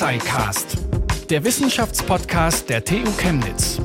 TUXIcast, 0.00 0.78
der 1.28 1.44
Wissenschaftspodcast 1.44 2.70
der 2.70 2.82
TU 2.82 3.04
Chemnitz. 3.18 3.78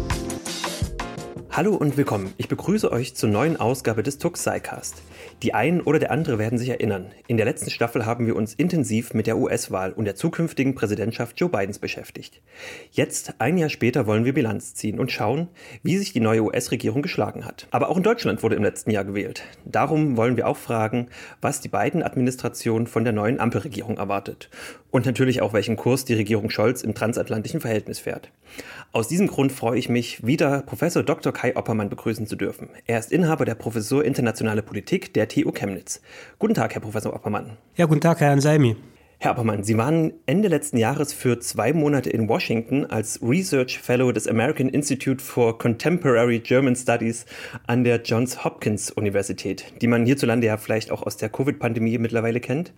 Hallo 1.52 1.76
und 1.76 1.98
willkommen. 1.98 2.34
Ich 2.38 2.48
begrüße 2.48 2.90
euch 2.92 3.16
zur 3.16 3.30
neuen 3.30 3.58
Ausgabe 3.58 4.02
des 4.02 4.18
TUXIcast. 4.18 5.02
Die 5.42 5.54
einen 5.54 5.80
oder 5.80 6.00
der 6.00 6.12
andere 6.12 6.38
werden 6.38 6.58
sich 6.58 6.70
erinnern. 6.70 7.12
In 7.28 7.38
der 7.38 7.46
letzten 7.46 7.70
Staffel 7.70 8.06
haben 8.06 8.28
wir 8.28 8.36
uns 8.36 8.54
intensiv 8.54 9.14
mit 9.14 9.28
der 9.28 9.38
US-Wahl 9.38 9.94
und 9.94 10.04
der 10.06 10.16
zukünftigen 10.16 10.76
Präsidentschaft 10.76 11.40
Joe 11.40 11.50
Bidens 11.50 11.80
beschäftigt. 11.80 12.42
Jetzt, 12.92 13.36
ein 13.40 13.58
Jahr 13.58 13.70
später, 13.70 14.06
wollen 14.06 14.26
wir 14.26 14.34
Bilanz 14.34 14.74
ziehen 14.74 15.00
und 15.00 15.14
schauen, 15.14 15.48
wie 15.82 15.98
sich 15.98 16.12
die 16.12 16.20
neue 16.20 16.44
US-Regierung 16.44 17.02
geschlagen 17.02 17.46
hat. 17.46 17.68
Aber 17.72 17.90
auch 17.90 17.98
in 17.98 18.04
Deutschland 18.04 18.44
wurde 18.44 18.56
im 18.56 18.64
letzten 18.64 18.92
Jahr 18.92 19.06
gewählt. 19.06 19.44
Darum 19.64 20.18
wollen 20.18 20.36
wir 20.36 20.48
auch 20.48 20.58
fragen, 20.58 21.08
was 21.40 21.62
die 21.62 21.70
beiden 21.70 22.04
Administrationen 22.04 22.88
von 22.88 23.06
der 23.06 23.14
neuen 23.14 23.40
Ampelregierung 23.40 23.98
erwartet. 23.98 24.50
Und 24.96 25.06
natürlich 25.06 25.42
auch, 25.42 25.52
welchen 25.52 25.76
Kurs 25.76 26.06
die 26.06 26.14
Regierung 26.14 26.50
Scholz 26.50 26.82
im 26.82 26.96
transatlantischen 26.96 27.60
Verhältnis 27.60 28.00
fährt. 28.00 28.32
Aus 28.94 29.10
diesem 29.10 29.28
Grund 29.28 29.52
freue 29.52 29.78
ich 29.78 29.90
mich, 29.90 30.26
wieder 30.26 30.62
Professor 30.62 31.04
Dr. 31.04 31.34
Kai 31.34 31.58
Oppermann 31.58 31.90
begrüßen 31.90 32.28
zu 32.28 32.38
dürfen. 32.38 32.70
Er 32.88 32.98
ist 32.98 33.12
Inhaber 33.12 33.44
der 33.44 33.56
Professur 33.56 34.06
Internationale 34.06 34.64
Politik 34.64 35.14
der 35.14 35.28
TU 35.28 35.52
Chemnitz. 35.52 36.00
Guten 36.40 36.54
Tag, 36.54 36.76
Herr 36.76 36.82
Professor 36.82 37.14
Oppermann. 37.14 37.58
Ja, 37.76 37.88
guten 37.88 38.00
Tag, 38.00 38.22
Herr 38.22 38.32
Anselmi. 38.32 38.78
Herr 39.18 39.32
Oppermann, 39.32 39.64
Sie 39.64 39.78
waren 39.78 40.14
Ende 40.26 40.50
letzten 40.50 40.78
Jahres 40.78 41.14
für 41.14 41.40
zwei 41.40 41.72
Monate 41.72 42.10
in 42.10 42.28
Washington 42.28 42.86
als 42.86 43.20
Research 43.24 43.80
Fellow 43.80 44.12
des 44.12 44.28
American 44.28 44.68
Institute 44.68 45.24
for 45.24 45.58
Contemporary 45.58 46.40
German 46.40 46.76
Studies 46.76 47.26
an 47.66 47.86
der 47.86 48.02
Johns 48.04 48.44
Hopkins 48.44 48.92
Universität, 48.92 49.74
die 49.82 49.88
man 49.88 50.06
hierzulande 50.06 50.48
ja 50.48 50.58
vielleicht 50.58 50.92
auch 50.92 51.04
aus 51.04 51.16
der 51.16 51.30
Covid-Pandemie 51.30 51.98
mittlerweile 51.98 52.42
kennt. 52.42 52.74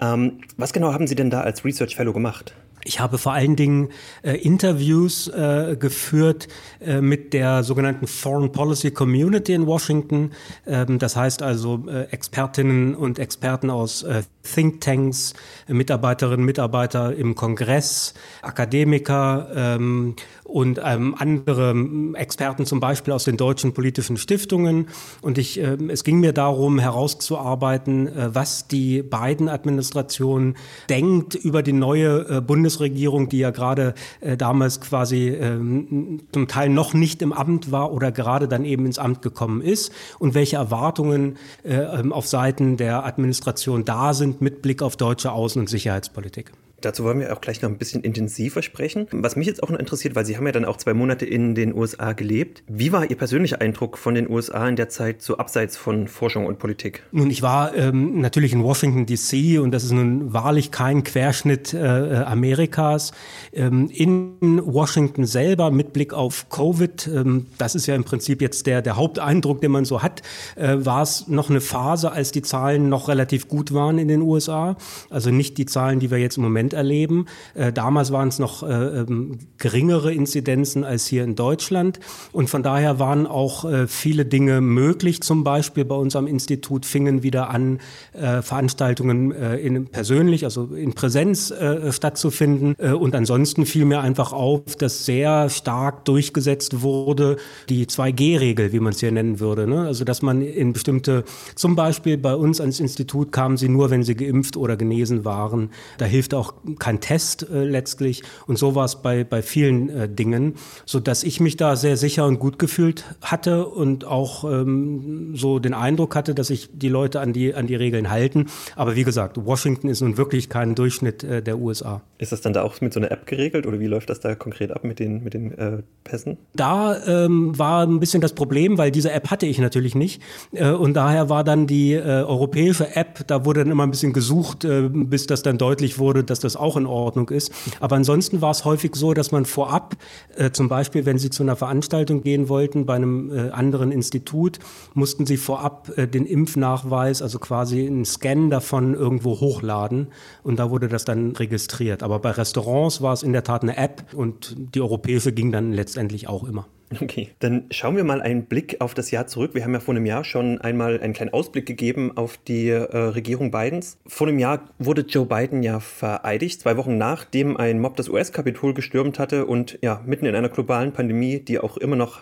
Ähm, 0.00 0.40
was 0.56 0.72
genau 0.72 0.92
haben 0.92 1.06
Sie 1.06 1.14
denn 1.14 1.30
da 1.30 1.42
als 1.42 1.64
Research 1.64 1.94
Fellow 1.94 2.12
gemacht? 2.12 2.54
Ich 2.86 3.00
habe 3.00 3.18
vor 3.18 3.32
allen 3.32 3.56
Dingen 3.56 3.88
äh, 4.22 4.34
Interviews 4.36 5.26
äh, 5.26 5.76
geführt 5.78 6.46
äh, 6.80 7.00
mit 7.00 7.32
der 7.32 7.64
sogenannten 7.64 8.06
Foreign 8.06 8.52
Policy 8.52 8.92
Community 8.92 9.54
in 9.54 9.66
Washington. 9.66 10.30
Ähm, 10.66 11.00
das 11.00 11.16
heißt 11.16 11.42
also 11.42 11.84
äh, 11.88 12.04
Expertinnen 12.12 12.94
und 12.94 13.18
Experten 13.18 13.70
aus 13.70 14.04
äh, 14.04 14.22
Thinktanks, 14.42 15.34
Mitarbeiterinnen, 15.66 16.40
und 16.40 16.46
Mitarbeiter 16.46 17.16
im 17.16 17.34
Kongress, 17.34 18.14
Akademiker 18.42 19.48
ähm, 19.54 20.14
und 20.46 20.80
ähm, 20.82 21.14
andere 21.18 21.74
Experten 22.14 22.66
zum 22.66 22.80
Beispiel 22.80 23.12
aus 23.12 23.24
den 23.24 23.36
deutschen 23.36 23.74
politischen 23.74 24.16
Stiftungen. 24.16 24.88
Und 25.20 25.38
ich, 25.38 25.60
äh, 25.60 25.76
es 25.88 26.04
ging 26.04 26.20
mir 26.20 26.32
darum, 26.32 26.78
herauszuarbeiten, 26.78 28.08
äh, 28.08 28.34
was 28.34 28.68
die 28.68 29.02
beiden 29.02 29.48
Administrationen 29.48 30.56
denkt 30.88 31.34
über 31.34 31.62
die 31.62 31.72
neue 31.72 32.28
äh, 32.28 32.40
Bundesregierung, 32.40 33.28
die 33.28 33.38
ja 33.38 33.50
gerade 33.50 33.94
äh, 34.20 34.36
damals 34.36 34.80
quasi 34.80 35.28
ähm, 35.28 36.22
zum 36.32 36.48
Teil 36.48 36.68
noch 36.68 36.94
nicht 36.94 37.22
im 37.22 37.32
Amt 37.32 37.72
war 37.72 37.92
oder 37.92 38.12
gerade 38.12 38.48
dann 38.48 38.64
eben 38.64 38.86
ins 38.86 38.98
Amt 38.98 39.22
gekommen 39.22 39.60
ist 39.60 39.92
und 40.18 40.34
welche 40.34 40.56
Erwartungen 40.56 41.36
äh, 41.64 41.74
ähm, 41.74 42.12
auf 42.12 42.26
Seiten 42.26 42.76
der 42.76 43.04
Administration 43.04 43.84
da 43.84 44.14
sind 44.14 44.40
mit 44.40 44.62
Blick 44.62 44.82
auf 44.82 44.96
deutsche 44.96 45.30
Außen- 45.30 45.58
und 45.58 45.68
Sicherheitspolitik. 45.68 46.52
Dazu 46.80 47.04
wollen 47.04 47.20
wir 47.20 47.32
auch 47.32 47.40
gleich 47.40 47.62
noch 47.62 47.70
ein 47.70 47.78
bisschen 47.78 48.02
intensiver 48.02 48.62
sprechen. 48.62 49.06
Was 49.10 49.34
mich 49.34 49.46
jetzt 49.46 49.62
auch 49.62 49.70
noch 49.70 49.78
interessiert, 49.78 50.14
weil 50.14 50.26
Sie 50.26 50.36
haben 50.36 50.44
ja 50.46 50.52
dann 50.52 50.64
auch 50.66 50.76
zwei 50.76 50.92
Monate 50.92 51.24
in 51.24 51.54
den 51.54 51.74
USA 51.74 52.12
gelebt. 52.12 52.62
Wie 52.68 52.92
war 52.92 53.08
Ihr 53.08 53.16
persönlicher 53.16 53.60
Eindruck 53.60 53.96
von 53.96 54.14
den 54.14 54.28
USA 54.28 54.68
in 54.68 54.76
der 54.76 54.88
Zeit 54.88 55.22
so 55.22 55.38
abseits 55.38 55.76
von 55.76 56.06
Forschung 56.06 56.46
und 56.46 56.58
Politik? 56.58 57.02
Nun, 57.12 57.30
ich 57.30 57.42
war 57.42 57.74
ähm, 57.74 58.20
natürlich 58.20 58.52
in 58.52 58.62
Washington 58.62 59.06
DC 59.06 59.58
und 59.60 59.70
das 59.70 59.84
ist 59.84 59.92
nun 59.92 60.32
wahrlich 60.32 60.70
kein 60.70 61.02
Querschnitt 61.02 61.72
äh, 61.72 61.78
Amerikas. 61.78 63.12
Ähm, 63.52 63.88
in 63.92 64.60
Washington 64.62 65.24
selber 65.24 65.70
mit 65.70 65.92
Blick 65.94 66.12
auf 66.12 66.50
Covid, 66.50 67.08
ähm, 67.08 67.46
das 67.56 67.74
ist 67.74 67.86
ja 67.86 67.94
im 67.94 68.04
Prinzip 68.04 68.42
jetzt 68.42 68.66
der, 68.66 68.82
der 68.82 68.96
Haupteindruck, 68.96 69.62
den 69.62 69.70
man 69.70 69.86
so 69.86 70.02
hat, 70.02 70.22
äh, 70.56 70.76
war 70.78 71.02
es 71.02 71.26
noch 71.26 71.48
eine 71.48 71.62
Phase, 71.62 72.12
als 72.12 72.32
die 72.32 72.42
Zahlen 72.42 72.88
noch 72.90 73.08
relativ 73.08 73.48
gut 73.48 73.72
waren 73.72 73.98
in 73.98 74.08
den 74.08 74.20
USA. 74.20 74.76
Also 75.08 75.30
nicht 75.30 75.56
die 75.58 75.66
Zahlen, 75.66 76.00
die 76.00 76.10
wir 76.10 76.18
jetzt 76.18 76.36
im 76.36 76.42
Moment 76.42 76.65
Prozent 76.66 76.72
erleben. 76.72 77.26
Äh, 77.54 77.72
damals 77.72 78.12
waren 78.12 78.28
es 78.28 78.38
noch 78.38 78.62
äh, 78.62 78.66
ähm, 78.66 79.38
geringere 79.58 80.12
Inzidenzen 80.12 80.84
als 80.84 81.06
hier 81.06 81.24
in 81.24 81.34
Deutschland. 81.34 82.00
Und 82.32 82.50
von 82.50 82.62
daher 82.62 82.98
waren 82.98 83.26
auch 83.26 83.64
äh, 83.64 83.86
viele 83.86 84.24
Dinge 84.24 84.60
möglich. 84.60 85.22
Zum 85.22 85.44
Beispiel 85.44 85.84
bei 85.84 85.94
uns 85.94 86.16
am 86.16 86.26
Institut 86.26 86.86
fingen 86.86 87.22
wieder 87.22 87.50
an, 87.50 87.78
äh, 88.12 88.42
Veranstaltungen 88.42 89.32
äh, 89.32 89.56
in, 89.56 89.86
persönlich, 89.86 90.44
also 90.44 90.66
in 90.74 90.94
Präsenz 90.94 91.50
äh, 91.50 91.92
stattzufinden. 91.92 92.74
und 92.74 93.14
ansonsten 93.14 93.66
fiel 93.66 93.84
mir 93.84 94.00
einfach 94.00 94.32
auf, 94.32 94.76
dass 94.76 95.04
sehr 95.04 95.48
stark 95.50 96.04
durchgesetzt 96.04 96.82
wurde 96.82 97.36
die 97.68 97.86
2G-Regel, 97.86 98.72
wie 98.72 98.80
man 98.80 98.92
es 98.92 99.00
hier 99.00 99.12
nennen 99.12 99.40
würde. 99.40 99.66
Ne? 99.66 99.86
Also 99.86 100.04
dass 100.04 100.22
man 100.22 100.42
in 100.42 100.72
bestimmte, 100.72 101.24
zum 101.54 101.76
Beispiel 101.76 102.18
bei 102.18 102.34
uns 102.34 102.60
ans 102.60 102.80
Institut 102.80 103.32
kamen 103.32 103.56
sie 103.56 103.68
nur, 103.68 103.90
wenn 103.90 104.02
sie 104.02 104.14
geimpft 104.14 104.56
oder 104.56 104.76
genesen 104.76 105.24
waren. 105.24 105.70
Da 105.98 106.04
hilft 106.04 106.34
auch 106.34 106.55
kein 106.78 107.00
Test 107.00 107.48
äh, 107.50 107.64
letztlich. 107.64 108.22
Und 108.46 108.58
so 108.58 108.74
war 108.74 108.84
es 108.84 108.96
bei, 108.96 109.24
bei 109.24 109.42
vielen 109.42 109.88
äh, 109.88 110.08
Dingen, 110.08 110.54
so 110.84 111.00
dass 111.00 111.24
ich 111.24 111.40
mich 111.40 111.56
da 111.56 111.76
sehr 111.76 111.96
sicher 111.96 112.26
und 112.26 112.38
gut 112.38 112.58
gefühlt 112.58 113.04
hatte 113.20 113.66
und 113.66 114.04
auch 114.04 114.44
ähm, 114.44 115.34
so 115.34 115.58
den 115.58 115.74
Eindruck 115.74 116.14
hatte, 116.14 116.34
dass 116.34 116.48
sich 116.48 116.70
die 116.72 116.88
Leute 116.88 117.20
an 117.20 117.32
die, 117.32 117.54
an 117.54 117.66
die 117.66 117.74
Regeln 117.74 118.10
halten. 118.10 118.46
Aber 118.74 118.96
wie 118.96 119.04
gesagt, 119.04 119.44
Washington 119.44 119.88
ist 119.88 120.00
nun 120.00 120.16
wirklich 120.16 120.48
kein 120.48 120.74
Durchschnitt 120.74 121.24
äh, 121.24 121.42
der 121.42 121.58
USA. 121.58 122.02
Ist 122.18 122.32
das 122.32 122.40
dann 122.40 122.52
da 122.52 122.62
auch 122.62 122.80
mit 122.80 122.92
so 122.92 123.00
einer 123.00 123.10
App 123.10 123.26
geregelt 123.26 123.66
oder 123.66 123.80
wie 123.80 123.86
läuft 123.86 124.10
das 124.10 124.20
da 124.20 124.34
konkret 124.34 124.70
ab 124.70 124.84
mit 124.84 124.98
den, 124.98 125.22
mit 125.22 125.34
den 125.34 125.56
äh, 125.58 125.82
Pässen? 126.04 126.38
Da 126.54 126.96
ähm, 127.06 127.58
war 127.58 127.86
ein 127.86 128.00
bisschen 128.00 128.20
das 128.20 128.32
Problem, 128.32 128.78
weil 128.78 128.90
diese 128.90 129.12
App 129.12 129.30
hatte 129.30 129.46
ich 129.46 129.58
natürlich 129.58 129.94
nicht. 129.94 130.22
Äh, 130.52 130.70
und 130.70 130.94
daher 130.94 131.28
war 131.28 131.44
dann 131.44 131.66
die 131.66 131.92
äh, 131.92 132.00
europäische 132.00 132.96
App, 132.96 133.26
da 133.26 133.44
wurde 133.44 133.60
dann 133.60 133.70
immer 133.70 133.82
ein 133.82 133.90
bisschen 133.90 134.12
gesucht, 134.12 134.66
bis 134.66 135.26
das 135.26 135.42
dann 135.42 135.58
deutlich 135.58 135.98
wurde, 135.98 136.24
dass 136.24 136.40
das 136.40 136.45
auch 136.54 136.76
in 136.76 136.86
Ordnung 136.86 137.30
ist. 137.30 137.50
Aber 137.80 137.96
ansonsten 137.96 138.40
war 138.40 138.52
es 138.52 138.64
häufig 138.64 138.94
so, 138.94 139.14
dass 139.14 139.32
man 139.32 139.44
vorab, 139.44 139.96
äh, 140.36 140.52
zum 140.52 140.68
Beispiel, 140.68 141.06
wenn 141.06 141.18
Sie 141.18 141.30
zu 141.30 141.42
einer 141.42 141.56
Veranstaltung 141.56 142.22
gehen 142.22 142.48
wollten 142.48 142.86
bei 142.86 142.94
einem 142.94 143.30
äh, 143.30 143.50
anderen 143.50 143.90
Institut, 143.90 144.60
mussten 144.94 145.26
Sie 145.26 145.38
vorab 145.38 145.90
äh, 145.96 146.06
den 146.06 146.26
Impfnachweis, 146.26 147.22
also 147.22 147.38
quasi 147.38 147.86
einen 147.86 148.04
Scan 148.04 148.50
davon 148.50 148.94
irgendwo 148.94 149.40
hochladen 149.40 150.08
und 150.44 150.58
da 150.58 150.70
wurde 150.70 150.88
das 150.88 151.04
dann 151.04 151.32
registriert. 151.32 152.02
Aber 152.02 152.20
bei 152.20 152.30
Restaurants 152.30 153.00
war 153.02 153.14
es 153.14 153.22
in 153.22 153.32
der 153.32 153.42
Tat 153.42 153.62
eine 153.62 153.76
App 153.76 154.14
und 154.14 154.54
die 154.74 154.80
europäische 154.80 155.32
ging 155.32 155.50
dann 155.50 155.72
letztendlich 155.72 156.28
auch 156.28 156.44
immer. 156.44 156.66
Okay, 157.00 157.30
dann 157.40 157.64
schauen 157.72 157.96
wir 157.96 158.04
mal 158.04 158.20
einen 158.20 158.44
Blick 158.44 158.80
auf 158.80 158.94
das 158.94 159.10
Jahr 159.10 159.26
zurück. 159.26 159.54
Wir 159.54 159.64
haben 159.64 159.74
ja 159.74 159.80
vor 159.80 159.94
einem 159.94 160.06
Jahr 160.06 160.22
schon 160.22 160.60
einmal 160.60 161.00
einen 161.00 161.14
kleinen 161.14 161.32
Ausblick 161.32 161.66
gegeben 161.66 162.16
auf 162.16 162.36
die 162.36 162.68
äh, 162.68 162.96
Regierung 162.96 163.50
Bidens. 163.50 163.98
Vor 164.06 164.28
einem 164.28 164.38
Jahr 164.38 164.68
wurde 164.78 165.02
Joe 165.02 165.26
Biden 165.26 165.64
ja 165.64 165.80
vereidigt, 165.80 166.60
zwei 166.60 166.76
Wochen 166.76 166.96
nachdem 166.96 167.56
ein 167.56 167.80
Mob 167.80 167.96
das 167.96 168.08
US-Kapitol 168.08 168.72
gestürmt 168.72 169.18
hatte 169.18 169.46
und 169.46 169.78
ja, 169.82 170.00
mitten 170.06 170.26
in 170.26 170.36
einer 170.36 170.48
globalen 170.48 170.92
Pandemie, 170.92 171.40
die 171.40 171.58
auch 171.58 171.76
immer 171.76 171.96
noch 171.96 172.20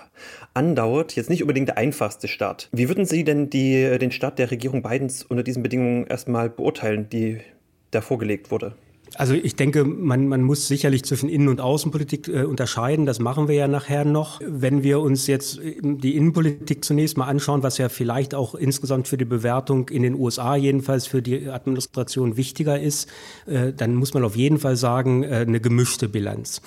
andauert, 0.55 1.15
jetzt 1.15 1.29
nicht 1.29 1.43
unbedingt 1.43 1.69
der 1.69 1.77
einfachste 1.77 2.27
Start. 2.29 2.69
Wie 2.73 2.89
würden 2.89 3.05
Sie 3.05 3.25
denn 3.25 3.51
die, 3.51 3.99
den 3.99 4.13
Start 4.13 4.39
der 4.39 4.51
Regierung 4.51 4.83
Bidens 4.83 5.23
unter 5.23 5.43
diesen 5.43 5.63
Bedingungen 5.63 6.07
erstmal 6.07 6.49
beurteilen, 6.49 7.11
die 7.11 7.41
da 7.91 8.01
vorgelegt 8.01 8.51
wurde? 8.51 8.75
Also 9.17 9.35
ich 9.35 9.55
denke, 9.55 9.85
man, 9.85 10.29
man 10.29 10.43
muss 10.43 10.67
sicherlich 10.67 11.05
zwischen 11.05 11.29
Innen- 11.29 11.49
und 11.49 11.61
Außenpolitik 11.61 12.29
äh, 12.29 12.43
unterscheiden. 12.45 13.07
Das 13.07 13.21
machen 13.21 13.49
wir 13.49 13.55
ja 13.55 13.69
nachher 13.69 14.05
noch. 14.05 14.41
Wenn 14.45 14.83
wir 14.83 15.01
uns 15.01 15.27
jetzt 15.27 15.59
äh, 15.61 15.77
die 15.83 16.17
Innenpolitik 16.17 16.85
zunächst 16.85 17.17
mal 17.17 17.27
anschauen, 17.27 17.63
was 17.63 17.79
ja 17.79 17.89
vielleicht 17.89 18.35
auch 18.35 18.55
insgesamt 18.55 19.07
für 19.07 19.17
die 19.17 19.25
Bewertung 19.25 19.89
in 19.89 20.03
den 20.03 20.15
USA 20.15 20.57
jedenfalls 20.57 21.07
für 21.07 21.23
die 21.23 21.49
Administration 21.49 22.37
wichtiger 22.37 22.81
ist, 22.81 23.09
äh, 23.47 23.73
dann 23.73 23.95
muss 23.95 24.15
man 24.15 24.25
auf 24.25 24.37
jeden 24.37 24.59
Fall 24.59 24.77
sagen, 24.77 25.23
äh, 25.23 25.45
eine 25.47 25.61
gemischte 25.61 26.09
Bilanz. 26.09 26.61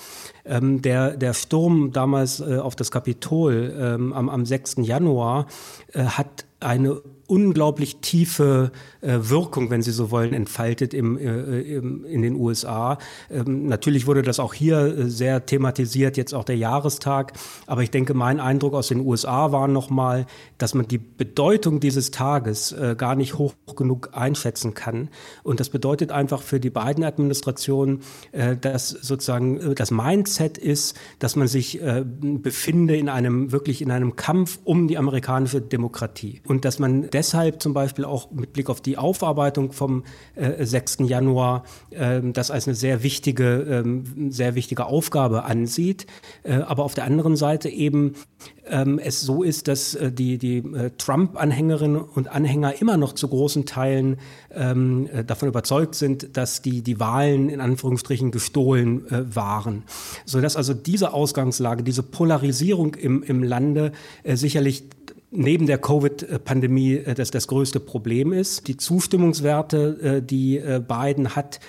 Ähm, 0.44 0.80
der, 0.80 1.16
der 1.16 1.34
Sturm 1.34 1.92
damals 1.92 2.40
äh, 2.40 2.56
auf 2.56 2.76
das 2.76 2.90
Kapitol 2.90 3.74
ähm, 3.78 4.12
am, 4.12 4.28
am 4.30 4.46
6. 4.46 4.76
Januar 4.78 5.46
äh, 5.92 6.04
hat 6.04 6.46
eine 6.60 7.02
unglaublich 7.28 7.98
tiefe 8.00 8.72
äh, 9.02 9.18
Wirkung, 9.20 9.70
wenn 9.70 9.82
Sie 9.82 9.92
so 9.92 10.10
wollen, 10.10 10.32
entfaltet 10.32 10.94
im, 10.94 11.18
äh, 11.18 11.60
im, 11.60 12.04
in 12.06 12.22
den 12.22 12.34
USA. 12.34 12.98
Ähm, 13.30 13.66
natürlich 13.66 14.06
wurde 14.06 14.22
das 14.22 14.40
auch 14.40 14.54
hier 14.54 14.78
äh, 14.78 15.10
sehr 15.10 15.44
thematisiert, 15.44 16.16
jetzt 16.16 16.34
auch 16.34 16.44
der 16.44 16.56
Jahrestag. 16.56 17.34
Aber 17.66 17.82
ich 17.82 17.90
denke, 17.90 18.14
mein 18.14 18.40
Eindruck 18.40 18.74
aus 18.74 18.88
den 18.88 19.00
USA 19.00 19.52
war 19.52 19.68
nochmal, 19.68 20.26
dass 20.56 20.74
man 20.74 20.88
die 20.88 20.98
Bedeutung 20.98 21.80
dieses 21.80 22.10
Tages 22.10 22.72
äh, 22.72 22.94
gar 22.96 23.14
nicht 23.14 23.36
hoch 23.36 23.54
genug 23.76 24.10
einschätzen 24.12 24.72
kann. 24.72 25.10
Und 25.42 25.60
das 25.60 25.68
bedeutet 25.68 26.10
einfach 26.10 26.40
für 26.40 26.60
die 26.60 26.70
beiden 26.70 27.04
Administrationen, 27.04 28.00
äh, 28.32 28.56
dass 28.56 28.88
sozusagen 28.88 29.58
äh, 29.58 29.74
das 29.74 29.90
Mindset 29.90 30.56
ist, 30.56 30.96
dass 31.18 31.36
man 31.36 31.46
sich 31.46 31.80
befinde 32.22 32.96
in 32.96 33.08
einem, 33.08 33.52
wirklich 33.52 33.82
in 33.82 33.90
einem 33.90 34.16
Kampf 34.16 34.58
um 34.64 34.88
die 34.88 34.96
amerikanische 34.96 35.60
Demokratie. 35.60 36.40
Und 36.46 36.64
dass 36.64 36.78
man 36.78 37.08
deshalb 37.18 37.60
zum 37.60 37.74
Beispiel 37.74 38.04
auch 38.04 38.30
mit 38.30 38.52
Blick 38.52 38.70
auf 38.70 38.80
die 38.80 38.96
Aufarbeitung 38.96 39.72
vom 39.72 40.04
äh, 40.36 40.64
6. 40.64 40.98
Januar 41.00 41.64
äh, 41.90 42.20
das 42.22 42.52
als 42.52 42.68
eine 42.68 42.76
sehr 42.76 43.02
wichtige, 43.02 43.84
äh, 43.84 44.30
sehr 44.30 44.54
wichtige 44.54 44.86
Aufgabe 44.86 45.42
ansieht. 45.42 46.06
Äh, 46.44 46.58
aber 46.58 46.84
auf 46.84 46.94
der 46.94 47.04
anderen 47.04 47.34
Seite 47.34 47.70
eben 47.70 48.14
ähm, 48.70 49.00
es 49.02 49.20
so 49.20 49.42
ist, 49.42 49.66
dass 49.66 49.96
äh, 49.96 50.12
die, 50.12 50.38
die 50.38 50.58
äh, 50.58 50.90
Trump-Anhängerinnen 50.96 52.00
und 52.00 52.28
Anhänger 52.28 52.80
immer 52.80 52.96
noch 52.96 53.14
zu 53.14 53.26
großen 53.26 53.66
Teilen 53.66 54.18
ähm, 54.52 55.08
äh, 55.12 55.24
davon 55.24 55.48
überzeugt 55.48 55.96
sind, 55.96 56.36
dass 56.36 56.62
die, 56.62 56.82
die 56.82 57.00
Wahlen 57.00 57.48
in 57.48 57.60
Anführungsstrichen 57.60 58.30
gestohlen 58.30 59.06
waren. 59.10 59.84
Sodass 60.24 60.56
also 60.56 60.74
diese 60.74 61.12
Ausgangslage, 61.12 61.82
diese 61.82 62.02
Polarisierung 62.02 62.94
im, 62.94 63.22
im 63.22 63.42
Lande 63.42 63.92
sicherlich 64.24 64.84
neben 65.30 65.66
der 65.66 65.78
Covid-Pandemie 65.78 66.96
äh, 66.96 67.14
das, 67.14 67.30
das 67.30 67.48
größte 67.48 67.80
Problem 67.80 68.32
ist. 68.32 68.68
Die 68.68 68.76
Zustimmungswerte, 68.76 70.22
die 70.22 70.60
Biden 70.86 71.36
hat, 71.36 71.60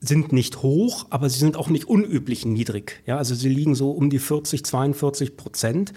sind 0.00 0.32
nicht 0.32 0.62
hoch, 0.62 1.06
aber 1.10 1.28
sie 1.28 1.38
sind 1.38 1.56
auch 1.56 1.68
nicht 1.68 1.88
unüblich 1.88 2.46
niedrig. 2.46 3.02
Ja, 3.06 3.16
also 3.16 3.34
sie 3.34 3.48
liegen 3.48 3.74
so 3.74 3.90
um 3.90 4.10
die 4.10 4.20
40, 4.20 4.64
42 4.64 5.36
Prozent. 5.36 5.92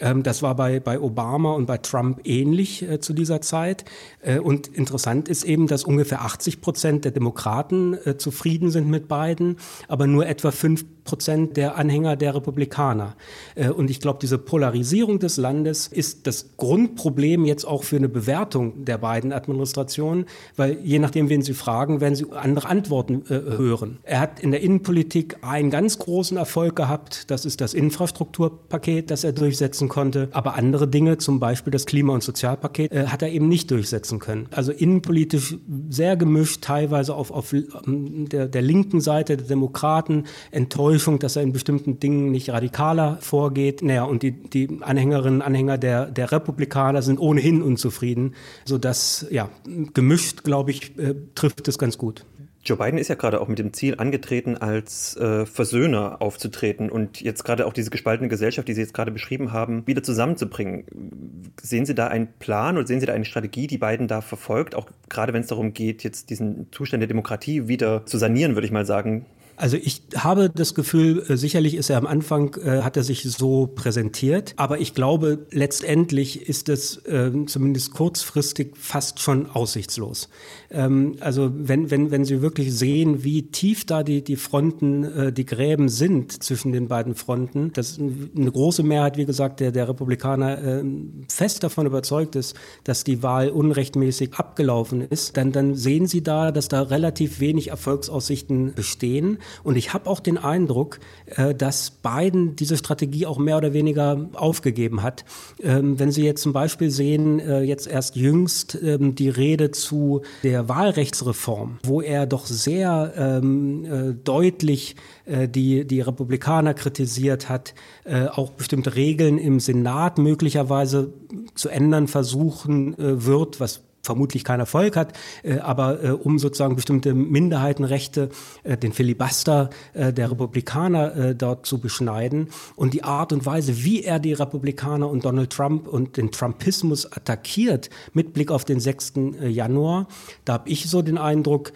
Ähm, 0.00 0.22
das 0.24 0.42
war 0.42 0.56
bei, 0.56 0.80
bei 0.80 1.00
Obama 1.00 1.52
und 1.52 1.66
bei 1.66 1.78
Trump 1.78 2.20
ähnlich 2.24 2.82
äh, 2.82 3.00
zu 3.00 3.12
dieser 3.12 3.40
Zeit. 3.40 3.84
Äh, 4.22 4.38
und 4.40 4.66
interessant 4.66 5.28
ist 5.28 5.44
eben, 5.44 5.68
dass 5.68 5.84
ungefähr 5.84 6.22
80 6.22 6.60
Prozent 6.60 7.04
der 7.04 7.12
Demokraten 7.12 7.94
äh, 8.04 8.16
zufrieden 8.16 8.70
sind 8.70 8.88
mit 8.88 9.06
beiden, 9.06 9.56
aber 9.86 10.06
nur 10.06 10.26
etwa 10.26 10.50
5 10.50 10.84
Prozent 11.04 11.56
der 11.56 11.76
Anhänger 11.76 12.16
der 12.16 12.34
Republikaner. 12.34 13.14
Äh, 13.54 13.68
und 13.68 13.90
ich 13.90 14.00
glaube, 14.00 14.18
diese 14.20 14.38
Polarisierung 14.38 15.20
des 15.20 15.36
Landes 15.36 15.86
ist 15.86 16.26
das 16.26 16.56
Grundproblem 16.56 17.44
jetzt 17.44 17.66
auch 17.66 17.84
für 17.84 17.96
eine 17.96 18.08
Bewertung 18.08 18.84
der 18.84 18.98
beiden 18.98 19.32
Administrationen, 19.32 20.26
weil 20.56 20.78
je 20.82 20.98
nachdem, 20.98 21.28
wen 21.28 21.42
Sie 21.42 21.54
fragen, 21.54 22.00
werden 22.00 22.16
Sie 22.16 22.26
andere 22.32 22.68
Antworten 22.68 23.22
äh, 23.28 23.43
hören. 23.44 23.98
Er 24.02 24.20
hat 24.20 24.40
in 24.40 24.50
der 24.50 24.60
Innenpolitik 24.60 25.36
einen 25.42 25.70
ganz 25.70 25.98
großen 25.98 26.36
Erfolg 26.36 26.76
gehabt, 26.76 27.30
das 27.30 27.44
ist 27.44 27.60
das 27.60 27.74
Infrastrukturpaket, 27.74 29.10
das 29.10 29.24
er 29.24 29.32
durchsetzen 29.32 29.88
konnte, 29.88 30.28
aber 30.32 30.54
andere 30.54 30.88
Dinge, 30.88 31.18
zum 31.18 31.40
Beispiel 31.40 31.70
das 31.70 31.86
Klima- 31.86 32.14
und 32.14 32.22
Sozialpaket, 32.22 32.92
äh, 32.92 33.06
hat 33.06 33.22
er 33.22 33.30
eben 33.30 33.48
nicht 33.48 33.70
durchsetzen 33.70 34.18
können. 34.18 34.46
Also 34.50 34.72
innenpolitisch 34.72 35.56
sehr 35.90 36.16
gemischt, 36.16 36.62
teilweise 36.62 37.14
auf, 37.14 37.30
auf 37.30 37.54
der, 37.86 38.48
der 38.48 38.62
linken 38.62 39.00
Seite 39.00 39.36
der 39.36 39.46
Demokraten 39.46 40.24
Enttäuschung, 40.50 41.18
dass 41.18 41.36
er 41.36 41.42
in 41.42 41.52
bestimmten 41.52 42.00
Dingen 42.00 42.30
nicht 42.30 42.50
radikaler 42.50 43.18
vorgeht. 43.20 43.82
Naja, 43.82 44.04
und 44.04 44.22
die, 44.22 44.32
die 44.32 44.78
Anhängerinnen 44.80 45.40
und 45.40 45.42
Anhänger 45.42 45.78
der, 45.78 46.06
der 46.06 46.32
Republikaner 46.32 47.02
sind 47.02 47.18
ohnehin 47.18 47.62
unzufrieden, 47.62 48.34
sodass, 48.64 49.26
ja, 49.30 49.48
gemischt, 49.94 50.44
glaube 50.44 50.70
ich, 50.70 50.98
äh, 50.98 51.14
trifft 51.34 51.66
es 51.68 51.78
ganz 51.78 51.98
gut. 51.98 52.24
Joe 52.64 52.78
Biden 52.78 52.98
ist 52.98 53.08
ja 53.08 53.14
gerade 53.14 53.40
auch 53.40 53.48
mit 53.48 53.58
dem 53.58 53.72
Ziel 53.72 53.96
angetreten, 53.98 54.56
als 54.56 55.16
äh, 55.16 55.44
Versöhner 55.44 56.22
aufzutreten 56.22 56.90
und 56.90 57.20
jetzt 57.20 57.44
gerade 57.44 57.66
auch 57.66 57.72
diese 57.74 57.90
gespaltene 57.90 58.28
Gesellschaft, 58.28 58.66
die 58.68 58.72
Sie 58.72 58.80
jetzt 58.80 58.94
gerade 58.94 59.10
beschrieben 59.10 59.52
haben, 59.52 59.86
wieder 59.86 60.02
zusammenzubringen. 60.02 61.52
Sehen 61.60 61.84
Sie 61.84 61.94
da 61.94 62.06
einen 62.06 62.28
Plan 62.38 62.78
oder 62.78 62.86
sehen 62.86 63.00
Sie 63.00 63.06
da 63.06 63.12
eine 63.12 63.26
Strategie, 63.26 63.66
die 63.66 63.78
Biden 63.78 64.08
da 64.08 64.22
verfolgt, 64.22 64.74
auch 64.74 64.86
gerade 65.10 65.34
wenn 65.34 65.42
es 65.42 65.48
darum 65.48 65.74
geht, 65.74 66.04
jetzt 66.04 66.30
diesen 66.30 66.68
Zustand 66.72 67.02
der 67.02 67.08
Demokratie 67.08 67.68
wieder 67.68 68.06
zu 68.06 68.16
sanieren, 68.16 68.54
würde 68.54 68.66
ich 68.66 68.72
mal 68.72 68.86
sagen? 68.86 69.26
Also 69.56 69.76
ich 69.76 70.02
habe 70.16 70.50
das 70.50 70.74
Gefühl, 70.74 71.24
äh, 71.28 71.36
sicherlich 71.36 71.74
ist 71.74 71.90
er 71.90 71.98
am 71.98 72.06
Anfang, 72.06 72.56
äh, 72.56 72.82
hat 72.82 72.96
er 72.96 73.04
sich 73.04 73.22
so 73.22 73.66
präsentiert, 73.66 74.54
aber 74.56 74.80
ich 74.80 74.94
glaube, 74.94 75.46
letztendlich 75.50 76.48
ist 76.48 76.68
es 76.68 76.96
äh, 77.06 77.30
zumindest 77.46 77.92
kurzfristig 77.92 78.76
fast 78.76 79.20
schon 79.20 79.50
aussichtslos. 79.50 80.28
Ähm, 80.70 81.16
also 81.20 81.52
wenn, 81.54 81.90
wenn, 81.90 82.10
wenn 82.10 82.24
Sie 82.24 82.42
wirklich 82.42 82.74
sehen, 82.74 83.22
wie 83.22 83.42
tief 83.50 83.84
da 83.84 84.02
die, 84.02 84.22
die 84.22 84.36
Fronten, 84.36 85.04
äh, 85.04 85.32
die 85.32 85.46
Gräben 85.46 85.88
sind 85.88 86.42
zwischen 86.42 86.72
den 86.72 86.88
beiden 86.88 87.14
Fronten, 87.14 87.72
dass 87.72 87.98
eine 87.98 88.50
große 88.50 88.82
Mehrheit, 88.82 89.16
wie 89.16 89.26
gesagt, 89.26 89.60
der, 89.60 89.70
der 89.70 89.88
Republikaner 89.88 90.58
äh, 90.58 90.84
fest 91.28 91.62
davon 91.62 91.86
überzeugt 91.86 92.34
ist, 92.34 92.56
dass 92.82 93.04
die 93.04 93.22
Wahl 93.22 93.50
unrechtmäßig 93.50 94.34
abgelaufen 94.34 95.00
ist, 95.00 95.36
dann, 95.36 95.52
dann 95.52 95.74
sehen 95.74 96.06
Sie 96.06 96.22
da, 96.22 96.50
dass 96.50 96.68
da 96.68 96.82
relativ 96.82 97.40
wenig 97.40 97.68
Erfolgsaussichten 97.68 98.74
bestehen. 98.74 99.38
Und 99.62 99.76
ich 99.76 99.92
habe 99.94 100.08
auch 100.08 100.20
den 100.20 100.38
Eindruck, 100.38 101.00
äh, 101.26 101.54
dass 101.54 101.90
Biden 101.90 102.56
diese 102.56 102.76
Strategie 102.76 103.26
auch 103.26 103.38
mehr 103.38 103.56
oder 103.56 103.72
weniger 103.72 104.28
aufgegeben 104.34 105.02
hat. 105.02 105.24
Ähm, 105.62 105.98
wenn 105.98 106.10
Sie 106.10 106.24
jetzt 106.24 106.42
zum 106.42 106.52
Beispiel 106.52 106.90
sehen, 106.90 107.40
äh, 107.40 107.62
jetzt 107.62 107.86
erst 107.86 108.16
jüngst 108.16 108.78
ähm, 108.82 109.14
die 109.14 109.28
Rede 109.28 109.70
zu 109.70 110.22
der 110.42 110.68
Wahlrechtsreform, 110.68 111.78
wo 111.84 112.00
er 112.00 112.26
doch 112.26 112.46
sehr 112.46 113.12
ähm, 113.16 113.84
äh, 113.84 114.14
deutlich 114.14 114.96
die, 115.26 115.86
die 115.86 116.02
Republikaner 116.02 116.74
kritisiert 116.74 117.48
hat, 117.48 117.72
auch 118.04 118.50
bestimmte 118.50 118.94
Regeln 118.94 119.38
im 119.38 119.58
Senat 119.58 120.18
möglicherweise 120.18 121.14
zu 121.54 121.70
ändern 121.70 122.08
versuchen 122.08 122.94
wird, 122.98 123.58
was 123.58 123.80
vermutlich 124.04 124.44
keinen 124.44 124.60
Erfolg 124.60 124.96
hat, 124.96 125.14
äh, 125.42 125.58
aber 125.58 126.02
äh, 126.04 126.10
um 126.10 126.38
sozusagen 126.38 126.76
bestimmte 126.76 127.14
Minderheitenrechte, 127.14 128.28
äh, 128.62 128.76
den 128.76 128.92
Filibuster 128.92 129.70
äh, 129.94 130.12
der 130.12 130.30
Republikaner 130.30 131.16
äh, 131.16 131.34
dort 131.34 131.66
zu 131.66 131.78
beschneiden 131.78 132.48
und 132.76 132.94
die 132.94 133.02
Art 133.02 133.32
und 133.32 133.46
Weise, 133.46 133.82
wie 133.82 134.04
er 134.04 134.18
die 134.18 134.34
Republikaner 134.34 135.08
und 135.08 135.24
Donald 135.24 135.50
Trump 135.50 135.88
und 135.88 136.16
den 136.16 136.30
Trumpismus 136.30 137.10
attackiert 137.10 137.90
mit 138.12 138.34
Blick 138.34 138.50
auf 138.50 138.64
den 138.64 138.78
6. 138.78 139.14
Äh, 139.16 139.48
Januar, 139.48 140.06
da 140.44 140.54
habe 140.54 140.68
ich 140.68 140.88
so 140.88 141.02
den 141.02 141.18
Eindruck, 141.18 141.72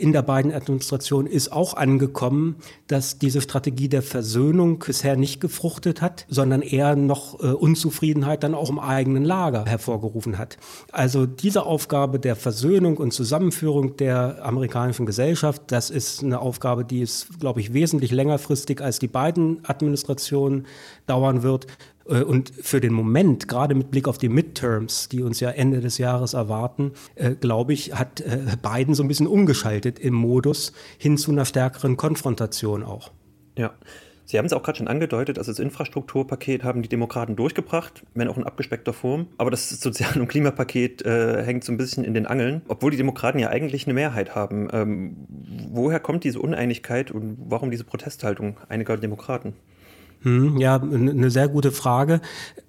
in 0.00 0.14
der 0.14 0.22
beiden 0.22 0.54
Administration 0.54 1.26
ist 1.26 1.52
auch 1.52 1.74
angekommen, 1.74 2.56
dass 2.86 3.18
diese 3.18 3.42
Strategie 3.42 3.90
der 3.90 4.00
Versöhnung 4.00 4.78
bisher 4.78 5.16
nicht 5.16 5.38
gefruchtet 5.38 6.00
hat, 6.00 6.24
sondern 6.30 6.62
eher 6.62 6.96
noch 6.96 7.34
Unzufriedenheit 7.34 8.42
dann 8.42 8.54
auch 8.54 8.70
im 8.70 8.78
eigenen 8.78 9.22
Lager 9.22 9.66
hervorgerufen 9.66 10.38
hat. 10.38 10.56
Also 10.92 11.26
diese 11.26 11.65
Aufgabe 11.66 12.18
der 12.18 12.36
Versöhnung 12.36 12.96
und 12.96 13.12
Zusammenführung 13.12 13.96
der 13.96 14.44
amerikanischen 14.44 15.06
Gesellschaft, 15.06 15.62
das 15.68 15.90
ist 15.90 16.22
eine 16.22 16.40
Aufgabe, 16.40 16.84
die 16.84 17.00
ist, 17.00 17.40
glaube 17.40 17.60
ich, 17.60 17.72
wesentlich 17.72 18.12
längerfristig 18.12 18.80
als 18.80 18.98
die 18.98 19.08
beiden 19.08 19.64
Administrationen 19.64 20.66
dauern 21.06 21.42
wird. 21.42 21.66
Äh, 22.08 22.22
und 22.22 22.52
für 22.60 22.80
den 22.80 22.92
Moment, 22.92 23.48
gerade 23.48 23.74
mit 23.74 23.90
Blick 23.90 24.08
auf 24.08 24.18
die 24.18 24.28
Midterms, 24.28 25.08
die 25.08 25.22
uns 25.22 25.40
ja 25.40 25.50
Ende 25.50 25.80
des 25.80 25.98
Jahres 25.98 26.34
erwarten, 26.34 26.92
äh, 27.14 27.34
glaube 27.34 27.72
ich, 27.72 27.94
hat 27.94 28.20
äh, 28.20 28.40
Biden 28.62 28.94
so 28.94 29.02
ein 29.02 29.08
bisschen 29.08 29.26
umgeschaltet 29.26 29.98
im 29.98 30.14
Modus 30.14 30.72
hin 30.98 31.18
zu 31.18 31.30
einer 31.30 31.44
stärkeren 31.44 31.96
Konfrontation 31.96 32.82
auch. 32.82 33.10
Ja. 33.56 33.72
Sie 34.26 34.38
haben 34.38 34.46
es 34.46 34.52
auch 34.52 34.62
gerade 34.64 34.78
schon 34.78 34.88
angedeutet, 34.88 35.38
also 35.38 35.52
das 35.52 35.60
Infrastrukturpaket 35.60 36.64
haben 36.64 36.82
die 36.82 36.88
Demokraten 36.88 37.36
durchgebracht, 37.36 38.02
wenn 38.14 38.26
auch 38.26 38.36
in 38.36 38.42
abgespeckter 38.42 38.92
Form. 38.92 39.28
Aber 39.38 39.52
das 39.52 39.68
Sozial- 39.68 40.20
und 40.20 40.26
Klimapaket 40.26 41.02
äh, 41.02 41.44
hängt 41.44 41.62
so 41.62 41.72
ein 41.72 41.76
bisschen 41.76 42.04
in 42.04 42.12
den 42.12 42.26
Angeln, 42.26 42.62
obwohl 42.66 42.90
die 42.90 42.96
Demokraten 42.96 43.38
ja 43.38 43.50
eigentlich 43.50 43.86
eine 43.86 43.94
Mehrheit 43.94 44.34
haben. 44.34 44.68
Ähm, 44.72 45.16
woher 45.70 46.00
kommt 46.00 46.24
diese 46.24 46.40
Uneinigkeit 46.40 47.12
und 47.12 47.38
warum 47.48 47.70
diese 47.70 47.84
Protesthaltung 47.84 48.56
einiger 48.68 48.96
Demokraten? 48.96 49.54
Hm, 50.22 50.56
ja, 50.56 50.74
eine 50.80 51.30
sehr 51.30 51.46
gute 51.46 51.70
Frage. 51.70 52.20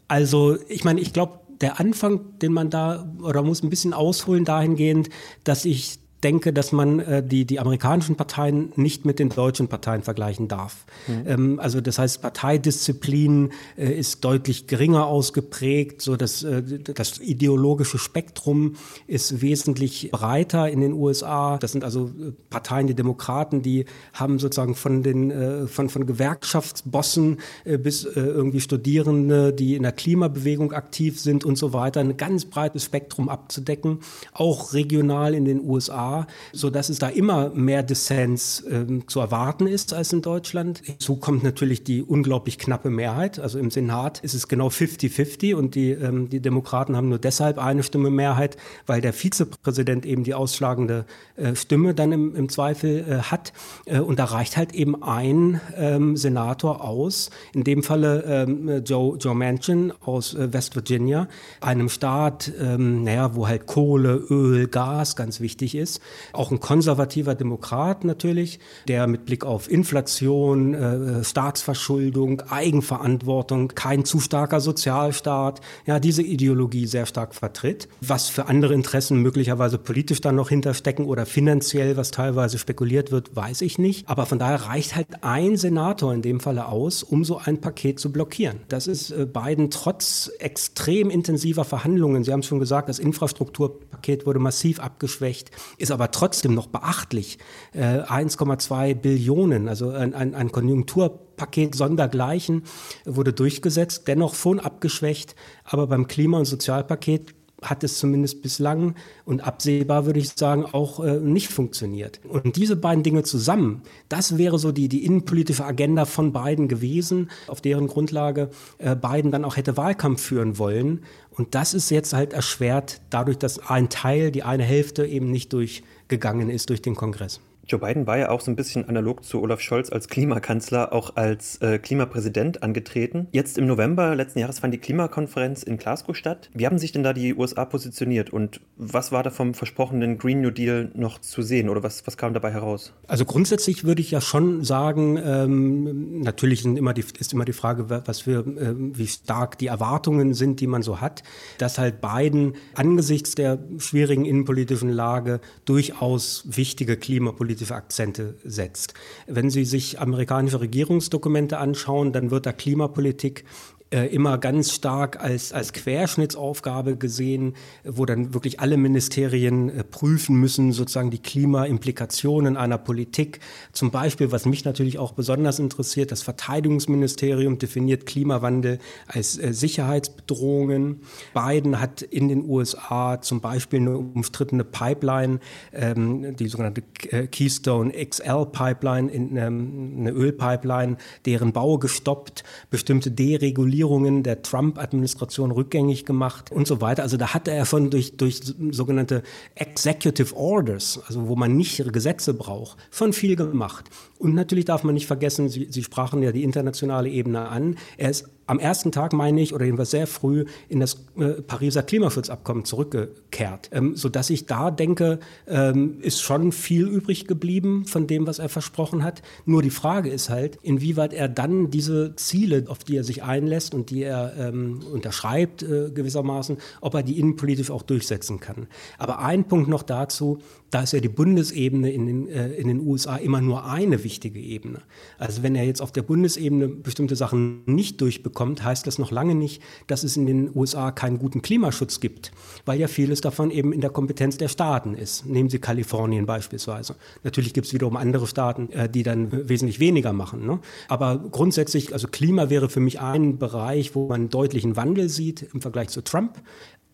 Also, 0.08 0.58
ich 0.68 0.84
meine, 0.84 1.02
ich 1.02 1.12
glaube, 1.12 1.40
der 1.60 1.80
Anfang, 1.80 2.38
den 2.40 2.54
man 2.54 2.70
da, 2.70 3.12
oder 3.20 3.42
muss 3.42 3.64
ein 3.64 3.72
bisschen 3.72 3.94
ausholen 3.94 4.46
dahingehend, 4.46 5.10
dass 5.44 5.66
ich 5.66 5.98
denke, 6.24 6.52
dass 6.52 6.72
man 6.72 7.00
äh, 7.00 7.24
die, 7.24 7.46
die 7.46 7.60
amerikanischen 7.60 8.16
Parteien 8.16 8.72
nicht 8.76 9.06
mit 9.06 9.20
den 9.20 9.30
deutschen 9.30 9.68
Parteien 9.68 10.02
vergleichen 10.02 10.48
darf. 10.48 10.86
Mhm. 11.08 11.24
Ähm, 11.28 11.60
also 11.60 11.80
das 11.80 12.00
heißt, 12.00 12.22
Parteidisziplin 12.22 13.52
äh, 13.78 13.92
ist 13.92 14.26
deutlich 14.26 14.68
geringer 14.68 15.06
ausgeprägt, 15.06 16.02
so 16.02 16.16
dass 16.16 16.44
äh, 16.44 16.64
das 16.64 17.20
ideologische 17.20 18.00
Spektrum 18.00 18.76
ist 19.06 19.42
wesentlich 19.42 20.10
breiter 20.12 20.70
in 20.70 20.82
den 20.82 20.94
USA. 20.94 21.58
Das 21.60 21.72
sind 21.72 21.84
also 21.84 22.08
äh, 22.08 22.32
Parteien, 22.50 22.88
die 22.88 22.96
Demokraten, 22.96 23.62
die 23.62 23.86
haben 24.14 24.40
sozusagen 24.40 24.74
von 24.74 25.04
den 25.04 25.30
äh, 25.30 25.68
von, 25.68 25.90
von 25.90 26.08
Gewerkschaftsbossen 26.08 27.38
äh, 27.64 27.78
bis 27.78 28.06
äh, 28.06 28.12
irgendwie 28.16 28.62
Studierende, 28.62 29.54
die 29.54 29.76
in 29.76 29.84
der 29.84 29.92
Klimabewegung 29.92 30.74
aktiv 30.74 31.20
sind 31.20 31.46
und 31.46 31.58
so 31.58 31.74
weiter, 31.74 32.00
ein 32.00 32.18
ganz 32.18 32.46
breites 32.46 32.84
Spektrum 32.86 33.30
abzudecken, 33.30 34.00
auch 34.34 34.74
regional 34.74 35.36
in 35.36 35.46
den 35.46 35.62
USA 35.64 36.17
so 36.54 36.70
dass 36.70 36.90
es 36.90 37.00
da 37.00 37.10
immer 37.10 37.50
mehr 37.50 37.84
Dissens 37.84 38.62
äh, 38.62 38.86
zu 39.08 39.20
erwarten 39.20 39.68
ist 39.68 39.94
als 39.94 40.14
in 40.14 40.22
Deutschland. 40.22 40.82
Hinzu 40.84 41.18
kommt 41.18 41.44
natürlich 41.44 41.84
die 41.84 42.02
unglaublich 42.02 42.58
knappe 42.58 42.90
Mehrheit. 42.90 43.40
Also 43.40 43.60
im 43.60 43.70
Senat 43.70 44.20
ist 44.20 44.34
es 44.34 44.48
genau 44.48 44.70
50-50 44.70 45.54
und 45.54 45.76
die, 45.76 45.92
ähm, 45.92 46.30
die 46.30 46.40
Demokraten 46.40 46.96
haben 46.96 47.10
nur 47.10 47.20
deshalb 47.20 47.58
eine 47.58 47.84
Stimme 47.84 48.10
Mehrheit, 48.10 48.58
weil 48.86 49.02
der 49.02 49.14
Vizepräsident 49.14 50.06
eben 50.06 50.24
die 50.24 50.34
ausschlagende 50.34 51.06
äh, 51.36 51.56
Stimme 51.56 51.94
dann 51.94 52.12
im, 52.12 52.36
im 52.36 52.50
Zweifel 52.50 53.06
äh, 53.08 53.18
hat. 53.24 53.54
Äh, 53.86 54.00
und 54.00 54.20
da 54.20 54.26
reicht 54.26 54.58
halt 54.58 54.74
eben 54.74 55.04
ein 55.04 55.62
ähm, 55.76 56.16
Senator 56.18 56.84
aus, 56.84 57.30
in 57.54 57.64
dem 57.64 57.84
Falle 57.84 58.24
ähm, 58.28 58.84
Joe, 58.86 59.18
Joe 59.18 59.36
Manchin 59.36 59.94
aus 60.02 60.34
äh, 60.34 60.54
West 60.54 60.76
Virginia, 60.76 61.28
einem 61.62 61.90
Staat, 61.90 62.52
ähm, 62.60 63.04
naja, 63.04 63.36
wo 63.36 63.48
halt 63.48 63.66
Kohle, 63.66 64.16
Öl, 64.30 64.68
Gas 64.68 65.16
ganz 65.16 65.40
wichtig 65.40 65.76
ist. 65.76 65.97
Auch 66.34 66.52
ein 66.52 66.60
konservativer 66.60 67.36
Demokrat 67.36 68.04
natürlich, 68.04 68.60
der 68.88 69.08
mit 69.08 69.26
Blick 69.26 69.46
auf 69.46 69.70
Inflation, 69.70 70.74
äh, 70.74 71.24
Staatsverschuldung, 71.24 72.42
Eigenverantwortung, 72.50 73.70
kein 73.70 74.06
zu 74.06 74.20
starker 74.20 74.60
Sozialstaat, 74.60 75.62
ja, 75.86 76.00
diese 76.00 76.22
Ideologie 76.22 76.86
sehr 76.86 77.06
stark 77.06 77.36
vertritt. 77.36 77.88
Was 78.02 78.30
für 78.30 78.48
andere 78.48 78.74
Interessen 78.74 79.22
möglicherweise 79.22 79.78
politisch 79.78 80.22
dann 80.22 80.36
noch 80.36 80.50
hinterstecken 80.50 81.06
oder 81.06 81.26
finanziell, 81.26 81.98
was 81.98 82.12
teilweise 82.12 82.58
spekuliert 82.58 83.12
wird, 83.12 83.36
weiß 83.36 83.62
ich 83.62 83.80
nicht. 83.80 84.08
Aber 84.08 84.26
von 84.26 84.40
daher 84.40 84.68
reicht 84.68 84.96
halt 84.96 85.24
ein 85.24 85.58
Senator 85.58 86.14
in 86.14 86.22
dem 86.22 86.40
Falle 86.40 86.68
aus, 86.68 87.04
um 87.04 87.24
so 87.24 87.38
ein 87.38 87.62
Paket 87.62 88.00
zu 88.00 88.12
blockieren. 88.12 88.60
Das 88.70 88.88
ist 88.88 89.12
äh, 89.12 89.26
Biden 89.26 89.70
trotz 89.70 90.32
extrem 90.40 91.10
intensiver 91.10 91.66
Verhandlungen, 91.66 92.24
Sie 92.24 92.32
haben 92.32 92.42
es 92.42 92.46
schon 92.46 92.60
gesagt, 92.60 92.90
das 92.90 93.00
Infrastrukturpaket 93.00 94.26
wurde 94.26 94.40
massiv 94.40 94.80
abgeschwächt, 94.80 95.52
ist 95.88 95.92
aber 95.92 96.12
trotzdem 96.12 96.54
noch 96.54 96.68
beachtlich. 96.68 97.38
Äh, 97.74 98.02
1,2 98.02 98.96
Billionen, 98.96 99.68
also 99.68 99.90
ein, 99.90 100.14
ein, 100.14 100.52
Konjunkturpaket 100.52 101.76
sondergleichen 101.76 102.64
wurde 103.06 103.34
durchgesetzt, 103.34 104.08
dennoch 104.08 104.36
schon 104.36 104.60
abgeschwächt. 104.60 105.36
Aber 105.64 105.88
beim 105.88 106.08
Klima- 106.08 106.40
und 106.40 106.46
Sozialpaket 106.46 107.37
hat 107.62 107.84
es 107.84 107.98
zumindest 107.98 108.42
bislang 108.42 108.96
und 109.26 109.42
absehbar, 109.42 110.06
würde 110.06 110.20
ich 110.20 110.30
sagen, 110.30 110.66
auch 110.66 111.04
äh, 111.04 111.20
nicht 111.20 111.50
funktioniert. 111.50 112.20
Und 112.28 112.56
diese 112.56 112.76
beiden 112.76 113.04
Dinge 113.04 113.24
zusammen, 113.24 113.82
das 114.10 114.38
wäre 114.38 114.60
so 114.60 114.72
die, 114.72 114.90
die 114.90 115.06
innenpolitische 115.06 115.66
Agenda 115.66 116.06
von 116.06 116.34
Biden 116.34 116.68
gewesen, 116.68 117.32
auf 117.48 117.62
deren 117.62 117.88
Grundlage 117.88 118.50
äh, 118.78 118.96
Biden 118.96 119.32
dann 119.32 119.44
auch 119.44 119.58
hätte 119.58 119.76
Wahlkampf 119.76 120.22
führen 120.22 120.60
wollen. 120.60 121.04
Und 121.32 121.56
das 121.56 121.74
ist 121.74 121.90
jetzt 121.90 122.14
halt 122.14 122.34
erschwert 122.34 123.02
dadurch, 123.10 123.38
dass 123.38 123.60
ein 123.60 123.90
Teil, 123.90 124.32
die 124.32 124.44
eine 124.44 124.64
Hälfte 124.64 125.06
eben 125.06 125.32
nicht 125.32 125.54
durchgegangen 125.54 126.50
ist 126.50 126.70
durch 126.70 126.82
den 126.82 126.96
Kongress. 126.96 127.40
Joe 127.70 127.82
Biden 127.82 128.08
war 128.08 128.18
ja 128.18 128.30
auch 128.30 128.40
so 128.40 128.50
ein 128.50 128.56
bisschen 128.56 128.88
analog 128.88 129.26
zu 129.26 129.42
Olaf 129.42 129.60
Scholz 129.60 129.92
als 129.92 130.08
Klimakanzler, 130.08 130.94
auch 130.94 131.18
als 131.18 131.58
äh, 131.58 131.80
Klimapräsident 131.80 132.64
angetreten. 132.64 133.28
Jetzt 133.32 133.58
im 133.58 133.68
November 133.68 134.16
letzten 134.16 134.40
Jahres 134.40 134.60
fand 134.60 134.74
die 134.74 134.78
Klimakonferenz 134.78 135.64
in 135.64 135.78
Glasgow 135.78 136.16
statt. 136.16 136.50
Wie 136.54 136.66
haben 136.66 136.78
sich 136.78 136.94
denn 136.94 137.04
da 137.04 137.12
die 137.12 137.36
USA 137.36 137.66
positioniert 137.66 138.30
und 138.30 138.62
was 138.78 139.12
war 139.12 139.22
da 139.22 139.32
vom 139.32 139.54
versprochenen 139.54 140.18
Green 140.18 140.40
New 140.40 140.52
Deal 140.52 140.92
noch 140.94 141.20
zu 141.20 141.42
sehen 141.42 141.68
oder 141.68 141.84
was, 141.84 142.08
was 142.08 142.16
kam 142.16 142.34
dabei 142.34 142.52
heraus? 142.52 142.94
Also 143.06 143.26
grundsätzlich 143.26 143.84
würde 143.84 144.02
ich 144.02 144.12
ja 144.12 144.22
schon 144.22 144.64
sagen, 144.64 145.20
ähm, 145.22 146.22
natürlich 146.22 146.64
immer 146.64 146.94
die, 146.94 147.04
ist 147.20 147.34
immer 147.34 147.46
die 147.46 147.54
Frage, 147.54 147.90
was 147.90 148.22
für, 148.22 148.48
äh, 148.48 148.76
wie 148.78 149.08
stark 149.08 149.58
die 149.58 149.68
Erwartungen 149.68 150.34
sind, 150.34 150.62
die 150.62 150.68
man 150.68 150.84
so 150.84 151.02
hat, 151.02 151.22
dass 151.58 151.78
halt 151.78 152.00
Biden 152.00 152.54
angesichts 152.76 153.36
der 153.36 153.60
schwierigen 153.78 154.24
innenpolitischen 154.24 154.90
Lage 154.90 155.42
durchaus 155.66 156.46
wichtige 156.48 156.96
klimapolitische 156.96 157.57
positive 157.58 157.76
Akzente 157.76 158.36
setzt. 158.44 158.94
Wenn 159.26 159.50
Sie 159.50 159.66
sich 159.66 160.00
amerikanische 160.00 160.62
Regierungsdokumente 160.62 161.58
anschauen, 161.58 162.14
dann 162.14 162.30
wird 162.30 162.46
da 162.46 162.52
Klimapolitik 162.52 163.46
äh, 163.90 164.08
immer 164.08 164.38
ganz 164.38 164.74
stark 164.74 165.24
als, 165.24 165.54
als 165.54 165.72
Querschnittsaufgabe 165.72 166.98
gesehen, 166.98 167.54
wo 167.86 168.06
dann 168.06 168.34
wirklich 168.34 168.60
alle 168.60 168.76
Ministerien 168.76 169.70
äh, 169.70 169.84
prüfen 169.86 170.36
müssen, 170.36 170.74
sozusagen 170.74 171.10
die 171.10 171.20
Klimaimplikationen 171.22 172.58
einer 172.58 172.78
Politik. 172.78 173.40
Zum 173.72 173.92
Beispiel, 173.92 174.34
was 174.34 174.46
mich 174.46 174.66
natürlich 174.66 175.00
auch 175.00 175.14
besonders 175.14 175.60
interessiert, 175.60 176.12
das 176.12 176.22
Verteidigungsministerium 176.22 177.60
definiert 177.60 178.06
Klimawandel 178.06 178.80
als 179.08 179.38
äh, 179.38 179.54
Sicherheitsbedrohungen. 179.54 181.00
Biden 181.34 181.80
hat 181.80 182.02
in 182.02 182.28
den 182.28 182.44
USA 182.44 183.22
zum 183.22 183.40
Beispiel 183.40 183.80
eine 183.80 183.98
umstrittene 183.98 184.66
Pipeline, 184.66 185.40
ähm, 185.72 186.36
die 186.36 186.48
sogenannte 186.50 186.82
Keystone 186.82 187.94
XL 187.94 188.48
Pipeline, 188.52 189.10
in, 189.10 189.38
ähm, 189.38 189.96
eine 190.00 190.12
Ölpipeline, 190.12 190.98
deren 191.26 191.54
Bau 191.54 191.78
gestoppt, 191.78 192.44
bestimmte 192.70 193.12
Deregulierungen 193.12 193.77
Regulierungen 193.78 194.24
der 194.24 194.42
Trump-Administration 194.42 195.52
rückgängig 195.52 196.04
gemacht 196.04 196.52
und 196.52 196.66
so 196.66 196.82
weiter. 196.82 197.04
Also 197.04 197.16
da 197.18 197.36
hatte 197.36 197.52
er 197.52 197.66
schon 197.66 197.92
durch, 197.92 198.18
durch 198.18 198.42
sogenannte 198.72 199.22
Executive 199.54 200.36
Orders, 200.36 201.00
also 201.06 201.28
wo 201.28 201.36
man 201.36 201.56
nicht 201.56 201.84
Gesetze 201.94 202.34
braucht, 202.34 202.78
schon 202.90 203.14
viel 203.14 203.36
gemacht. 203.36 203.86
Und 204.20 204.34
natürlich 204.34 204.66
darf 204.66 204.84
man 204.84 204.94
nicht 204.94 205.08
vergessen, 205.08 205.50
Sie, 205.50 205.68
Sie 205.70 205.84
sprachen 205.84 206.22
ja 206.24 206.32
die 206.32 206.44
internationale 206.44 207.10
Ebene 207.10 207.48
an. 207.48 207.78
Er 207.98 208.10
ist 208.10 208.30
am 208.48 208.60
ersten 208.60 208.92
Tag, 208.92 209.14
meine 209.14 209.42
ich, 209.42 209.54
oder 209.54 209.66
jedenfalls 209.66 209.92
sehr 209.92 210.08
früh 210.08 210.46
in 210.70 210.80
das 210.80 211.06
äh, 211.18 211.42
Pariser 211.42 211.84
Klimaschutzabkommen 211.84 212.64
zurückgekehrt. 212.64 213.70
Ähm, 213.74 213.96
sodass 213.96 214.30
ich 214.30 214.46
da 214.46 214.72
denke, 214.72 215.20
ähm, 215.48 216.00
ist 216.02 216.22
schon 216.22 216.54
viel 216.54 216.88
übrig 216.88 217.28
geblieben 217.28 217.86
von 217.86 218.08
dem, 218.08 218.26
was 218.26 218.40
er 218.40 218.50
versprochen 218.50 219.04
hat. 219.04 219.22
Nur 219.46 219.62
die 219.62 219.70
Frage 219.70 220.10
ist 220.10 220.30
halt, 220.30 220.58
inwieweit 220.64 221.14
er 221.14 221.28
dann 221.28 221.70
diese 221.70 222.16
Ziele, 222.16 222.64
auf 222.68 222.80
die 222.80 222.96
er 222.96 223.04
sich 223.04 223.22
einlässt 223.22 223.76
und 223.76 223.90
die 223.90 224.04
er 224.04 224.34
ähm, 224.40 224.80
unterschreibt 224.92 225.64
äh, 225.64 225.92
gewissermaßen, 225.94 226.58
ob 226.80 226.94
er 226.94 227.04
die 227.04 227.20
innenpolitisch 227.20 227.70
auch 227.70 227.84
durchsetzen 227.84 228.40
kann. 228.40 228.68
Aber 228.98 229.20
ein 229.20 229.44
Punkt 229.44 229.68
noch 229.68 229.84
dazu, 229.84 230.40
da 230.70 230.84
ist 230.84 230.94
ja 230.94 231.00
die 231.00 231.10
Bundesebene 231.10 231.92
in 231.92 232.06
den, 232.06 232.30
äh, 232.30 232.50
in 232.54 232.70
den 232.70 232.80
USA 232.80 233.18
immer 233.18 233.42
nur 233.42 233.66
eine 233.66 234.04
wichtige 234.08 234.40
Ebene. 234.40 234.80
Also 235.18 235.44
wenn 235.44 235.54
er 235.54 235.66
jetzt 235.66 235.82
auf 235.82 235.92
der 235.92 236.02
Bundesebene 236.02 236.70
bestimmte 236.70 237.18
Sachen 237.18 237.64
nicht 237.66 238.00
durchbekommt, 238.00 238.64
heißt 238.64 238.88
das 238.88 239.00
noch 239.00 239.12
lange 239.12 239.36
nicht, 239.36 239.62
dass 239.88 240.06
es 240.06 240.16
in 240.16 240.26
den 240.26 240.56
USA 240.56 240.92
keinen 240.92 241.20
guten 241.20 241.42
Klimaschutz 241.42 242.00
gibt, 242.00 242.32
weil 242.64 242.80
ja 242.80 242.88
vieles 242.88 243.20
davon 243.20 243.52
eben 243.52 243.74
in 243.74 243.82
der 243.82 243.90
Kompetenz 243.90 244.38
der 244.38 244.48
Staaten 244.48 244.94
ist. 244.94 245.26
Nehmen 245.26 245.50
Sie 245.50 245.60
Kalifornien 245.60 246.26
beispielsweise. 246.26 246.96
Natürlich 247.26 247.54
gibt 247.54 247.68
es 247.68 247.74
wiederum 247.74 247.98
andere 247.98 248.28
Staaten, 248.28 248.72
äh, 248.72 248.90
die 248.90 249.04
dann 249.04 249.50
wesentlich 249.50 249.82
weniger 249.82 250.14
machen. 250.14 250.46
Ne? 250.46 250.60
Aber 250.88 251.18
grundsätzlich, 251.30 251.92
also 251.92 252.08
Klima 252.08 252.50
wäre 252.50 252.70
für 252.70 252.80
mich 252.80 253.02
ein 253.02 253.38
Bereich, 253.38 253.94
wo 253.94 254.08
man 254.08 254.30
deutlichen 254.30 254.78
Wandel 254.78 255.10
sieht 255.10 255.50
im 255.54 255.60
Vergleich 255.60 255.90
zu 255.90 256.02
Trump 256.02 256.42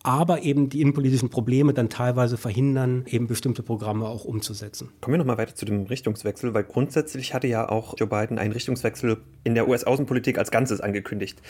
aber 0.04 0.42
eben 0.42 0.68
die 0.68 0.82
innenpolitischen 0.82 1.30
Probleme 1.30 1.72
dann 1.72 1.88
teilweise 1.88 2.36
verhindern, 2.36 3.04
eben 3.08 3.26
bestimmte 3.26 3.62
Programme 3.62 4.06
auch 4.06 4.24
umzusetzen. 4.24 4.90
Kommen 5.00 5.14
wir 5.14 5.18
nochmal 5.18 5.38
weiter 5.38 5.54
zu 5.54 5.64
dem 5.64 5.84
Richtungswechsel, 5.84 6.52
weil 6.52 6.64
grundsätzlich 6.64 7.32
hatte 7.32 7.46
ja 7.48 7.68
auch 7.68 7.94
Joe 7.98 8.06
Biden 8.06 8.38
einen 8.38 8.52
Richtungswechsel 8.52 9.16
in 9.44 9.54
der 9.54 9.66
US-Außenpolitik 9.66 10.38
als 10.38 10.50
Ganzes 10.50 10.82
angekündigt. 10.82 11.40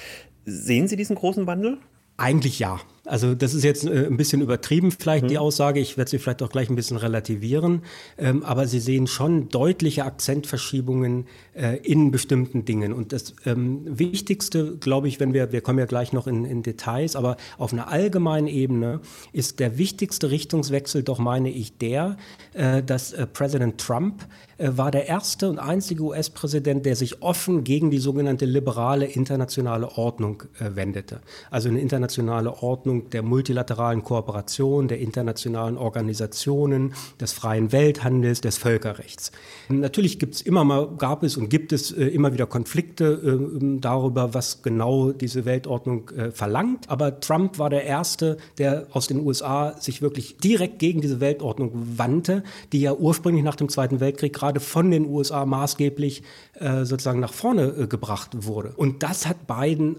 Sehen 0.44 0.86
Sie 0.86 0.96
diesen 0.96 1.16
großen 1.16 1.48
Wandel? 1.48 1.78
Eigentlich 2.16 2.60
ja. 2.60 2.80
Also 3.06 3.34
das 3.34 3.52
ist 3.52 3.64
jetzt 3.64 3.84
äh, 3.84 4.06
ein 4.06 4.16
bisschen 4.16 4.40
übertrieben 4.40 4.90
vielleicht 4.90 5.24
mhm. 5.24 5.28
die 5.28 5.38
Aussage. 5.38 5.80
Ich 5.80 5.96
werde 5.96 6.10
sie 6.10 6.18
vielleicht 6.18 6.42
auch 6.42 6.48
gleich 6.48 6.70
ein 6.70 6.76
bisschen 6.76 6.96
relativieren. 6.96 7.82
Ähm, 8.16 8.42
aber 8.42 8.66
Sie 8.66 8.80
sehen 8.80 9.06
schon 9.06 9.48
deutliche 9.48 10.04
Akzentverschiebungen 10.04 11.26
äh, 11.54 11.76
in 11.78 12.10
bestimmten 12.10 12.64
Dingen. 12.64 12.92
Und 12.92 13.12
das 13.12 13.34
ähm, 13.44 13.82
Wichtigste, 13.84 14.76
glaube 14.78 15.08
ich, 15.08 15.20
wenn 15.20 15.34
wir, 15.34 15.52
wir 15.52 15.60
kommen 15.60 15.78
ja 15.78 15.86
gleich 15.86 16.12
noch 16.12 16.26
in, 16.26 16.44
in 16.44 16.62
Details, 16.62 17.14
aber 17.16 17.36
auf 17.58 17.72
einer 17.72 17.88
allgemeinen 17.88 18.46
Ebene 18.46 19.00
ist 19.32 19.60
der 19.60 19.76
wichtigste 19.76 20.30
Richtungswechsel 20.30 21.02
doch, 21.02 21.18
meine 21.18 21.50
ich, 21.50 21.76
der, 21.76 22.16
äh, 22.54 22.82
dass 22.82 23.12
äh, 23.12 23.26
Präsident 23.26 23.78
Trump 23.78 24.26
äh, 24.58 24.70
war 24.76 24.90
der 24.90 25.08
erste 25.08 25.48
und 25.48 25.58
einzige 25.58 26.02
US-Präsident, 26.02 26.86
der 26.86 26.96
sich 26.96 27.22
offen 27.22 27.64
gegen 27.64 27.90
die 27.90 27.98
sogenannte 27.98 28.44
liberale 28.44 29.06
internationale 29.06 29.88
Ordnung 29.98 30.44
äh, 30.58 30.76
wendete. 30.76 31.20
Also 31.50 31.68
eine 31.68 31.80
internationale 31.80 32.62
Ordnung, 32.62 32.93
Ordnung 32.94 33.10
der 33.10 33.22
multilateralen 33.22 34.02
Kooperation, 34.02 34.88
der 34.88 34.98
internationalen 34.98 35.76
Organisationen, 35.76 36.94
des 37.20 37.32
freien 37.32 37.72
Welthandels, 37.72 38.40
des 38.40 38.58
Völkerrechts. 38.58 39.32
Natürlich 39.68 40.18
gibt 40.18 40.36
es 40.36 40.42
immer 40.42 40.64
mal, 40.64 40.88
gab 40.98 41.22
es 41.22 41.36
und 41.36 41.48
gibt 41.48 41.72
es 41.72 41.92
äh, 41.92 42.06
immer 42.06 42.32
wieder 42.32 42.46
Konflikte 42.46 43.04
äh, 43.04 43.78
darüber, 43.80 44.34
was 44.34 44.62
genau 44.62 45.12
diese 45.12 45.44
Weltordnung 45.44 46.10
äh, 46.10 46.30
verlangt. 46.30 46.88
Aber 46.88 47.20
Trump 47.20 47.58
war 47.58 47.70
der 47.70 47.84
Erste, 47.84 48.36
der 48.58 48.86
aus 48.92 49.06
den 49.06 49.20
USA 49.20 49.76
sich 49.80 50.02
wirklich 50.02 50.36
direkt 50.38 50.78
gegen 50.78 51.00
diese 51.00 51.20
Weltordnung 51.20 51.72
wandte, 51.96 52.42
die 52.72 52.80
ja 52.80 52.94
ursprünglich 52.94 53.44
nach 53.44 53.56
dem 53.56 53.68
Zweiten 53.68 54.00
Weltkrieg 54.00 54.32
gerade 54.32 54.60
von 54.60 54.90
den 54.90 55.06
USA 55.06 55.44
maßgeblich 55.46 56.22
äh, 56.54 56.84
sozusagen 56.84 57.20
nach 57.20 57.32
vorne 57.32 57.88
gebracht 57.88 58.30
wurde. 58.46 58.72
Und 58.76 59.02
das 59.02 59.26
hat 59.26 59.46
Biden 59.46 59.96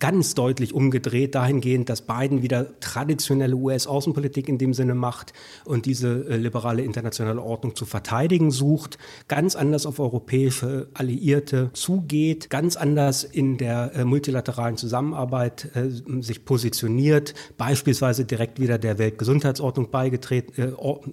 ganz 0.00 0.34
deutlich 0.34 0.74
umgedreht 0.74 1.34
dahingehend, 1.34 1.88
dass 1.88 2.02
Biden 2.02 2.42
wieder 2.42 2.78
traditionelle 2.80 3.56
US-Außenpolitik 3.56 4.48
in 4.48 4.58
dem 4.58 4.72
Sinne 4.74 4.94
macht 4.94 5.32
und 5.64 5.86
diese 5.86 6.28
äh, 6.28 6.36
liberale 6.36 6.82
internationale 6.82 7.42
Ordnung 7.42 7.74
zu 7.74 7.84
verteidigen 7.84 8.50
sucht, 8.50 8.98
ganz 9.26 9.56
anders 9.56 9.86
auf 9.86 9.98
europäische 9.98 10.88
Alliierte 10.94 11.70
zugeht, 11.72 12.48
ganz 12.50 12.76
anders 12.76 13.24
in 13.24 13.56
der 13.58 13.92
äh, 13.94 14.04
multilateralen 14.04 14.76
Zusammenarbeit 14.76 15.70
äh, 15.74 16.22
sich 16.22 16.44
positioniert, 16.44 17.34
beispielsweise 17.56 18.24
direkt 18.24 18.60
wieder 18.60 18.78
der 18.78 18.98
Weltgesundheitsordnung 18.98 19.90
beigetreten, 19.90 20.62
äh, 20.62 20.72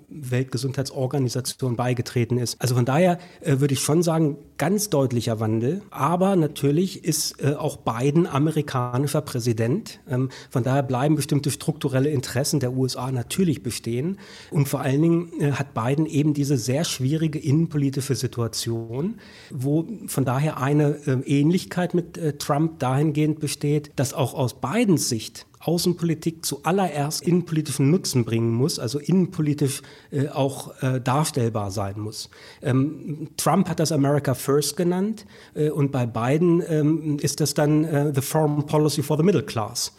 Weltgesundheitsorganisation 0.10 1.76
beigetreten 1.76 2.38
ist. 2.38 2.62
Also 2.62 2.76
von 2.76 2.86
daher 2.86 3.18
würde 3.44 3.74
ich 3.74 3.80
schon 3.80 4.04
sagen, 4.04 4.38
ganz 4.58 4.90
deutlicher 4.90 5.40
Wandel. 5.40 5.82
Aber 5.90 6.36
natürlich 6.36 7.04
ist 7.04 7.44
auch 7.44 7.78
Biden 7.78 8.28
amerikanischer 8.76 9.22
Präsident. 9.22 10.00
Ähm, 10.10 10.30
von 10.50 10.64
daher 10.64 10.84
bleiben 10.84 11.16
bestimmte 11.16 11.52
strukturelle 11.52 12.10
Interessen 12.10 12.60
der 12.60 12.74
USA 12.74 13.12
natürlich 13.12 13.64
bestehen. 13.64 14.20
Und 14.52 14.68
vor 14.68 14.82
allen 14.82 15.02
Dingen 15.02 15.32
äh, 15.40 15.52
hat 15.54 15.74
Biden 15.74 16.06
eben 16.06 16.34
diese 16.34 16.58
sehr 16.58 16.84
schwierige 16.84 17.40
innenpolitische 17.40 18.16
Situation, 18.16 19.16
wo 19.50 19.88
von 20.08 20.26
daher 20.26 20.62
eine 20.62 21.00
äh, 21.06 21.12
Ähnlichkeit 21.26 21.94
mit 21.94 22.18
äh, 22.18 22.34
Trump 22.34 22.80
dahingehend 22.80 23.40
besteht, 23.40 23.92
dass 23.96 24.14
auch 24.14 24.34
aus 24.34 24.56
Bidens 24.60 25.10
Sicht 25.10 25.46
Außenpolitik 25.66 26.46
zuallererst 26.46 27.24
innenpolitischen 27.24 27.90
Nutzen 27.90 28.24
bringen 28.24 28.54
muss, 28.54 28.78
also 28.78 29.00
innenpolitisch 29.00 29.82
äh, 30.12 30.28
auch 30.30 30.82
äh, 30.82 31.02
darstellbar 31.02 31.72
sein 31.72 32.00
muss. 32.00 32.30
Ähm, 32.62 33.30
Trump 33.36 33.68
hat 33.68 33.80
das 33.80 33.92
America 33.92 34.36
First 34.36 34.78
genannt 34.78 35.26
äh, 35.56 35.70
und 35.70 35.92
bei 35.92 36.06
Biden 36.06 36.62
ähm, 36.68 37.18
ist 37.20 37.40
das 37.40 37.56
dann 37.56 37.84
äh, 37.84 38.14
the 38.14 38.22
Foreign 38.22 38.66
Policy 38.68 39.02
for 39.02 39.18
the 39.18 39.24
Middle 39.24 39.44
Class. 39.44 39.94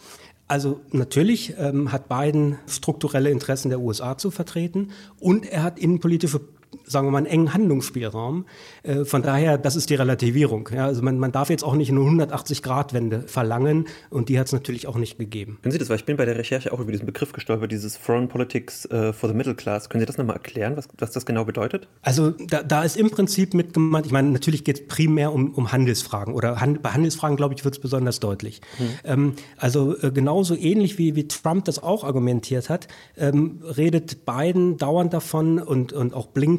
Also 0.47 0.79
natürlich 0.91 1.55
ähm, 1.57 1.91
hat 1.91 2.07
Biden 2.07 2.57
strukturelle 2.67 3.29
Interessen 3.29 3.67
der 3.67 3.81
USA 3.81 4.17
zu 4.17 4.31
vertreten 4.31 4.91
und 5.19 5.45
er 5.45 5.63
hat 5.63 5.77
innenpolitische 5.77 6.39
sagen 6.83 7.07
wir 7.07 7.11
mal, 7.11 7.19
einen 7.19 7.27
engen 7.27 7.53
Handlungsspielraum. 7.53 8.45
Äh, 8.83 9.05
von 9.05 9.21
daher, 9.21 9.57
das 9.57 9.75
ist 9.75 9.89
die 9.89 9.95
Relativierung. 9.95 10.69
Ja, 10.73 10.85
also 10.85 11.01
man, 11.01 11.19
man 11.19 11.31
darf 11.31 11.49
jetzt 11.49 11.63
auch 11.63 11.75
nicht 11.75 11.91
eine 11.91 11.99
180-Grad-Wende 11.99 13.23
verlangen 13.27 13.87
und 14.09 14.29
die 14.29 14.39
hat 14.39 14.47
es 14.47 14.53
natürlich 14.53 14.87
auch 14.87 14.97
nicht 14.97 15.17
gegeben. 15.17 15.59
Können 15.61 15.71
Sie 15.71 15.77
das, 15.77 15.89
weil 15.89 15.97
ich 15.97 16.05
bin 16.05 16.17
bei 16.17 16.25
der 16.25 16.37
Recherche 16.37 16.71
auch 16.73 16.79
über 16.79 16.91
diesen 16.91 17.05
Begriff 17.05 17.33
gestolpert, 17.33 17.71
dieses 17.71 17.97
Foreign 17.97 18.27
Politics 18.27 18.87
uh, 18.91 19.13
for 19.13 19.29
the 19.29 19.35
Middle 19.35 19.55
Class. 19.55 19.89
Können 19.89 20.01
Sie 20.01 20.05
das 20.05 20.17
nochmal 20.17 20.37
erklären, 20.37 20.77
was, 20.77 20.87
was 20.97 21.11
das 21.11 21.25
genau 21.25 21.45
bedeutet? 21.45 21.87
Also 22.01 22.31
da, 22.31 22.63
da 22.63 22.83
ist 22.83 22.97
im 22.97 23.09
Prinzip 23.09 23.53
mit 23.53 23.73
gemeint, 23.73 24.05
ich 24.05 24.11
meine, 24.11 24.29
natürlich 24.29 24.63
geht 24.63 24.79
es 24.79 24.87
primär 24.87 25.33
um, 25.33 25.51
um 25.53 25.71
Handelsfragen 25.71 26.33
oder 26.33 26.61
Hand, 26.61 26.81
bei 26.81 26.91
Handelsfragen, 26.91 27.37
glaube 27.37 27.55
ich, 27.55 27.63
wird 27.65 27.75
es 27.75 27.81
besonders 27.81 28.19
deutlich. 28.19 28.61
Hm. 28.77 28.87
Ähm, 29.03 29.33
also 29.57 29.97
äh, 29.97 30.11
genauso 30.11 30.55
ähnlich 30.55 30.97
wie, 30.97 31.15
wie 31.15 31.27
Trump 31.27 31.65
das 31.65 31.81
auch 31.81 32.03
argumentiert 32.03 32.69
hat, 32.69 32.87
ähm, 33.17 33.61
redet 33.63 34.25
Biden 34.25 34.77
dauernd 34.77 35.13
davon 35.13 35.59
und, 35.59 35.93
und 35.93 36.13
auch 36.13 36.27
Blinken 36.27 36.56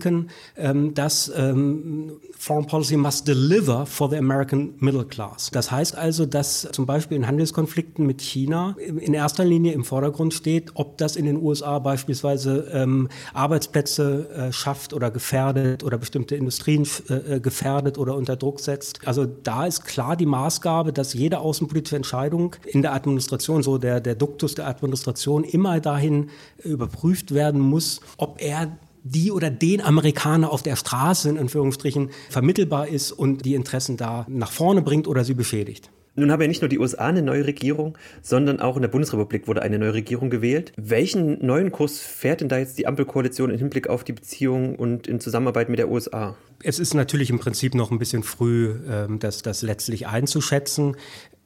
ähm, 0.56 0.94
dass 0.94 1.30
ähm, 1.36 2.12
Foreign 2.36 2.66
Policy 2.66 2.96
must 2.96 3.26
deliver 3.26 3.86
for 3.86 4.08
the 4.10 4.16
American 4.16 4.74
middle 4.78 5.04
class. 5.04 5.50
Das 5.52 5.70
heißt 5.70 5.96
also, 5.96 6.26
dass 6.26 6.68
zum 6.72 6.86
Beispiel 6.86 7.16
in 7.16 7.26
Handelskonflikten 7.26 8.06
mit 8.06 8.20
China 8.20 8.76
in 8.78 9.14
erster 9.14 9.44
Linie 9.44 9.72
im 9.72 9.84
Vordergrund 9.84 10.34
steht, 10.34 10.70
ob 10.74 10.98
das 10.98 11.16
in 11.16 11.26
den 11.26 11.42
USA 11.42 11.78
beispielsweise 11.78 12.68
ähm, 12.72 13.08
Arbeitsplätze 13.34 14.28
äh, 14.30 14.52
schafft 14.52 14.92
oder 14.92 15.10
gefährdet 15.10 15.82
oder 15.82 15.98
bestimmte 15.98 16.36
Industrien 16.36 16.86
äh, 17.08 17.14
äh, 17.14 17.40
gefährdet 17.40 17.98
oder 17.98 18.14
unter 18.14 18.36
Druck 18.36 18.60
setzt. 18.60 19.00
Also 19.06 19.26
da 19.26 19.66
ist 19.66 19.84
klar 19.84 20.16
die 20.16 20.26
Maßgabe, 20.26 20.92
dass 20.92 21.14
jede 21.14 21.40
außenpolitische 21.40 21.96
Entscheidung 21.96 22.56
in 22.66 22.82
der 22.82 22.94
Administration, 22.94 23.62
so 23.62 23.78
der, 23.78 24.00
der 24.00 24.14
Duktus 24.14 24.54
der 24.54 24.68
Administration, 24.68 25.44
immer 25.44 25.80
dahin 25.80 26.30
überprüft 26.62 27.34
werden 27.34 27.60
muss, 27.60 28.00
ob 28.16 28.40
er 28.40 28.78
die 29.02 29.32
oder 29.32 29.50
den 29.50 29.80
Amerikaner 29.80 30.50
auf 30.50 30.62
der 30.62 30.76
Straße 30.76 31.28
in 31.28 31.38
Anführungsstrichen 31.38 32.10
vermittelbar 32.30 32.88
ist 32.88 33.12
und 33.12 33.44
die 33.44 33.54
Interessen 33.54 33.96
da 33.96 34.26
nach 34.28 34.52
vorne 34.52 34.82
bringt 34.82 35.08
oder 35.08 35.24
sie 35.24 35.34
beschädigt. 35.34 35.90
Nun 36.18 36.32
haben 36.32 36.42
ja 36.42 36.48
nicht 36.48 36.62
nur 36.62 36.68
die 36.68 36.80
USA 36.80 37.06
eine 37.06 37.22
neue 37.22 37.46
Regierung, 37.46 37.96
sondern 38.22 38.58
auch 38.58 38.74
in 38.74 38.82
der 38.82 38.88
Bundesrepublik 38.88 39.46
wurde 39.46 39.62
eine 39.62 39.78
neue 39.78 39.94
Regierung 39.94 40.30
gewählt. 40.30 40.72
Welchen 40.76 41.44
neuen 41.46 41.70
Kurs 41.70 42.00
fährt 42.00 42.40
denn 42.40 42.48
da 42.48 42.58
jetzt 42.58 42.76
die 42.76 42.88
Ampelkoalition 42.88 43.50
im 43.50 43.58
Hinblick 43.58 43.88
auf 43.88 44.02
die 44.02 44.12
Beziehungen 44.12 44.74
und 44.74 45.06
in 45.06 45.20
Zusammenarbeit 45.20 45.68
mit 45.68 45.78
der 45.78 45.88
USA? 45.88 46.36
Es 46.60 46.80
ist 46.80 46.94
natürlich 46.94 47.30
im 47.30 47.38
Prinzip 47.38 47.76
noch 47.76 47.92
ein 47.92 48.00
bisschen 48.00 48.24
früh, 48.24 48.74
ähm, 48.90 49.20
das, 49.20 49.42
das 49.42 49.62
letztlich 49.62 50.08
einzuschätzen. 50.08 50.96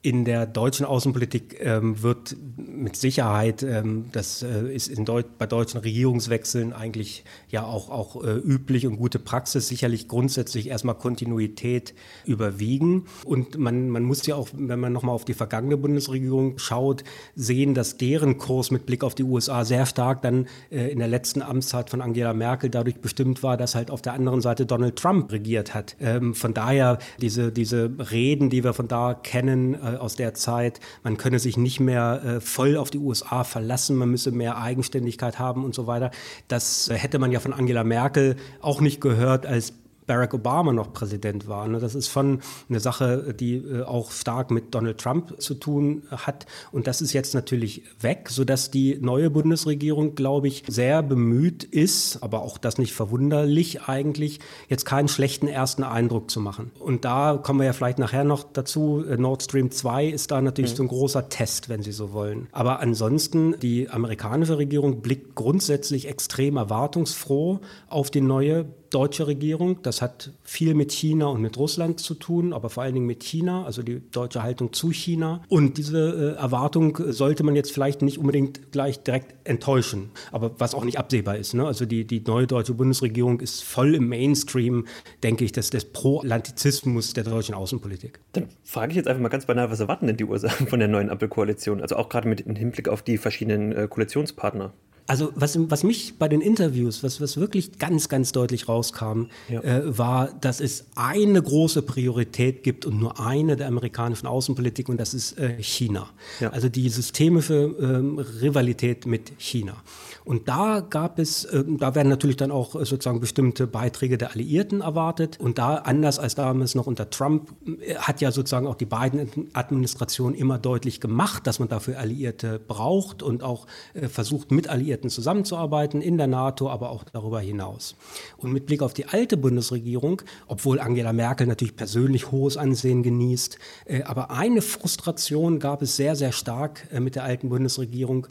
In 0.05 0.25
der 0.25 0.47
deutschen 0.47 0.85
Außenpolitik 0.85 1.59
ähm, 1.61 2.03
wird 2.03 2.37
mit 2.57 2.97
Sicherheit, 2.97 3.63
ähm, 3.63 4.07
das 4.11 4.43
äh, 4.43 4.75
ist 4.75 4.91
Deut 5.07 5.39
bei 5.39 5.47
deutschen 5.47 5.79
Regierungswechseln 5.79 6.73
eigentlich 6.73 7.23
ja 7.49 7.65
auch, 7.65 7.89
auch 7.89 8.25
äh, 8.25 8.33
üblich 8.33 8.89
und 8.89 8.97
gute 8.97 9.21
Praxis, 9.21 9.69
sicherlich 9.69 10.09
grundsätzlich 10.09 10.69
erstmal 10.69 10.97
Kontinuität 10.97 11.95
überwiegen. 12.25 13.05
Und 13.25 13.59
man, 13.59 13.91
man 13.91 14.03
muss 14.03 14.27
ja 14.27 14.35
auch, 14.35 14.49
wenn 14.53 14.81
man 14.81 14.93
nochmal 14.93 15.15
auf 15.15 15.25
die 15.25 15.35
vergangene 15.35 15.77
Bundesregierung 15.77 16.59
schaut, 16.59 17.05
sehen, 17.37 17.75
dass 17.75 17.97
deren 17.97 18.39
Kurs 18.39 18.73
mit 18.73 18.87
Blick 18.87 19.05
auf 19.05 19.15
die 19.15 19.23
USA 19.23 19.65
sehr 19.65 19.87
stark 19.87 20.21
dann 20.23 20.49
äh, 20.73 20.91
in 20.91 20.99
der 20.99 21.07
letzten 21.07 21.43
Amtszeit 21.43 21.91
von 21.91 22.01
Angela 22.01 22.35
Merkel 22.35 22.71
dadurch 22.71 22.97
bestimmt 22.97 23.45
war, 23.45 23.57
dass 23.57 23.77
halt 23.77 23.93
auf 23.93 24.03
der 24.03 24.15
anderen 24.15 24.41
Seite 24.41 24.67
Donald 24.67 24.97
Trump 24.97 25.31
regiert 25.31 25.75
hat. 25.75 25.95
Ähm, 26.01 26.35
von 26.35 26.55
daher 26.55 26.99
diese, 27.21 27.53
diese 27.53 27.89
Reden, 28.11 28.51
die 28.51 28.65
wir 28.65 28.73
von 28.75 28.89
da 28.89 29.15
kennen, 29.15 29.75
äh, 29.75 29.92
aus 29.97 30.17
der 30.17 30.35
Zeit. 30.35 30.81
Man 31.03 31.17
könne 31.17 31.39
sich 31.39 31.57
nicht 31.57 31.81
mehr 31.81 32.23
äh, 32.25 32.41
voll 32.41 32.77
auf 32.77 32.91
die 32.91 32.99
USA 32.99 33.45
verlassen, 33.45 33.97
man 33.97 34.11
müsse 34.11 34.33
mehr 34.33 34.59
Eigenständigkeit 34.59 35.39
haben 35.39 35.65
und 35.65 35.75
so 35.75 35.87
weiter. 35.87 36.11
Das 36.49 36.89
äh, 36.89 36.95
hätte 36.95 37.19
man 37.19 37.33
ja 37.33 37.41
von 37.41 37.53
Angela 37.53 37.85
Merkel 37.85 38.37
auch 38.61 38.81
nicht 38.81 39.01
gehört, 39.01 39.47
als 39.47 39.75
Barack 40.07 40.35
Obama 40.35 40.73
noch 40.73 40.93
Präsident 40.93 41.49
war. 41.49 41.67
Ne? 41.69 41.79
Das 41.79 41.95
ist 41.95 42.09
schon 42.09 42.41
eine 42.69 42.81
Sache, 42.81 43.35
die 43.39 43.57
äh, 43.57 43.83
auch 43.83 44.11
stark 44.11 44.51
mit 44.51 44.75
Donald 44.75 44.99
Trump 44.99 45.41
zu 45.41 45.55
tun 45.55 46.03
hat. 46.11 46.47
Und 46.73 46.87
das 46.87 47.01
ist 47.01 47.13
jetzt 47.13 47.35
natürlich 47.35 47.83
weg, 48.01 48.29
sodass 48.31 48.71
die 48.71 48.99
neue 49.01 49.31
Bundesregierung, 49.31 50.15
glaube 50.15 50.49
ich, 50.49 50.65
sehr 50.69 51.03
bemüht 51.03 51.65
ist, 51.65 52.23
aber 52.23 52.43
auch 52.43 52.59
das 52.59 52.79
nicht 52.79 52.93
verwunderlich 52.93 53.83
eigentlich, 53.83 54.41
jetzt 54.69 54.85
keinen 54.85 55.09
schlechten 55.09 55.49
ersten 55.49 55.83
Eindruck 55.85 56.31
zu 56.31 56.41
machen. 56.41 56.73
Und 56.79 57.05
da 57.05 57.39
kommen 57.43 57.61
wir 57.61 57.67
ja 57.67 57.73
vielleicht 57.73 57.99
nachher 57.99 58.25
noch 58.25 58.45
dazu. 58.45 59.05
Äh, 59.09 59.17
Nord 59.17 59.43
Stream 59.43 59.71
2 59.71 60.07
ist 60.07 60.31
da 60.31 60.41
natürlich 60.41 60.73
mhm. 60.73 60.77
so 60.77 60.83
ein 60.85 60.89
großer 60.89 61.29
Test, 61.29 61.69
wenn 61.69 61.83
Sie 61.83 61.93
so 61.93 62.13
wollen. 62.13 62.49
Aber 62.53 62.81
ansonsten, 62.81 63.59
die 63.61 63.89
amerikanische 63.89 64.59
Regierung 64.59 65.01
blickt 65.01 65.35
grundsätzlich 65.35 66.09
extrem 66.09 66.57
erwartungsfroh 66.57 67.61
auf 67.89 68.11
die 68.11 68.21
neue 68.21 68.67
deutsche 68.93 69.27
Regierung. 69.27 69.83
Das 69.83 70.03
hat 70.03 70.31
viel 70.43 70.75
mit 70.75 70.93
China 70.93 71.27
und 71.27 71.41
mit 71.41 71.57
Russland 71.57 71.99
zu 71.99 72.15
tun, 72.15 72.53
aber 72.53 72.71
vor 72.71 72.83
allen 72.83 72.95
Dingen 72.95 73.07
mit 73.07 73.25
China, 73.25 73.65
also 73.65 73.83
die 73.83 74.01
deutsche 74.11 74.43
Haltung 74.43 74.73
zu 74.73 74.93
China. 74.93 75.43
Und 75.49 75.79
diese 75.79 76.35
äh, 76.37 76.41
Erwartung 76.41 76.99
sollte 77.09 77.43
man 77.43 77.57
jetzt 77.57 77.73
vielleicht 77.73 78.03
nicht 78.03 78.19
unbedingt 78.19 78.71
gleich 78.71 79.03
direkt 79.03 79.35
enttäuschen, 79.49 80.11
aber 80.31 80.53
was 80.59 80.75
auch 80.75 80.85
nicht 80.85 80.99
absehbar 80.99 81.37
ist. 81.37 81.55
Ne? 81.55 81.67
Also 81.67 81.87
die, 81.87 82.07
die 82.07 82.21
neue 82.21 82.47
deutsche 82.47 82.75
Bundesregierung 82.75 83.41
ist 83.41 83.65
voll 83.65 83.95
im 83.95 84.09
Mainstream, 84.09 84.87
denke 85.23 85.45
ich, 85.45 85.53
des, 85.53 85.71
des 85.71 85.87
Pro-Atlantizismus 85.87 87.15
der 87.15 87.25
deutschen 87.25 87.55
Außenpolitik. 87.55 88.21
Dann 88.33 88.49
frage 88.63 88.93
ich 88.93 88.97
jetzt 88.97 89.09
einfach 89.09 89.23
mal 89.23 89.29
ganz 89.29 89.47
banal, 89.47 89.71
was 89.71 89.81
erwarten 89.81 90.07
denn 90.07 90.17
die 90.17 90.25
Ursachen 90.25 90.67
von 90.69 90.79
der 90.79 90.89
neuen 90.89 91.09
Ampelkoalition? 91.09 91.81
Also 91.81 91.97
auch 91.97 92.09
gerade 92.09 92.29
mit 92.29 92.43
im 92.43 92.57
Hinblick 92.57 92.89
auf 92.89 93.03
die 93.03 93.17
verschiedenen 93.17 93.73
äh, 93.73 93.89
Koalitionspartner. 93.89 94.73
Also 95.07 95.33
was, 95.35 95.59
was 95.71 95.83
mich 95.83 96.15
bei 96.19 96.29
den 96.29 96.41
Interviews, 96.41 97.03
was, 97.03 97.21
was 97.21 97.37
wirklich 97.37 97.79
ganz, 97.79 98.09
ganz 98.09 98.33
deutlich 98.33 98.69
rauskam, 98.69 99.25
ja. 99.49 99.61
äh, 99.61 99.99
war, 99.99 100.33
dass 100.41 100.61
es 100.61 100.87
eine 100.95 101.43
große 101.43 101.83
Priorität 101.83 102.63
gibt 102.63 102.87
und 102.87 102.99
nur 102.99 103.21
eine 103.21 103.57
der 103.57 103.67
amerikanischen 103.69 104.27
Außenpolitik 104.27 104.89
und 104.89 104.99
das 104.99 105.13
ist 105.13 105.39
äh, 105.39 105.61
China. 105.63 106.09
Ja. 106.41 106.51
Also 106.51 106.69
die 106.69 106.89
systemische 106.89 107.75
ähm, 107.81 108.19
Rivalität 108.19 109.07
mit 109.07 109.33
China. 109.39 109.77
Und 110.25 110.49
da 110.49 110.81
gab 110.81 111.19
es, 111.19 111.45
äh, 111.45 111.65
da 111.67 111.95
werden 111.95 112.09
natürlich 112.09 112.37
dann 112.37 112.51
auch 112.51 112.75
äh, 112.75 112.85
sozusagen 112.85 113.21
bestimmte 113.21 113.67
Beiträge 113.67 114.19
der 114.19 114.33
Alliierten 114.33 114.81
erwartet. 114.81 115.39
Und 115.41 115.59
da, 115.59 115.77
anders 115.77 116.19
als 116.19 116.35
damals 116.35 116.75
noch 116.75 116.87
unter 116.87 117.11
Trump, 117.11 117.53
äh, 117.67 117.97
hat 117.97 118.21
ja 118.21 118.31
sozusagen 118.31 118.67
auch 118.67 118.77
die 118.77 118.87
beiden 118.87 119.49
Administrationen 119.53 120.37
immer 120.39 120.59
deutlich 120.59 121.01
gemacht, 121.01 121.47
dass 121.47 121.59
man 121.59 121.69
dafür 121.69 121.99
Alliierte 121.99 122.59
braucht 122.59 123.23
und 123.23 123.43
auch 123.43 123.67
versucht, 123.95 124.51
mit 124.51 124.69
Alliierten 124.69 125.11
zusammenzuarbeiten, 125.11 126.01
in 126.01 126.17
der 126.17 126.27
NATO, 126.27 126.69
aber 126.69 126.91
auch 126.91 127.05
darüber 127.05 127.41
hinaus. 127.41 127.97
Und 128.37 128.53
mit 128.53 128.67
Blick 128.67 128.83
auf 128.83 128.95
die 128.95 129.07
alte 129.07 129.37
Bundesregierung, 129.37 130.23
obwohl 130.47 130.81
Angela 130.81 131.13
Merkel 131.13 131.47
natürlich 131.47 131.77
persönlich 131.77 132.31
hohes 132.31 132.57
Ansehen 132.57 133.03
genießt, 133.03 133.59
aber 134.05 134.31
eine 134.31 134.63
Frustration 134.63 135.59
gab 135.59 135.83
es 135.83 135.97
sehr, 135.97 136.17
sehr 136.17 136.33
stark 136.33 136.89
mit 136.99 137.15
der 137.15 137.25
alten 137.25 137.49
Bundesregierung 137.49 138.27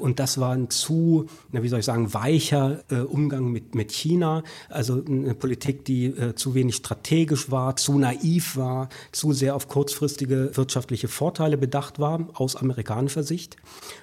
und 0.00 0.18
das 0.18 0.38
war 0.38 0.52
ein 0.52 0.70
zu, 0.70 1.26
wie 1.50 1.68
soll 1.68 1.80
ich 1.80 1.84
sagen, 1.84 2.12
weicher 2.14 2.84
äh, 2.90 2.96
Umgang 2.96 3.50
mit, 3.50 3.74
mit 3.74 3.92
China, 3.92 4.42
also 4.68 5.02
eine 5.04 5.34
Politik, 5.34 5.84
die 5.84 6.06
äh, 6.06 6.34
zu 6.34 6.54
wenig 6.54 6.76
strategisch 6.76 7.50
war, 7.50 7.76
zu 7.76 7.98
naiv 7.98 8.56
war, 8.56 8.88
zu 9.12 9.32
sehr 9.32 9.54
auf 9.54 9.68
kurzfristige 9.68 10.56
wirtschaftliche 10.56 11.08
Vorteile 11.08 11.56
bedacht 11.56 11.98
war 11.98 12.28
aus 12.34 12.56
amerikanischer 12.56 13.22
Sicht. 13.22 13.56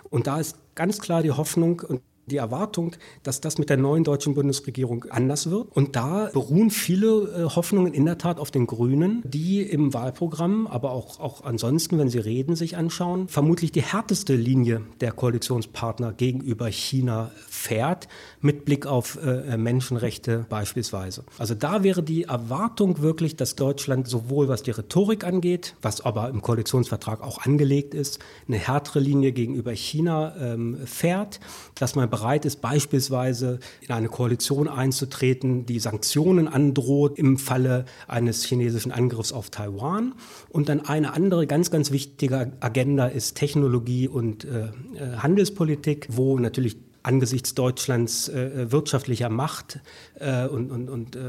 Und 0.10 0.28
da 0.28 0.40
ist 0.40 0.58
ganz 0.76 1.00
klar 1.00 1.24
die 1.24 1.32
Hoffnung 1.32 1.82
und 1.82 2.02
die 2.28 2.38
Erwartung, 2.38 2.96
dass 3.24 3.42
das 3.42 3.58
mit 3.58 3.70
der 3.70 3.78
neuen 3.78 4.04
deutschen 4.04 4.34
Bundesregierung 4.34 5.06
anders 5.10 5.50
wird. 5.50 5.68
Und 5.76 5.96
da 5.96 6.30
beruhen 6.32 6.70
viele 6.70 7.08
äh, 7.08 7.56
Hoffnungen 7.56 7.94
in 7.94 8.06
der 8.06 8.18
Tat 8.18 8.40
auf 8.40 8.52
den 8.52 8.68
Grünen, 8.68 9.22
die 9.26 9.62
im 9.62 9.94
Wahlprogramm, 9.94 10.68
aber 10.68 10.92
auch, 10.92 11.20
auch 11.20 11.44
ansonsten, 11.44 11.98
wenn 11.98 12.10
sie 12.10 12.20
reden, 12.20 12.56
sich 12.56 12.78
anschauen, 12.78 13.28
vermutlich 13.28 13.72
die 13.72 13.82
härteste 13.82 14.36
Linie 14.36 14.82
der 15.02 15.12
Koalitionspartner 15.12 16.14
gegenüber 16.14 16.68
China 16.68 17.32
fährt, 17.50 18.08
mit 18.40 18.66
Blick 18.66 18.86
auf 18.86 19.18
äh, 19.24 19.58
Menschenrechte 19.58 20.46
beispielsweise. 20.50 21.24
Also 21.38 21.56
da 21.56 21.84
wäre 21.84 22.04
die 22.04 22.24
Erwartung 22.24 23.02
wirklich, 23.02 23.36
dass 23.36 23.56
Deutschland 23.56 24.08
sowohl 24.08 24.48
was 24.48 24.64
die 24.64 24.72
Rhetorik 24.72 25.24
angeht, 25.24 25.76
was 25.82 26.02
aber 26.02 26.30
im 26.30 26.42
Koalitionsvertrag 26.42 27.22
auch 27.22 27.40
angelegt 27.40 27.94
ist, 27.94 28.20
eine 28.48 28.58
härtere 28.58 29.00
Linie 29.00 29.32
gegenüber 29.32 29.72
China 29.72 30.36
ähm, 30.40 30.78
fährt, 30.86 31.40
dass 31.76 31.96
man 31.96 32.11
bereit 32.12 32.46
ist, 32.46 32.62
beispielsweise 32.62 33.60
in 33.82 33.92
eine 33.92 34.10
Koalition 34.10 34.68
einzutreten, 34.68 35.66
die 35.66 35.80
Sanktionen 35.80 36.48
androht 36.48 37.18
im 37.18 37.38
Falle 37.38 37.86
eines 38.08 38.44
chinesischen 38.44 38.92
Angriffs 38.92 39.32
auf 39.32 39.50
Taiwan. 39.50 40.14
Und 40.50 40.70
dann 40.70 40.82
eine 40.82 41.14
andere 41.14 41.48
ganz, 41.48 41.72
ganz 41.72 41.92
wichtige 41.92 42.52
Agenda 42.60 43.08
ist 43.08 43.36
Technologie 43.36 44.08
und 44.08 44.46
äh, 44.46 44.66
äh 44.66 45.18
Handelspolitik, 45.18 46.08
wo 46.12 46.38
natürlich 46.38 46.78
angesichts 47.04 47.56
Deutschlands 47.56 48.30
äh, 48.30 48.72
wirtschaftlicher 48.72 49.30
Macht 49.30 49.80
äh, 50.22 50.48
und, 50.48 50.72
und, 50.72 50.90
und 50.90 51.16
äh, 51.16 51.20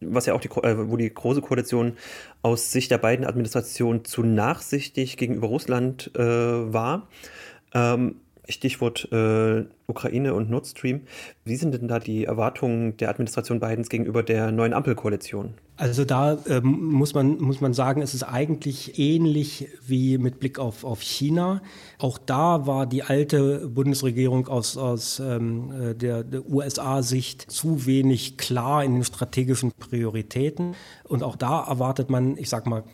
was 0.00 0.26
ja 0.26 0.34
auch 0.34 0.40
die, 0.40 0.48
äh, 0.48 0.88
wo 0.88 0.96
die 0.96 1.12
große 1.12 1.40
Koalition 1.40 1.96
aus 2.42 2.72
Sicht 2.72 2.90
der 2.90 2.98
beiden 2.98 3.24
Administrationen 3.24 4.04
zu 4.04 4.22
nachsichtig 4.22 5.16
gegenüber 5.16 5.48
Russland 5.48 6.10
äh, 6.14 6.22
war. 6.22 7.08
Ähm, 7.72 8.16
Stichwort 8.48 9.10
äh, 9.12 9.64
Ukraine 9.86 10.34
und 10.34 10.50
Nord 10.50 10.66
Stream. 10.66 11.02
Wie 11.44 11.56
sind 11.56 11.74
denn 11.74 11.88
da 11.88 11.98
die 11.98 12.24
Erwartungen 12.24 12.96
der 12.96 13.10
Administration 13.10 13.60
Bidens 13.60 13.88
gegenüber 13.88 14.22
der 14.22 14.50
neuen 14.50 14.72
Ampelkoalition? 14.72 15.54
Also 15.76 16.04
da 16.04 16.38
ähm, 16.48 16.92
muss, 16.92 17.14
man, 17.14 17.36
muss 17.38 17.60
man 17.60 17.74
sagen, 17.74 18.00
es 18.00 18.14
ist 18.14 18.22
eigentlich 18.22 18.96
ähnlich 18.96 19.68
wie 19.84 20.18
mit 20.18 20.38
Blick 20.38 20.60
auf, 20.60 20.84
auf 20.84 21.02
China. 21.02 21.62
Auch 21.98 22.16
da 22.16 22.64
war 22.66 22.86
die 22.86 23.02
alte 23.02 23.66
Bundesregierung 23.68 24.46
aus, 24.46 24.76
aus 24.76 25.18
ähm, 25.18 25.72
äh, 25.72 25.94
der, 25.96 26.22
der 26.22 26.48
USA-Sicht 26.48 27.50
zu 27.50 27.86
wenig 27.86 28.36
klar 28.36 28.84
in 28.84 28.94
den 28.94 29.04
strategischen 29.04 29.72
Prioritäten. 29.72 30.76
Und 31.02 31.24
auch 31.24 31.34
da 31.34 31.64
erwartet 31.64 32.08
man, 32.08 32.36
ich 32.38 32.48
sag 32.48 32.66
mal, 32.66 32.84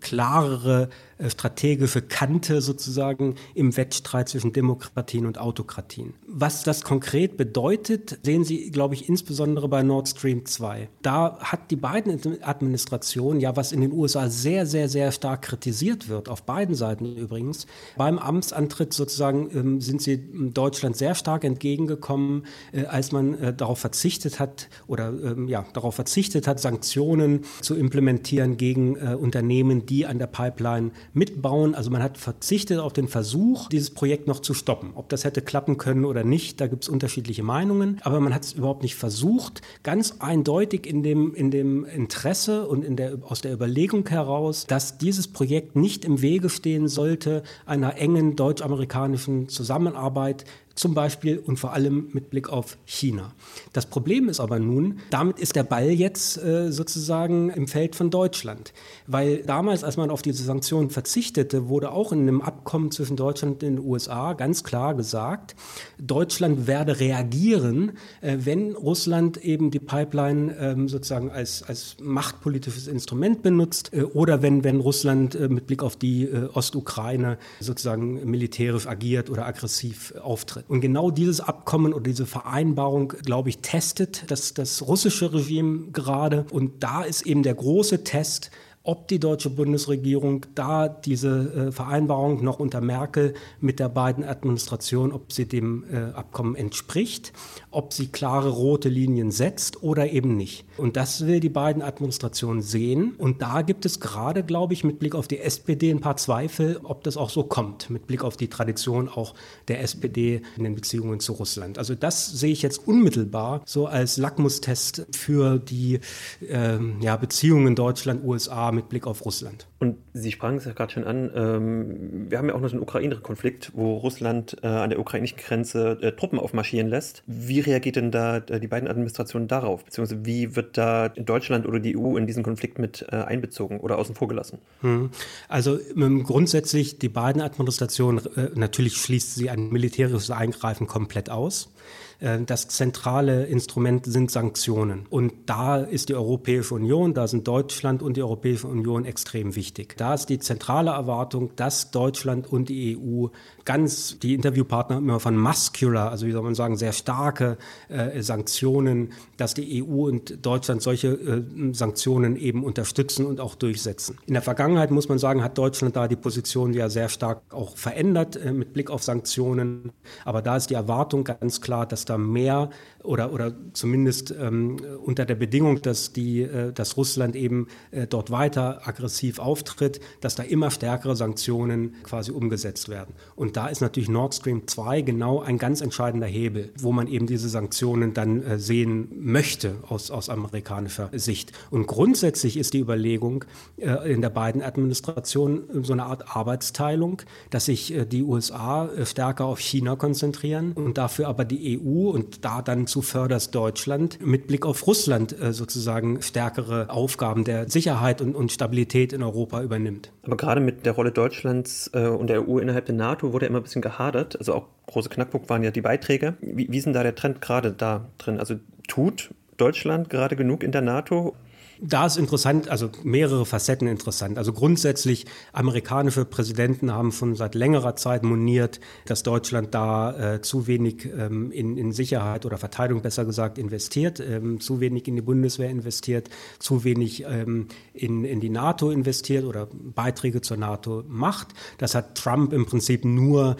klarere 0.00 0.88
äh, 1.18 1.30
strategische 1.30 2.02
Kante 2.02 2.62
sozusagen 2.62 3.36
im 3.54 3.76
Wettstreit 3.76 4.28
zwischen 4.28 4.52
Demokratien 4.52 5.24
und 5.24 5.38
Autokratien. 5.38 6.14
Was 6.30 6.62
das 6.62 6.82
konkret 6.82 7.38
bedeutet, 7.38 8.18
sehen 8.22 8.44
Sie, 8.44 8.70
glaube 8.70 8.94
ich, 8.94 9.08
insbesondere 9.08 9.66
bei 9.66 9.82
Nord 9.82 10.08
Stream 10.08 10.44
2. 10.44 10.90
Da 11.00 11.38
hat 11.40 11.70
die 11.70 11.76
Biden-Administration 11.76 13.40
ja, 13.40 13.56
was 13.56 13.72
in 13.72 13.80
den 13.80 13.92
USA 13.92 14.28
sehr, 14.28 14.66
sehr, 14.66 14.90
sehr 14.90 15.10
stark 15.10 15.40
kritisiert 15.40 16.10
wird, 16.10 16.28
auf 16.28 16.42
beiden 16.42 16.74
Seiten 16.74 17.16
übrigens. 17.16 17.66
Beim 17.96 18.18
Amtsantritt 18.18 18.92
sozusagen 18.92 19.48
ähm, 19.54 19.80
sind 19.80 20.02
sie 20.02 20.18
Deutschland 20.52 20.98
sehr 20.98 21.14
stark 21.14 21.44
entgegengekommen, 21.44 22.44
äh, 22.72 22.84
als 22.84 23.10
man 23.10 23.32
äh, 23.38 23.54
darauf 23.54 23.78
verzichtet 23.78 24.38
hat 24.38 24.68
oder 24.86 25.08
ähm, 25.08 25.48
ja, 25.48 25.64
darauf 25.72 25.94
verzichtet 25.94 26.46
hat, 26.46 26.60
Sanktionen 26.60 27.40
zu 27.62 27.74
implementieren 27.74 28.58
gegen 28.58 28.96
äh, 28.96 29.14
Unternehmen, 29.14 29.86
die 29.86 30.04
an 30.04 30.18
der 30.18 30.26
Pipeline 30.26 30.90
mitbauen. 31.14 31.74
Also 31.74 31.90
man 31.90 32.02
hat 32.02 32.18
verzichtet 32.18 32.80
auf 32.80 32.92
den 32.92 33.08
Versuch, 33.08 33.70
dieses 33.70 33.88
Projekt 33.88 34.26
noch 34.26 34.40
zu 34.40 34.52
stoppen. 34.52 34.92
Ob 34.94 35.08
das 35.08 35.24
hätte 35.24 35.40
klappen 35.40 35.78
können 35.78 36.04
oder 36.04 36.17
nicht, 36.24 36.60
da 36.60 36.66
gibt 36.66 36.84
es 36.84 36.88
unterschiedliche 36.88 37.42
Meinungen. 37.42 38.00
Aber 38.02 38.20
man 38.20 38.34
hat 38.34 38.44
es 38.44 38.52
überhaupt 38.52 38.82
nicht 38.82 38.94
versucht. 38.94 39.62
Ganz 39.82 40.16
eindeutig 40.20 40.86
in 40.86 41.02
dem, 41.02 41.34
in 41.34 41.50
dem 41.50 41.84
Interesse 41.84 42.66
und 42.66 42.84
in 42.84 42.96
der, 42.96 43.18
aus 43.22 43.40
der 43.40 43.52
Überlegung 43.52 44.08
heraus, 44.08 44.66
dass 44.66 44.98
dieses 44.98 45.28
Projekt 45.28 45.76
nicht 45.76 46.04
im 46.04 46.22
Wege 46.22 46.50
stehen 46.50 46.88
sollte 46.88 47.42
einer 47.66 47.96
engen 47.96 48.36
deutsch-amerikanischen 48.36 49.48
Zusammenarbeit 49.48 50.44
zum 50.78 50.94
Beispiel 50.94 51.38
und 51.38 51.58
vor 51.58 51.72
allem 51.72 52.08
mit 52.12 52.30
Blick 52.30 52.48
auf 52.48 52.78
China. 52.84 53.32
Das 53.72 53.86
Problem 53.86 54.28
ist 54.28 54.38
aber 54.38 54.60
nun, 54.60 55.00
damit 55.10 55.40
ist 55.40 55.56
der 55.56 55.64
Ball 55.64 55.90
jetzt 55.90 56.38
äh, 56.38 56.70
sozusagen 56.70 57.50
im 57.50 57.66
Feld 57.66 57.96
von 57.96 58.10
Deutschland. 58.10 58.72
Weil 59.06 59.38
damals, 59.38 59.82
als 59.82 59.96
man 59.96 60.10
auf 60.10 60.22
diese 60.22 60.44
Sanktionen 60.44 60.90
verzichtete, 60.90 61.68
wurde 61.68 61.90
auch 61.90 62.12
in 62.12 62.20
einem 62.20 62.40
Abkommen 62.40 62.92
zwischen 62.92 63.16
Deutschland 63.16 63.54
und 63.54 63.62
den 63.62 63.78
USA 63.80 64.34
ganz 64.34 64.62
klar 64.62 64.94
gesagt, 64.94 65.56
Deutschland 65.98 66.68
werde 66.68 67.00
reagieren, 67.00 67.92
äh, 68.20 68.36
wenn 68.40 68.76
Russland 68.76 69.36
eben 69.38 69.72
die 69.72 69.80
Pipeline 69.80 70.54
äh, 70.56 70.88
sozusagen 70.88 71.30
als, 71.30 71.64
als 71.64 71.96
machtpolitisches 72.00 72.86
Instrument 72.86 73.42
benutzt 73.42 73.92
äh, 73.92 74.02
oder 74.02 74.42
wenn, 74.42 74.62
wenn 74.62 74.78
Russland 74.78 75.34
äh, 75.34 75.48
mit 75.48 75.66
Blick 75.66 75.82
auf 75.82 75.96
die 75.96 76.24
äh, 76.24 76.48
Ostukraine 76.54 77.36
sozusagen 77.58 78.30
militärisch 78.30 78.86
agiert 78.86 79.28
oder 79.28 79.44
aggressiv 79.44 80.14
auftritt. 80.22 80.67
Und 80.68 80.80
genau 80.82 81.10
dieses 81.10 81.40
Abkommen 81.40 81.94
oder 81.94 82.04
diese 82.04 82.26
Vereinbarung, 82.26 83.08
glaube 83.08 83.48
ich, 83.48 83.58
testet 83.58 84.30
das, 84.30 84.54
das 84.54 84.86
russische 84.86 85.32
Regime 85.32 85.90
gerade. 85.92 86.44
Und 86.50 86.82
da 86.82 87.02
ist 87.02 87.22
eben 87.22 87.42
der 87.42 87.54
große 87.54 88.04
Test, 88.04 88.50
ob 88.82 89.08
die 89.08 89.18
deutsche 89.18 89.50
Bundesregierung 89.50 90.46
da 90.54 90.88
diese 90.88 91.68
äh, 91.68 91.72
Vereinbarung 91.72 92.42
noch 92.42 92.58
unter 92.58 92.80
Merkel 92.80 93.34
mit 93.60 93.80
der 93.80 93.88
beiden 93.88 94.24
Administration, 94.24 95.12
ob 95.12 95.32
sie 95.32 95.46
dem 95.46 95.84
äh, 95.92 96.12
Abkommen 96.14 96.54
entspricht, 96.54 97.32
ob 97.70 97.92
sie 97.92 98.06
klare 98.06 98.50
rote 98.50 98.88
Linien 98.88 99.30
setzt 99.30 99.82
oder 99.82 100.10
eben 100.10 100.36
nicht. 100.36 100.64
Und 100.78 100.96
das 100.96 101.26
will 101.26 101.40
die 101.40 101.48
beiden 101.48 101.82
Administrationen 101.82 102.62
sehen. 102.62 103.14
Und 103.18 103.42
da 103.42 103.62
gibt 103.62 103.84
es 103.84 104.00
gerade, 104.00 104.42
glaube 104.42 104.74
ich, 104.74 104.84
mit 104.84 104.98
Blick 104.98 105.14
auf 105.14 105.28
die 105.28 105.38
SPD 105.38 105.90
ein 105.90 106.00
paar 106.00 106.16
Zweifel, 106.16 106.80
ob 106.82 107.04
das 107.04 107.16
auch 107.16 107.30
so 107.30 107.42
kommt, 107.42 107.90
mit 107.90 108.06
Blick 108.06 108.24
auf 108.24 108.36
die 108.36 108.48
Tradition 108.48 109.08
auch 109.08 109.34
der 109.68 109.82
SPD 109.82 110.42
in 110.56 110.64
den 110.64 110.74
Beziehungen 110.74 111.20
zu 111.20 111.32
Russland. 111.32 111.78
Also 111.78 111.94
das 111.94 112.26
sehe 112.26 112.52
ich 112.52 112.62
jetzt 112.62 112.86
unmittelbar 112.86 113.62
so 113.66 113.86
als 113.86 114.16
Lackmustest 114.16 115.06
für 115.12 115.58
die 115.58 116.00
äh, 116.48 116.78
ja, 117.00 117.16
Beziehungen 117.16 117.74
Deutschland-USA 117.74 118.72
mit 118.72 118.88
Blick 118.88 119.06
auf 119.06 119.24
Russland. 119.24 119.66
Und 119.80 119.96
Sie 120.12 120.32
sprachen 120.32 120.56
es 120.56 120.64
ja 120.64 120.72
gerade 120.72 120.92
schon 120.92 121.04
an, 121.04 121.30
ähm, 121.36 122.30
wir 122.30 122.38
haben 122.38 122.48
ja 122.48 122.54
auch 122.54 122.60
noch 122.60 122.72
einen 122.72 122.82
Ukraine-Konflikt, 122.82 123.70
wo 123.74 123.96
Russland 123.98 124.56
äh, 124.62 124.66
an 124.66 124.90
der 124.90 124.98
ukrainischen 124.98 125.38
Grenze 125.38 125.98
äh, 126.02 126.12
Truppen 126.12 126.40
aufmarschieren 126.40 126.88
lässt. 126.88 127.22
Wie 127.26 127.60
reagiert 127.60 127.94
denn 127.94 128.10
da 128.10 128.38
äh, 128.38 128.58
die 128.58 128.66
beiden 128.66 128.88
Administrationen 128.88 129.46
darauf? 129.46 129.84
Beziehungsweise 129.84 130.26
wie 130.26 130.56
wird 130.56 130.76
da 130.76 131.10
Deutschland 131.10 131.64
oder 131.64 131.78
die 131.78 131.96
EU 131.96 132.16
in 132.16 132.26
diesen 132.26 132.42
Konflikt 132.42 132.80
mit 132.80 133.06
äh, 133.12 133.16
einbezogen 133.16 133.78
oder 133.78 133.98
außen 133.98 134.16
vor 134.16 134.26
gelassen? 134.26 134.58
Hm. 134.80 135.10
Also 135.48 135.78
ähm, 135.96 136.24
grundsätzlich 136.24 136.98
die 136.98 137.08
beiden 137.08 137.40
Administrationen, 137.40 138.26
äh, 138.36 138.48
natürlich 138.56 138.96
schließt 138.96 139.36
sie 139.36 139.48
ein 139.48 139.68
militärisches 139.68 140.32
Eingreifen 140.32 140.88
komplett 140.88 141.30
aus. 141.30 141.72
Äh, 142.20 142.40
das 142.44 142.68
zentrale 142.68 143.46
Instrument 143.46 144.06
sind 144.06 144.30
Sanktionen. 144.30 145.06
Und 145.10 145.32
da 145.46 145.78
ist 145.78 146.08
die 146.08 146.14
Europäische 146.14 146.74
Union, 146.74 147.14
da 147.14 147.28
sind 147.28 147.46
Deutschland 147.46 148.02
und 148.02 148.16
die 148.16 148.22
Europäische 148.22 148.66
Union 148.66 149.04
extrem 149.04 149.56
wichtig. 149.56 149.96
Da 149.96 150.14
ist 150.14 150.26
die 150.26 150.38
zentrale 150.38 150.90
Erwartung, 150.90 151.50
dass 151.56 151.90
Deutschland 151.90 152.50
und 152.50 152.68
die 152.68 152.96
EU 152.96 153.28
ganz, 153.68 154.18
die 154.18 154.32
Interviewpartner 154.32 154.96
immer 154.96 155.20
von 155.20 155.36
muscular, 155.36 156.10
also 156.10 156.26
wie 156.26 156.32
soll 156.32 156.42
man 156.42 156.54
sagen, 156.54 156.78
sehr 156.78 156.92
starke 156.92 157.58
äh, 157.90 158.22
Sanktionen, 158.22 159.10
dass 159.36 159.52
die 159.52 159.84
EU 159.84 160.08
und 160.08 160.46
Deutschland 160.46 160.80
solche 160.80 161.08
äh, 161.08 161.74
Sanktionen 161.74 162.36
eben 162.36 162.64
unterstützen 162.64 163.26
und 163.26 163.40
auch 163.40 163.54
durchsetzen. 163.54 164.16
In 164.26 164.32
der 164.32 164.42
Vergangenheit 164.42 164.90
muss 164.90 165.10
man 165.10 165.18
sagen, 165.18 165.44
hat 165.44 165.58
Deutschland 165.58 165.96
da 165.96 166.08
die 166.08 166.16
Position 166.16 166.72
ja 166.72 166.88
sehr 166.88 167.10
stark 167.10 167.42
auch 167.50 167.76
verändert 167.76 168.36
äh, 168.36 168.54
mit 168.54 168.72
Blick 168.72 168.90
auf 168.90 169.02
Sanktionen. 169.02 169.92
Aber 170.24 170.40
da 170.40 170.56
ist 170.56 170.70
die 170.70 170.74
Erwartung 170.74 171.24
ganz 171.24 171.60
klar, 171.60 171.84
dass 171.84 172.06
da 172.06 172.16
mehr 172.16 172.70
oder, 173.04 173.34
oder 173.34 173.52
zumindest 173.74 174.30
ähm, 174.30 174.78
unter 175.04 175.26
der 175.26 175.34
Bedingung, 175.34 175.82
dass, 175.82 176.14
die, 176.14 176.40
äh, 176.40 176.72
dass 176.72 176.96
Russland 176.96 177.36
eben 177.36 177.68
äh, 177.90 178.06
dort 178.06 178.30
weiter 178.30 178.88
aggressiv 178.88 179.38
auftritt, 179.38 180.00
dass 180.22 180.36
da 180.36 180.42
immer 180.42 180.70
stärkere 180.70 181.16
Sanktionen 181.16 181.96
quasi 182.02 182.30
umgesetzt 182.30 182.88
werden. 182.88 183.14
Und 183.36 183.57
da 183.58 183.66
ist 183.66 183.80
natürlich 183.80 184.08
Nord 184.08 184.36
Stream 184.36 184.68
2 184.68 185.02
genau 185.02 185.40
ein 185.40 185.58
ganz 185.58 185.80
entscheidender 185.80 186.28
Hebel, 186.28 186.70
wo 186.78 186.92
man 186.92 187.08
eben 187.08 187.26
diese 187.26 187.48
Sanktionen 187.48 188.14
dann 188.14 188.40
äh, 188.40 188.56
sehen 188.56 189.08
möchte 189.18 189.74
aus, 189.88 190.12
aus 190.12 190.28
amerikanischer 190.28 191.10
Sicht. 191.12 191.50
Und 191.68 191.88
grundsätzlich 191.88 192.56
ist 192.56 192.72
die 192.72 192.78
Überlegung 192.78 193.46
äh, 193.76 194.12
in 194.12 194.22
der 194.22 194.30
beiden 194.30 194.62
Administrationen 194.62 195.82
so 195.82 195.92
eine 195.92 196.04
Art 196.04 196.36
Arbeitsteilung, 196.36 197.22
dass 197.50 197.64
sich 197.64 197.92
äh, 197.92 198.04
die 198.06 198.22
USA 198.22 198.90
stärker 199.02 199.46
auf 199.46 199.58
China 199.58 199.96
konzentrieren 199.96 200.70
und 200.74 200.96
dafür 200.96 201.26
aber 201.26 201.44
die 201.44 201.80
EU 201.80 202.10
und 202.10 202.44
da 202.44 202.62
dann 202.62 202.86
zuförderst 202.86 203.52
Deutschland 203.56 204.24
mit 204.24 204.46
Blick 204.46 204.66
auf 204.66 204.86
Russland 204.86 205.34
sozusagen 205.50 206.22
stärkere 206.22 206.90
Aufgaben 206.90 207.42
der 207.42 207.68
Sicherheit 207.68 208.20
und, 208.20 208.36
und 208.36 208.52
Stabilität 208.52 209.12
in 209.12 209.24
Europa 209.24 209.62
übernimmt. 209.62 210.12
Aber 210.22 210.36
gerade 210.36 210.60
mit 210.60 210.86
der 210.86 210.92
Rolle 210.92 211.10
Deutschlands 211.10 211.88
und 211.88 212.28
der 212.28 212.48
EU 212.48 212.58
innerhalb 212.58 212.86
der 212.86 212.94
NATO 212.94 213.32
wurde 213.32 213.47
immer 213.48 213.58
ein 213.58 213.64
bisschen 213.64 213.82
gehadert. 213.82 214.38
Also 214.38 214.54
auch 214.54 214.66
große 214.86 215.08
Knackpunkt 215.08 215.48
waren 215.48 215.62
ja 215.62 215.70
die 215.70 215.80
Beiträge. 215.80 216.34
Wie, 216.40 216.70
wie 216.70 216.78
ist 216.78 216.84
denn 216.84 216.92
da 216.92 217.02
der 217.02 217.14
Trend 217.14 217.40
gerade 217.40 217.72
da 217.72 218.06
drin? 218.18 218.38
Also 218.38 218.56
tut 218.86 219.30
Deutschland 219.56 220.10
gerade 220.10 220.36
genug 220.36 220.62
in 220.62 220.72
der 220.72 220.82
NATO? 220.82 221.34
Da 221.80 222.06
ist 222.06 222.16
interessant, 222.16 222.68
also 222.68 222.90
mehrere 223.04 223.46
Facetten 223.46 223.86
interessant. 223.86 224.36
Also 224.36 224.52
grundsätzlich, 224.52 225.26
amerikanische 225.52 226.24
Präsidenten 226.24 226.92
haben 226.92 227.12
schon 227.12 227.36
seit 227.36 227.54
längerer 227.54 227.94
Zeit 227.94 228.24
moniert, 228.24 228.80
dass 229.06 229.22
Deutschland 229.22 229.74
da 229.74 230.34
äh, 230.34 230.42
zu 230.42 230.66
wenig 230.66 231.08
ähm, 231.16 231.52
in, 231.52 231.76
in, 231.76 231.92
Sicherheit 231.92 232.46
oder 232.46 232.58
Verteidigung 232.58 233.02
besser 233.02 233.24
gesagt 233.24 233.58
investiert, 233.58 234.18
ähm, 234.18 234.60
zu 234.60 234.80
wenig 234.80 235.06
in 235.06 235.14
die 235.14 235.22
Bundeswehr 235.22 235.70
investiert, 235.70 236.30
zu 236.58 236.82
wenig 236.82 237.24
ähm, 237.24 237.68
in, 237.92 238.24
in 238.24 238.40
die 238.40 238.50
NATO 238.50 238.90
investiert 238.90 239.44
oder 239.44 239.68
Beiträge 239.72 240.40
zur 240.40 240.56
NATO 240.56 241.04
macht. 241.06 241.48
Das 241.78 241.94
hat 241.94 242.16
Trump 242.16 242.52
im 242.52 242.66
Prinzip 242.66 243.04
nur 243.04 243.56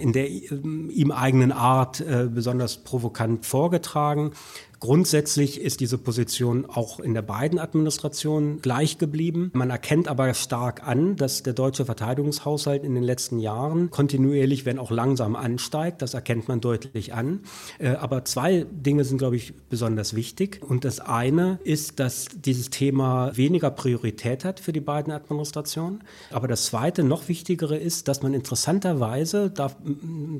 in 0.00 0.12
der 0.14 0.28
ihm 0.28 1.10
eigenen 1.10 1.52
Art 1.52 2.00
äh, 2.00 2.28
besonders 2.32 2.78
provokant 2.78 3.44
vorgetragen. 3.44 4.32
Grundsätzlich 4.80 5.60
ist 5.60 5.80
diese 5.80 5.98
Position 5.98 6.64
auch 6.64 7.00
in 7.00 7.12
der 7.12 7.22
beiden 7.22 7.58
Administrationen 7.58 8.62
gleich 8.62 8.96
geblieben. 8.98 9.50
Man 9.52 9.70
erkennt 9.70 10.06
aber 10.06 10.32
stark 10.34 10.86
an, 10.86 11.16
dass 11.16 11.42
der 11.42 11.52
deutsche 11.52 11.84
Verteidigungshaushalt 11.84 12.84
in 12.84 12.94
den 12.94 13.02
letzten 13.02 13.40
Jahren 13.40 13.90
kontinuierlich, 13.90 14.66
wenn 14.66 14.78
auch 14.78 14.92
langsam 14.92 15.34
ansteigt. 15.34 16.00
Das 16.00 16.14
erkennt 16.14 16.46
man 16.46 16.60
deutlich 16.60 17.12
an. 17.12 17.40
Äh, 17.80 17.88
aber 17.88 18.24
zwei 18.24 18.66
Dinge 18.70 19.02
sind, 19.02 19.18
glaube 19.18 19.34
ich, 19.34 19.52
besonders 19.68 20.14
wichtig. 20.14 20.60
Und 20.62 20.84
das 20.84 21.00
eine 21.00 21.58
ist, 21.64 21.98
dass 21.98 22.28
dieses 22.32 22.70
Thema 22.70 23.36
weniger 23.36 23.72
Priorität 23.72 24.44
hat 24.44 24.60
für 24.60 24.72
die 24.72 24.80
beiden 24.80 25.12
Administrationen. 25.12 26.04
Aber 26.30 26.46
das 26.46 26.66
zweite, 26.66 27.02
noch 27.02 27.26
wichtigere 27.26 27.76
ist, 27.76 28.06
dass 28.06 28.22
man 28.22 28.32
interessanterweise 28.32 29.52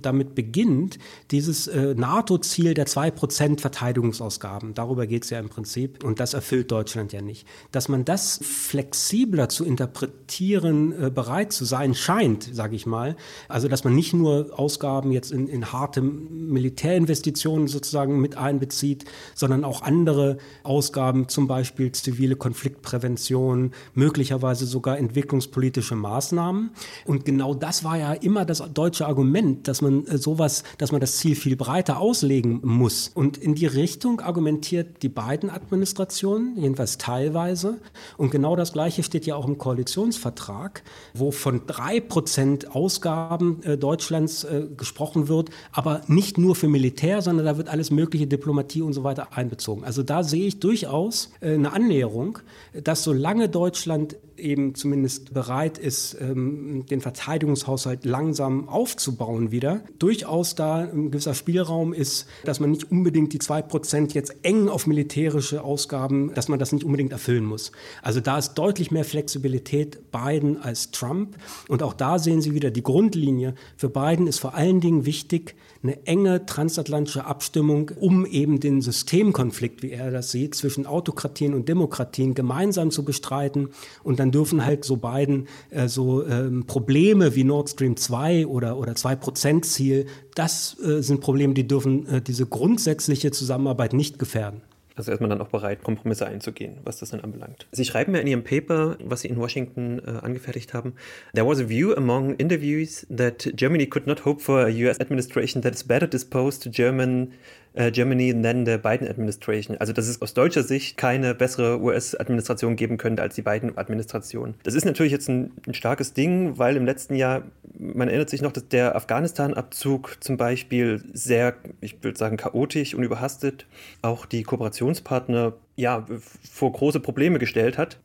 damit 0.00 0.36
beginnt, 0.36 1.00
dieses 1.32 1.66
äh, 1.66 1.94
NATO-Ziel 1.96 2.74
der 2.74 2.86
2% 2.86 3.60
Verteidigungsausgaben 3.60 4.27
Staatsausgaben. 4.28 4.74
Darüber 4.74 5.06
geht 5.06 5.24
es 5.24 5.30
ja 5.30 5.38
im 5.40 5.48
Prinzip. 5.48 6.04
Und 6.04 6.20
das 6.20 6.34
erfüllt 6.34 6.70
Deutschland 6.70 7.12
ja 7.12 7.22
nicht. 7.22 7.46
Dass 7.72 7.88
man 7.88 8.04
das 8.04 8.40
flexibler 8.42 9.48
zu 9.48 9.64
interpretieren 9.64 10.92
äh, 10.92 11.10
bereit 11.10 11.52
zu 11.52 11.64
sein 11.64 11.94
scheint, 11.94 12.48
sage 12.52 12.76
ich 12.76 12.86
mal. 12.86 13.16
Also 13.48 13.68
dass 13.68 13.84
man 13.84 13.94
nicht 13.94 14.12
nur 14.14 14.58
Ausgaben 14.58 15.12
jetzt 15.12 15.32
in, 15.32 15.48
in 15.48 15.72
harte 15.72 16.02
Militärinvestitionen 16.02 17.68
sozusagen 17.68 18.20
mit 18.20 18.36
einbezieht, 18.36 19.04
sondern 19.34 19.64
auch 19.64 19.82
andere 19.82 20.38
Ausgaben, 20.62 21.28
zum 21.28 21.48
Beispiel 21.48 21.92
zivile 21.92 22.36
Konfliktprävention, 22.36 23.72
möglicherweise 23.94 24.66
sogar 24.66 24.98
entwicklungspolitische 24.98 25.96
Maßnahmen. 25.96 26.70
Und 27.04 27.24
genau 27.24 27.54
das 27.54 27.84
war 27.84 27.98
ja 27.98 28.12
immer 28.12 28.44
das 28.44 28.62
deutsche 28.74 29.06
Argument, 29.06 29.66
dass 29.68 29.80
man 29.82 30.06
äh, 30.06 30.18
sowas, 30.18 30.64
dass 30.78 30.92
man 30.92 31.00
das 31.00 31.16
Ziel 31.16 31.34
viel 31.34 31.56
breiter 31.56 31.98
auslegen 31.98 32.60
muss. 32.62 33.10
Und 33.14 33.38
in 33.38 33.54
die 33.54 33.66
Richtung 33.66 34.17
Richtung 34.18 34.26
argumentiert 34.26 35.02
die 35.02 35.08
beiden 35.08 35.50
Administrationen, 35.50 36.56
jedenfalls 36.56 36.98
teilweise. 36.98 37.78
Und 38.16 38.30
genau 38.30 38.56
das 38.56 38.72
Gleiche 38.72 39.02
steht 39.02 39.26
ja 39.26 39.36
auch 39.36 39.46
im 39.46 39.58
Koalitionsvertrag, 39.58 40.82
wo 41.14 41.30
von 41.30 41.62
drei 41.66 42.00
Prozent 42.00 42.74
Ausgaben 42.74 43.62
äh, 43.62 43.76
Deutschlands 43.76 44.44
äh, 44.44 44.66
gesprochen 44.76 45.28
wird, 45.28 45.50
aber 45.72 46.02
nicht 46.06 46.38
nur 46.38 46.54
für 46.54 46.68
Militär, 46.68 47.22
sondern 47.22 47.46
da 47.46 47.56
wird 47.56 47.68
alles 47.68 47.90
mögliche 47.90 48.26
Diplomatie 48.26 48.82
und 48.82 48.92
so 48.92 49.04
weiter 49.04 49.36
einbezogen. 49.36 49.84
Also 49.84 50.02
da 50.02 50.22
sehe 50.22 50.46
ich 50.46 50.60
durchaus 50.60 51.30
äh, 51.40 51.54
eine 51.54 51.72
Annäherung, 51.72 52.38
dass 52.72 53.04
solange 53.04 53.48
Deutschland 53.48 54.16
eben 54.38 54.74
zumindest 54.74 55.34
bereit 55.34 55.78
ist, 55.78 56.16
ähm, 56.20 56.86
den 56.86 57.00
Verteidigungshaushalt 57.00 58.04
langsam 58.04 58.68
aufzubauen 58.68 59.50
wieder, 59.50 59.80
durchaus 59.98 60.54
da 60.54 60.78
ein 60.78 61.10
gewisser 61.10 61.34
Spielraum 61.34 61.92
ist, 61.92 62.26
dass 62.44 62.60
man 62.60 62.70
nicht 62.70 62.90
unbedingt 62.90 63.32
die 63.32 63.40
2% 63.40 64.07
sind 64.08 64.14
jetzt 64.14 64.36
eng 64.42 64.70
auf 64.70 64.86
militärische 64.86 65.62
Ausgaben, 65.62 66.32
dass 66.32 66.48
man 66.48 66.58
das 66.58 66.72
nicht 66.72 66.82
unbedingt 66.82 67.12
erfüllen 67.12 67.44
muss. 67.44 67.72
Also 68.00 68.20
da 68.20 68.38
ist 68.38 68.54
deutlich 68.54 68.90
mehr 68.90 69.04
Flexibilität 69.04 70.10
Biden 70.10 70.56
als 70.62 70.90
Trump. 70.92 71.36
Und 71.68 71.82
auch 71.82 71.92
da 71.92 72.18
sehen 72.18 72.40
Sie 72.40 72.54
wieder 72.54 72.70
die 72.70 72.82
Grundlinie. 72.82 73.54
Für 73.76 73.90
Biden 73.90 74.26
ist 74.26 74.38
vor 74.38 74.54
allen 74.54 74.80
Dingen 74.80 75.04
wichtig, 75.04 75.56
eine 75.82 76.06
enge 76.06 76.46
transatlantische 76.46 77.24
Abstimmung, 77.24 77.90
um 77.98 78.26
eben 78.26 78.60
den 78.60 78.80
Systemkonflikt, 78.80 79.82
wie 79.82 79.92
er 79.92 80.10
das 80.10 80.30
sieht, 80.30 80.54
zwischen 80.54 80.86
Autokratien 80.86 81.54
und 81.54 81.68
Demokratien 81.68 82.34
gemeinsam 82.34 82.90
zu 82.90 83.04
bestreiten. 83.04 83.70
Und 84.02 84.18
dann 84.18 84.30
dürfen 84.30 84.64
halt 84.64 84.84
so 84.84 84.96
beiden 84.96 85.48
äh, 85.70 85.88
so 85.88 86.26
ähm, 86.26 86.64
Probleme 86.66 87.34
wie 87.34 87.44
Nord 87.44 87.70
Stream 87.70 87.96
2 87.96 88.46
oder, 88.46 88.76
oder 88.76 88.92
2-Prozent-Ziel, 88.92 90.06
das 90.34 90.76
äh, 90.80 91.02
sind 91.02 91.20
Probleme, 91.20 91.54
die 91.54 91.66
dürfen 91.66 92.06
äh, 92.06 92.22
diese 92.22 92.46
grundsätzliche 92.46 93.30
Zusammenarbeit 93.30 93.92
nicht 93.92 94.18
gefährden. 94.18 94.62
Also 94.98 95.12
ist 95.12 95.20
man 95.20 95.30
dann 95.30 95.40
auch 95.40 95.48
bereit, 95.48 95.84
Kompromisse 95.84 96.26
einzugehen, 96.26 96.78
was 96.82 96.98
das 96.98 97.10
dann 97.10 97.20
anbelangt. 97.20 97.68
Sie 97.70 97.84
schreiben 97.84 98.16
ja 98.16 98.20
in 98.20 98.26
Ihrem 98.26 98.42
Paper, 98.42 98.96
was 99.04 99.20
Sie 99.20 99.28
in 99.28 99.36
Washington 99.36 100.00
äh, 100.04 100.10
angefertigt 100.22 100.74
haben, 100.74 100.94
There 101.34 101.46
was 101.46 101.60
a 101.60 101.68
view 101.68 101.94
among 101.94 102.34
interviewees 102.34 103.06
that 103.16 103.48
Germany 103.54 103.86
could 103.86 104.08
not 104.08 104.24
hope 104.24 104.42
for 104.42 104.64
a 104.64 104.68
US 104.68 104.98
administration 104.98 105.62
that 105.62 105.72
is 105.72 105.84
better 105.84 106.08
disposed 106.08 106.64
to 106.64 106.68
German 106.68 107.32
äh, 107.78 107.92
Germany 107.92 108.34
than 108.42 108.66
the 108.66 108.76
Biden 108.76 109.08
Administration. 109.08 109.76
Also, 109.78 109.92
dass 109.92 110.08
es 110.08 110.20
aus 110.20 110.34
deutscher 110.34 110.64
Sicht 110.64 110.96
keine 110.96 111.34
bessere 111.34 111.80
US-Administration 111.80 112.74
geben 112.74 112.98
könnte 112.98 113.22
als 113.22 113.36
die 113.36 113.42
Biden-Administration. 113.42 114.54
Das 114.64 114.74
ist 114.74 114.84
natürlich 114.84 115.12
jetzt 115.12 115.28
ein, 115.28 115.52
ein, 115.66 115.74
starkes 115.74 116.12
Ding, 116.12 116.58
weil 116.58 116.76
im 116.76 116.84
letzten 116.84 117.14
Jahr, 117.14 117.42
man 117.78 118.08
erinnert 118.08 118.30
sich 118.30 118.42
noch, 118.42 118.50
dass 118.50 118.66
der 118.66 118.96
Afghanistan-Abzug 118.96 120.16
zum 120.20 120.36
Beispiel 120.36 121.04
sehr, 121.12 121.54
ich 121.80 122.02
würde 122.02 122.18
sagen, 122.18 122.36
chaotisch 122.36 122.94
und 122.94 123.04
überhastet 123.04 123.66
auch 124.02 124.26
die 124.26 124.42
Kooperationspartner 124.42 125.54
ja, 125.76 126.04
vor 126.50 126.72
große 126.72 126.98
Probleme 126.98 127.38
gestellt 127.38 127.78
hat, 127.78 128.00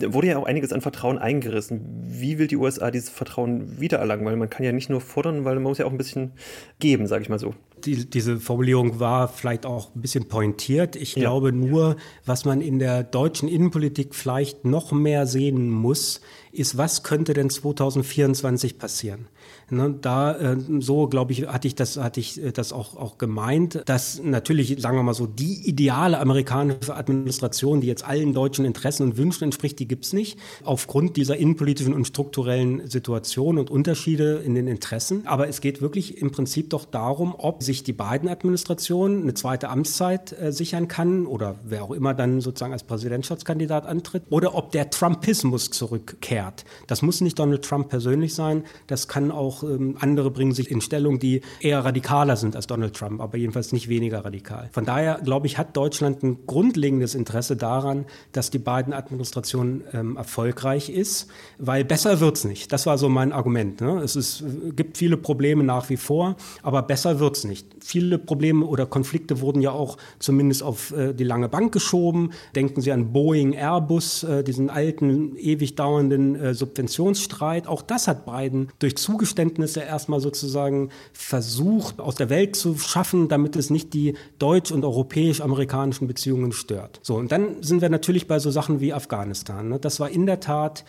wurde 0.00 0.28
ja 0.28 0.38
auch 0.38 0.46
einiges 0.46 0.72
an 0.72 0.80
Vertrauen 0.80 1.18
eingerissen. 1.18 1.82
Wie 2.06 2.38
will 2.38 2.46
die 2.46 2.56
USA 2.56 2.90
dieses 2.90 3.10
Vertrauen 3.10 3.78
wiedererlangen? 3.78 4.24
Weil 4.24 4.36
man 4.36 4.48
kann 4.48 4.64
ja 4.64 4.72
nicht 4.72 4.88
nur 4.88 5.02
fordern, 5.02 5.44
weil 5.44 5.56
man 5.56 5.64
muss 5.64 5.76
ja 5.76 5.84
auch 5.84 5.90
ein 5.90 5.98
bisschen 5.98 6.32
geben, 6.78 7.06
sage 7.06 7.20
ich 7.20 7.28
mal 7.28 7.38
so 7.38 7.54
die, 7.84 8.08
diese 8.08 8.40
Formulierung 8.40 9.00
war 9.00 9.28
vielleicht 9.28 9.66
auch 9.66 9.94
ein 9.94 10.00
bisschen 10.00 10.28
pointiert. 10.28 10.96
Ich 10.96 11.14
ja. 11.14 11.22
glaube 11.22 11.52
nur, 11.52 11.96
was 12.24 12.44
man 12.44 12.60
in 12.60 12.78
der 12.78 13.02
deutschen 13.02 13.48
Innenpolitik 13.48 14.14
vielleicht 14.14 14.64
noch 14.64 14.92
mehr 14.92 15.26
sehen 15.26 15.70
muss, 15.70 16.20
ist, 16.52 16.76
was 16.76 17.02
könnte 17.02 17.34
denn 17.34 17.50
2024 17.50 18.78
passieren? 18.78 19.26
Ne, 19.70 19.94
da 20.00 20.36
äh, 20.36 20.56
so 20.80 21.08
glaube 21.08 21.32
ich 21.32 21.46
hatte 21.46 21.66
ich 21.66 21.74
das 21.74 21.96
hatte 21.96 22.20
ich 22.20 22.42
äh, 22.42 22.52
das 22.52 22.72
auch 22.72 22.96
auch 22.96 23.16
gemeint, 23.16 23.82
dass 23.86 24.22
natürlich 24.22 24.76
sagen 24.78 24.96
wir 24.96 25.02
mal 25.02 25.14
so 25.14 25.26
die 25.26 25.66
ideale 25.66 26.18
amerikanische 26.20 26.94
Administration, 26.94 27.80
die 27.80 27.86
jetzt 27.86 28.04
allen 28.04 28.34
deutschen 28.34 28.66
Interessen 28.66 29.04
und 29.04 29.16
Wünschen 29.16 29.44
entspricht, 29.44 29.78
die 29.78 29.88
gibt's 29.88 30.12
nicht 30.12 30.38
aufgrund 30.64 31.16
dieser 31.16 31.36
innenpolitischen 31.38 31.94
und 31.94 32.06
strukturellen 32.06 32.88
Situation 32.88 33.58
und 33.58 33.70
Unterschiede 33.70 34.42
in 34.44 34.54
den 34.54 34.68
Interessen. 34.68 35.26
Aber 35.26 35.48
es 35.48 35.60
geht 35.60 35.80
wirklich 35.80 36.18
im 36.18 36.30
Prinzip 36.30 36.70
doch 36.70 36.84
darum, 36.84 37.34
ob 37.36 37.62
sich 37.62 37.82
die 37.82 37.92
beiden 37.92 38.28
Administrationen 38.28 39.22
eine 39.22 39.34
zweite 39.34 39.68
Amtszeit 39.70 40.38
äh, 40.38 40.52
sichern 40.52 40.88
kann 40.88 41.26
oder 41.26 41.56
wer 41.64 41.84
auch 41.84 41.92
immer 41.92 42.14
dann 42.14 42.40
sozusagen 42.40 42.72
als 42.72 42.84
Präsidentschaftskandidat 42.84 43.86
antritt 43.86 44.24
oder 44.30 44.54
ob 44.54 44.72
der 44.72 44.90
Trumpismus 44.90 45.70
zurückkehrt. 45.70 46.64
Das 46.86 47.02
muss 47.02 47.20
nicht 47.20 47.38
Donald 47.38 47.64
Trump 47.64 47.88
persönlich 47.88 48.34
sein, 48.34 48.64
das 48.86 49.08
kann 49.08 49.30
auch 49.34 49.62
ähm, 49.62 49.96
andere 50.00 50.30
bringen 50.30 50.52
sich 50.52 50.70
in 50.70 50.80
Stellung, 50.80 51.18
die 51.18 51.42
eher 51.60 51.84
radikaler 51.84 52.36
sind 52.36 52.56
als 52.56 52.66
Donald 52.66 52.94
Trump, 52.94 53.20
aber 53.20 53.36
jedenfalls 53.38 53.72
nicht 53.72 53.88
weniger 53.88 54.24
radikal. 54.24 54.68
Von 54.72 54.84
daher, 54.84 55.20
glaube 55.22 55.46
ich, 55.46 55.58
hat 55.58 55.76
Deutschland 55.76 56.22
ein 56.22 56.46
grundlegendes 56.46 57.14
Interesse 57.14 57.56
daran, 57.56 58.04
dass 58.32 58.50
die 58.50 58.58
beiden 58.58 58.92
Administrationen 58.92 59.84
ähm, 59.92 60.16
erfolgreich 60.16 60.90
ist, 60.90 61.28
weil 61.58 61.84
besser 61.84 62.20
wird 62.20 62.36
es 62.36 62.44
nicht. 62.44 62.72
Das 62.72 62.86
war 62.86 62.98
so 62.98 63.08
mein 63.08 63.32
Argument. 63.32 63.80
Ne? 63.80 64.00
Es 64.00 64.16
ist, 64.16 64.44
gibt 64.74 64.98
viele 64.98 65.16
Probleme 65.16 65.64
nach 65.64 65.90
wie 65.90 65.96
vor, 65.96 66.36
aber 66.62 66.82
besser 66.82 67.20
wird 67.20 67.36
es 67.36 67.44
nicht. 67.44 67.66
Viele 67.80 68.18
Probleme 68.18 68.64
oder 68.64 68.86
Konflikte 68.86 69.40
wurden 69.40 69.60
ja 69.60 69.72
auch 69.72 69.96
zumindest 70.18 70.62
auf 70.62 70.92
äh, 70.92 71.12
die 71.12 71.24
lange 71.24 71.48
Bank 71.48 71.72
geschoben. 71.72 72.30
Denken 72.54 72.80
Sie 72.80 72.92
an 72.92 73.12
Boeing, 73.12 73.52
Airbus, 73.52 74.24
äh, 74.24 74.44
diesen 74.44 74.70
alten, 74.70 75.36
ewig 75.36 75.74
dauernden 75.74 76.34
äh, 76.36 76.54
Subventionsstreit. 76.54 77.66
Auch 77.66 77.82
das 77.82 78.08
hat 78.08 78.24
Biden 78.26 78.68
durch 78.78 78.96
Zugeständnisse 79.24 79.80
erstmal 79.80 80.20
sozusagen 80.20 80.90
versucht, 81.14 81.98
aus 81.98 82.14
der 82.14 82.28
Welt 82.28 82.56
zu 82.56 82.76
schaffen, 82.76 83.28
damit 83.28 83.56
es 83.56 83.70
nicht 83.70 83.94
die 83.94 84.16
deutsch- 84.38 84.70
und 84.70 84.84
europäisch-amerikanischen 84.84 86.06
Beziehungen 86.06 86.52
stört. 86.52 87.00
So, 87.02 87.14
und 87.14 87.32
dann 87.32 87.62
sind 87.62 87.80
wir 87.80 87.88
natürlich 87.88 88.28
bei 88.28 88.38
so 88.38 88.50
Sachen 88.50 88.80
wie 88.80 88.92
Afghanistan. 88.92 89.70
Ne? 89.70 89.78
Das 89.78 89.98
war 89.98 90.10
in 90.10 90.26
der 90.26 90.40
Tat 90.40 90.84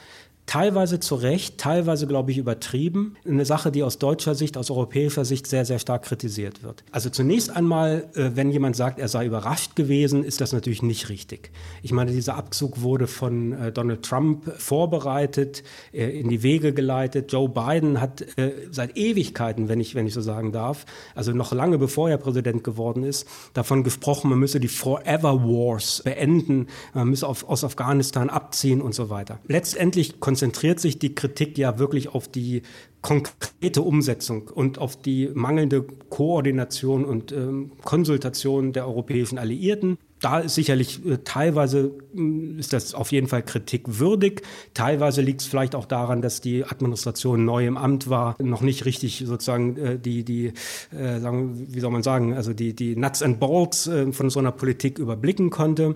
teilweise 0.46 1.00
zu 1.00 1.16
Recht, 1.16 1.58
teilweise, 1.58 2.08
glaube 2.08 2.32
ich, 2.32 2.38
übertrieben. 2.38 3.16
Eine 3.26 3.46
Sache, 3.46 3.72
die 3.72 3.84
aus 3.84 3.98
deutscher 3.98 4.36
Sicht, 4.36 4.58
aus 4.58 4.70
europäischer 4.70 5.26
Sicht 5.26 5.48
sehr, 5.48 5.66
sehr 5.66 5.80
stark 5.80 6.04
kritisiert 6.04 6.64
wird. 6.64 6.84
Also 6.92 7.10
zunächst 7.10 7.50
einmal, 7.50 8.08
äh, 8.16 8.32
wenn 8.36 8.52
jemand 8.52 8.76
sagt, 8.76 9.00
er 9.00 9.08
sei 9.08 9.26
überrascht 9.26 9.76
gewesen, 9.76 10.24
ist 10.24 10.42
das 10.42 10.54
natürlich 10.54 10.84
nicht 10.84 11.10
richtig. 11.10 11.52
Ich 11.82 11.92
meine, 11.92 12.12
dieser 12.12 12.36
Abzug 12.36 12.82
wurde 12.82 13.08
von 13.08 13.54
äh, 13.54 13.72
Donald 13.72 14.04
Trump 14.04 14.52
vorbereitet, 14.58 15.64
äh, 15.92 16.20
in 16.20 16.30
die 16.30 16.44
Wege 16.44 16.74
geleitet. 16.74 17.32
Joe 17.32 17.50
Biden 17.50 18.02
hat 18.02 18.26
seit 18.72 18.98
Ewigkeiten, 18.98 19.70
wenn 19.70 19.80
ich, 19.80 19.96
wenn 19.96 20.08
ich 20.08 20.14
so 20.14 20.22
sagen 20.22 20.52
darf, 20.52 20.86
also 21.16 21.32
noch 21.32 21.52
lange 21.54 21.78
bevor 21.78 22.10
er 22.10 22.18
Präsident 22.18 22.64
geworden 22.64 23.04
ist, 23.04 23.28
davon 23.54 23.84
gesprochen, 23.84 24.30
man 24.30 24.40
müsse 24.40 24.60
die 24.60 24.68
Forever 24.68 25.44
Wars 25.44 26.02
beenden, 26.04 26.68
man 26.94 27.10
müsse 27.10 27.28
auf, 27.28 27.48
aus 27.48 27.64
Afghanistan 27.64 28.30
abziehen 28.30 28.82
und 28.82 28.94
so 28.94 29.10
weiter. 29.10 29.40
Letztendlich 29.48 30.20
konzentriert 30.36 30.82
sich 30.82 31.00
die 31.00 31.16
Kritik 31.16 31.58
ja 31.58 31.80
wirklich 31.80 32.10
auf 32.10 32.28
die 32.28 32.64
konkrete 33.02 33.82
Umsetzung 33.82 34.50
und 34.50 34.80
auf 34.80 35.02
die 35.02 35.30
mangelnde 35.34 35.86
Koordination 36.10 37.06
und 37.06 37.32
ähm, 37.32 37.72
Konsultation 37.86 38.74
der 38.74 38.86
europäischen 38.86 39.38
Alliierten. 39.38 39.98
Da 40.20 40.40
ist 40.40 40.56
sicherlich 40.56 41.06
äh, 41.06 41.20
teilweise 41.24 41.92
äh, 42.18 42.60
ist 42.60 42.74
das 42.74 42.96
auf 42.96 43.12
jeden 43.12 43.28
Fall 43.28 43.44
kritikwürdig. 43.44 44.42
Teilweise 44.74 45.22
liegt 45.22 45.42
es 45.42 45.48
vielleicht 45.48 45.76
auch 45.76 45.86
daran, 45.86 46.22
dass 46.22 46.42
die 46.42 46.66
Administration 46.66 47.46
neu 47.46 47.68
im 47.68 47.78
Amt 47.78 48.10
war, 48.10 48.36
noch 48.42 48.62
nicht 48.62 48.86
richtig 48.86 49.24
sozusagen 49.26 49.78
äh, 49.78 50.00
die 50.00 50.26
die 50.26 50.54
äh, 50.92 51.20
sagen, 51.20 51.68
wie 51.70 51.80
soll 51.80 51.92
man 51.92 52.02
sagen, 52.02 52.34
also 52.34 52.54
die 52.54 52.74
die 52.74 52.96
Nuts 52.96 53.22
and 53.22 53.40
Bolts 53.40 53.88
äh, 53.88 54.12
von 54.12 54.30
so 54.30 54.40
einer 54.40 54.52
Politik 54.52 54.98
überblicken 54.98 55.50
konnte. 55.50 55.96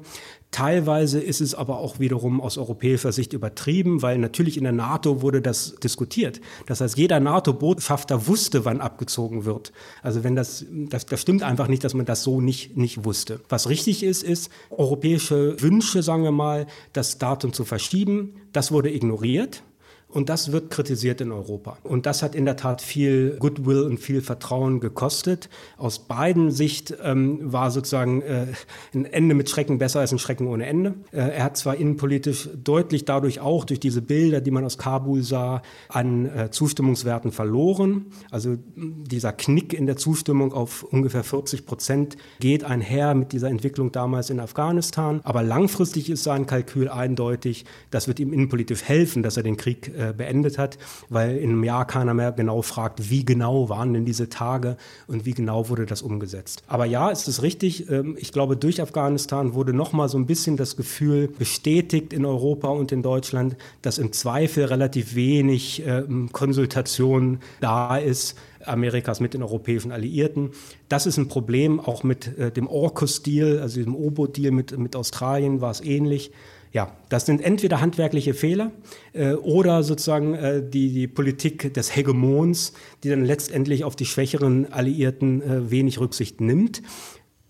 Teilweise 0.52 1.20
ist 1.22 1.42
es 1.42 1.54
aber 1.54 1.78
auch 1.78 2.00
wiederum 2.00 2.42
aus 2.42 2.58
europäischer 2.58 3.12
Sicht 3.12 3.34
übertrieben, 3.34 4.02
weil 4.02 4.18
natürlich 4.18 4.58
in 4.58 4.64
der 4.64 4.74
NATO 4.74 5.22
wurde 5.22 5.44
das 5.44 5.76
diskutiert. 5.76 6.42
Das 6.66 6.82
heißt, 6.82 6.98
jeder 6.98 7.20
NATO-Botschafter 7.20 8.26
wusste, 8.26 8.66
wann 8.66 8.82
abgezogen 8.82 9.46
wird. 9.46 9.72
Also 10.02 10.24
wenn 10.24 10.36
das, 10.36 10.66
das, 10.72 11.06
das 11.06 11.22
stimmt 11.22 11.44
einfach 11.44 11.68
nicht, 11.68 11.84
dass 11.84 11.94
man 11.94 12.08
das 12.08 12.24
so 12.24 12.42
nicht, 12.42 12.76
nicht 12.78 13.06
wusste. 13.06 13.42
Was 13.48 13.70
richtig 13.70 14.02
ist, 14.02 14.24
ist, 14.24 14.50
europäische 14.72 15.62
Wünsche, 15.62 16.02
sagen 16.02 16.24
wir 16.24 16.32
mal, 16.32 16.66
das 16.94 17.20
Datum 17.20 17.54
zu 17.54 17.64
verschieben, 17.64 18.34
das 18.52 18.72
wurde 18.72 18.92
ignoriert. 18.92 19.62
Und 20.12 20.30
das 20.30 20.52
wird 20.52 20.72
kritisiert 20.72 21.22
in 21.22 21.32
Europa. 21.32 21.78
Und 21.84 22.08
das 22.08 22.24
hat 22.24 22.34
in 22.34 22.46
der 22.46 22.56
Tat 22.56 22.82
viel 22.82 23.38
Goodwill 23.38 23.84
und 23.84 24.00
viel 24.00 24.22
Vertrauen 24.22 24.80
gekostet. 24.80 25.50
Aus 25.78 26.00
beiden 26.00 26.50
Sicht 26.50 26.96
ähm, 27.04 27.40
war 27.54 27.70
sozusagen 27.70 28.24
äh, 28.24 28.48
ein 28.96 29.06
Ende 29.06 29.36
mit 29.36 29.52
Schrecken 29.52 29.78
besser 29.78 30.00
als 30.00 30.12
ein 30.12 30.18
Schrecken 30.18 30.48
ohne 30.48 30.66
Ende. 30.66 30.96
Äh, 31.12 31.18
er 31.18 31.44
hat 31.44 31.58
zwar 31.58 31.76
innenpolitisch 31.76 32.50
deutlich 32.56 33.06
dadurch 33.06 33.40
auch 33.40 33.66
durch 33.66 33.80
diese 33.80 34.02
Bilder, 34.02 34.42
die 34.42 34.50
man 34.50 34.66
aus 34.66 34.80
Kabul 34.80 35.22
sah, 35.22 35.62
an 35.90 36.26
äh, 36.26 36.50
Zustimmungswerten 36.50 37.32
verloren. 37.32 38.08
Also 38.32 38.58
dieser 38.76 39.32
Knick 39.32 39.74
in 39.74 39.86
der 39.86 39.98
Zustimmung 39.98 40.54
auf 40.54 40.82
ungefähr 40.84 41.24
40 41.24 41.68
Prozent 41.68 42.18
geht 42.40 42.64
einher 42.64 43.14
mit 43.14 43.32
dieser 43.32 43.50
Entwicklung 43.50 43.92
damals 43.92 44.32
in 44.32 44.40
Afghanistan. 44.40 45.22
Aber 45.24 45.44
langfristig 45.44 46.10
ist 46.10 46.24
sein 46.24 46.48
Kalkül 46.48 46.90
eindeutig, 46.90 47.66
das 47.92 48.08
wird 48.08 48.20
ihm 48.20 48.34
innenpolitisch 48.34 48.82
helfen, 48.82 49.22
dass 49.22 49.38
er 49.38 49.44
den 49.44 49.56
Krieg 49.56 49.99
äh, 50.00 50.14
beendet 50.14 50.58
hat, 50.58 50.78
weil 51.10 51.38
in 51.38 51.50
einem 51.50 51.64
Jahr 51.64 51.86
keiner 51.86 52.14
mehr 52.14 52.32
genau 52.32 52.62
fragt, 52.62 53.10
wie 53.10 53.26
genau 53.26 53.70
waren 53.70 53.94
denn 53.94 54.06
diese 54.06 54.30
Tage 54.30 54.78
und 55.08 55.26
wie 55.26 55.34
genau 55.34 55.70
wurde 55.70 55.86
das 55.86 56.02
umgesetzt. 56.02 56.64
Aber 56.68 56.86
ja, 56.86 57.10
ist 57.10 57.28
es 57.28 57.44
richtig. 57.44 57.90
Ähm, 57.90 58.16
ich 58.18 58.32
glaube, 58.32 58.56
durch 58.56 58.82
Afghanistan 58.82 59.54
wurde 59.54 59.74
noch 59.74 59.92
mal 59.92 60.08
so 60.08 60.18
ein 60.18 60.26
bisschen 60.26 60.58
das 60.58 60.78
Gefühl 60.78 61.28
bestätigt 61.28 62.14
in 62.14 62.26
Europa 62.26 62.70
und 62.70 62.92
in 62.92 63.04
Deutschland, 63.04 63.58
dass 63.82 63.98
im 63.98 64.14
Zweifel 64.14 64.66
relativ 64.66 65.16
wenig 65.16 65.84
ähm, 65.86 66.32
Konsultation 66.32 67.40
da 67.60 67.98
ist, 67.98 68.38
Amerikas 68.66 69.20
mit 69.20 69.34
den 69.34 69.44
europäischen 69.44 69.92
Alliierten. 69.92 70.52
Das 70.88 71.06
ist 71.06 71.18
ein 71.18 71.28
Problem, 71.28 71.80
auch 71.80 72.04
mit 72.04 72.38
äh, 72.38 72.52
dem 72.52 72.68
AUKUS-Deal, 72.68 73.60
also 73.60 73.82
dem 73.82 73.96
OBO-Deal 73.96 74.52
mit, 74.52 74.78
mit 74.78 74.96
Australien 74.96 75.62
war 75.62 75.72
es 75.72 75.82
ähnlich. 75.82 76.32
Ja, 76.72 76.96
das 77.10 77.26
sind 77.26 77.42
entweder 77.42 77.82
handwerkliche 77.82 78.34
Fehler 78.34 78.72
äh, 79.14 79.34
oder 79.34 79.82
sozusagen 79.82 80.36
äh, 80.36 80.62
die, 80.62 80.94
die 80.94 81.08
Politik 81.08 81.74
des 81.74 81.96
Hegemons, 81.96 82.74
die 83.04 83.10
dann 83.10 83.26
letztendlich 83.26 83.84
auf 83.84 83.96
die 83.96 84.06
schwächeren 84.06 84.72
Alliierten 84.72 85.42
äh, 85.42 85.72
wenig 85.72 86.00
Rücksicht 86.00 86.42
nimmt. 86.42 86.84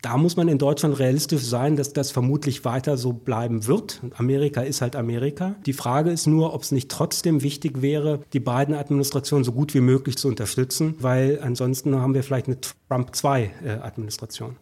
Da 0.01 0.15
muss 0.15 0.37
man 0.37 0.47
in 0.47 0.57
Deutschland 0.57 0.97
realistisch 0.97 1.41
sein, 1.41 1.75
dass 1.75 1.91
das 1.91 2.11
vermutlich 2.11 2.63
weiter 2.63 2.95
so 2.95 3.11
bleiben 3.11 3.67
wird. 3.67 3.99
Amerika 4.15 4.61
ist 4.61 4.81
halt 4.81 4.95
Amerika. 4.95 5.55
Die 5.65 5.73
Frage 5.73 6.09
ist 6.09 6.25
nur, 6.25 6.53
ob 6.53 6.61
es 6.61 6.71
nicht 6.71 6.89
trotzdem 6.89 7.43
wichtig 7.43 7.81
wäre, 7.81 8.21
die 8.31 8.39
beiden 8.39 8.75
Administrationen 8.75 9.43
so 9.43 9.51
gut 9.51 9.73
wie 9.73 9.81
möglich 9.81 10.17
zu 10.17 10.29
unterstützen, 10.29 10.95
weil 10.99 11.39
ansonsten 11.41 11.93
haben 11.97 12.13
wir 12.13 12.23
vielleicht 12.23 12.47
eine 12.47 12.59
Trump-2-Administration. 12.87 14.55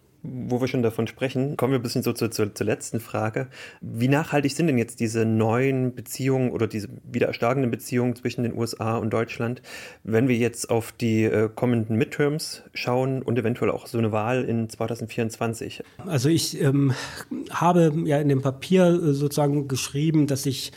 Wo 0.47 0.59
wir 0.59 0.67
schon 0.67 0.83
davon 0.83 1.07
sprechen, 1.07 1.55
kommen 1.57 1.71
wir 1.71 1.79
ein 1.79 1.83
bisschen 1.83 2.03
so 2.03 2.11
zur, 2.13 2.31
zur, 2.31 2.53
zur, 2.53 2.65
letzten 2.65 2.99
Frage. 2.99 3.47
Wie 3.81 4.07
nachhaltig 4.07 4.53
sind 4.53 4.67
denn 4.67 4.77
jetzt 4.77 4.99
diese 4.99 5.25
neuen 5.25 5.95
Beziehungen 5.95 6.51
oder 6.51 6.67
diese 6.67 6.89
wieder 7.03 7.27
erstarkenden 7.27 7.71
Beziehungen 7.71 8.15
zwischen 8.15 8.43
den 8.43 8.57
USA 8.57 8.97
und 8.97 9.11
Deutschland, 9.11 9.61
wenn 10.03 10.27
wir 10.27 10.35
jetzt 10.35 10.69
auf 10.69 10.91
die 10.91 11.23
äh, 11.23 11.49
kommenden 11.53 11.97
Midterms 11.97 12.63
schauen 12.73 13.21
und 13.21 13.37
eventuell 13.39 13.71
auch 13.71 13.87
so 13.87 13.97
eine 13.97 14.11
Wahl 14.11 14.43
in 14.43 14.69
2024? 14.69 15.83
Also 16.05 16.29
ich 16.29 16.59
ähm, 16.61 16.93
habe 17.49 17.93
ja 18.05 18.19
in 18.19 18.29
dem 18.29 18.41
Papier 18.41 18.87
äh, 18.87 19.13
sozusagen 19.13 19.67
geschrieben, 19.67 20.27
dass 20.27 20.45
ich 20.45 20.71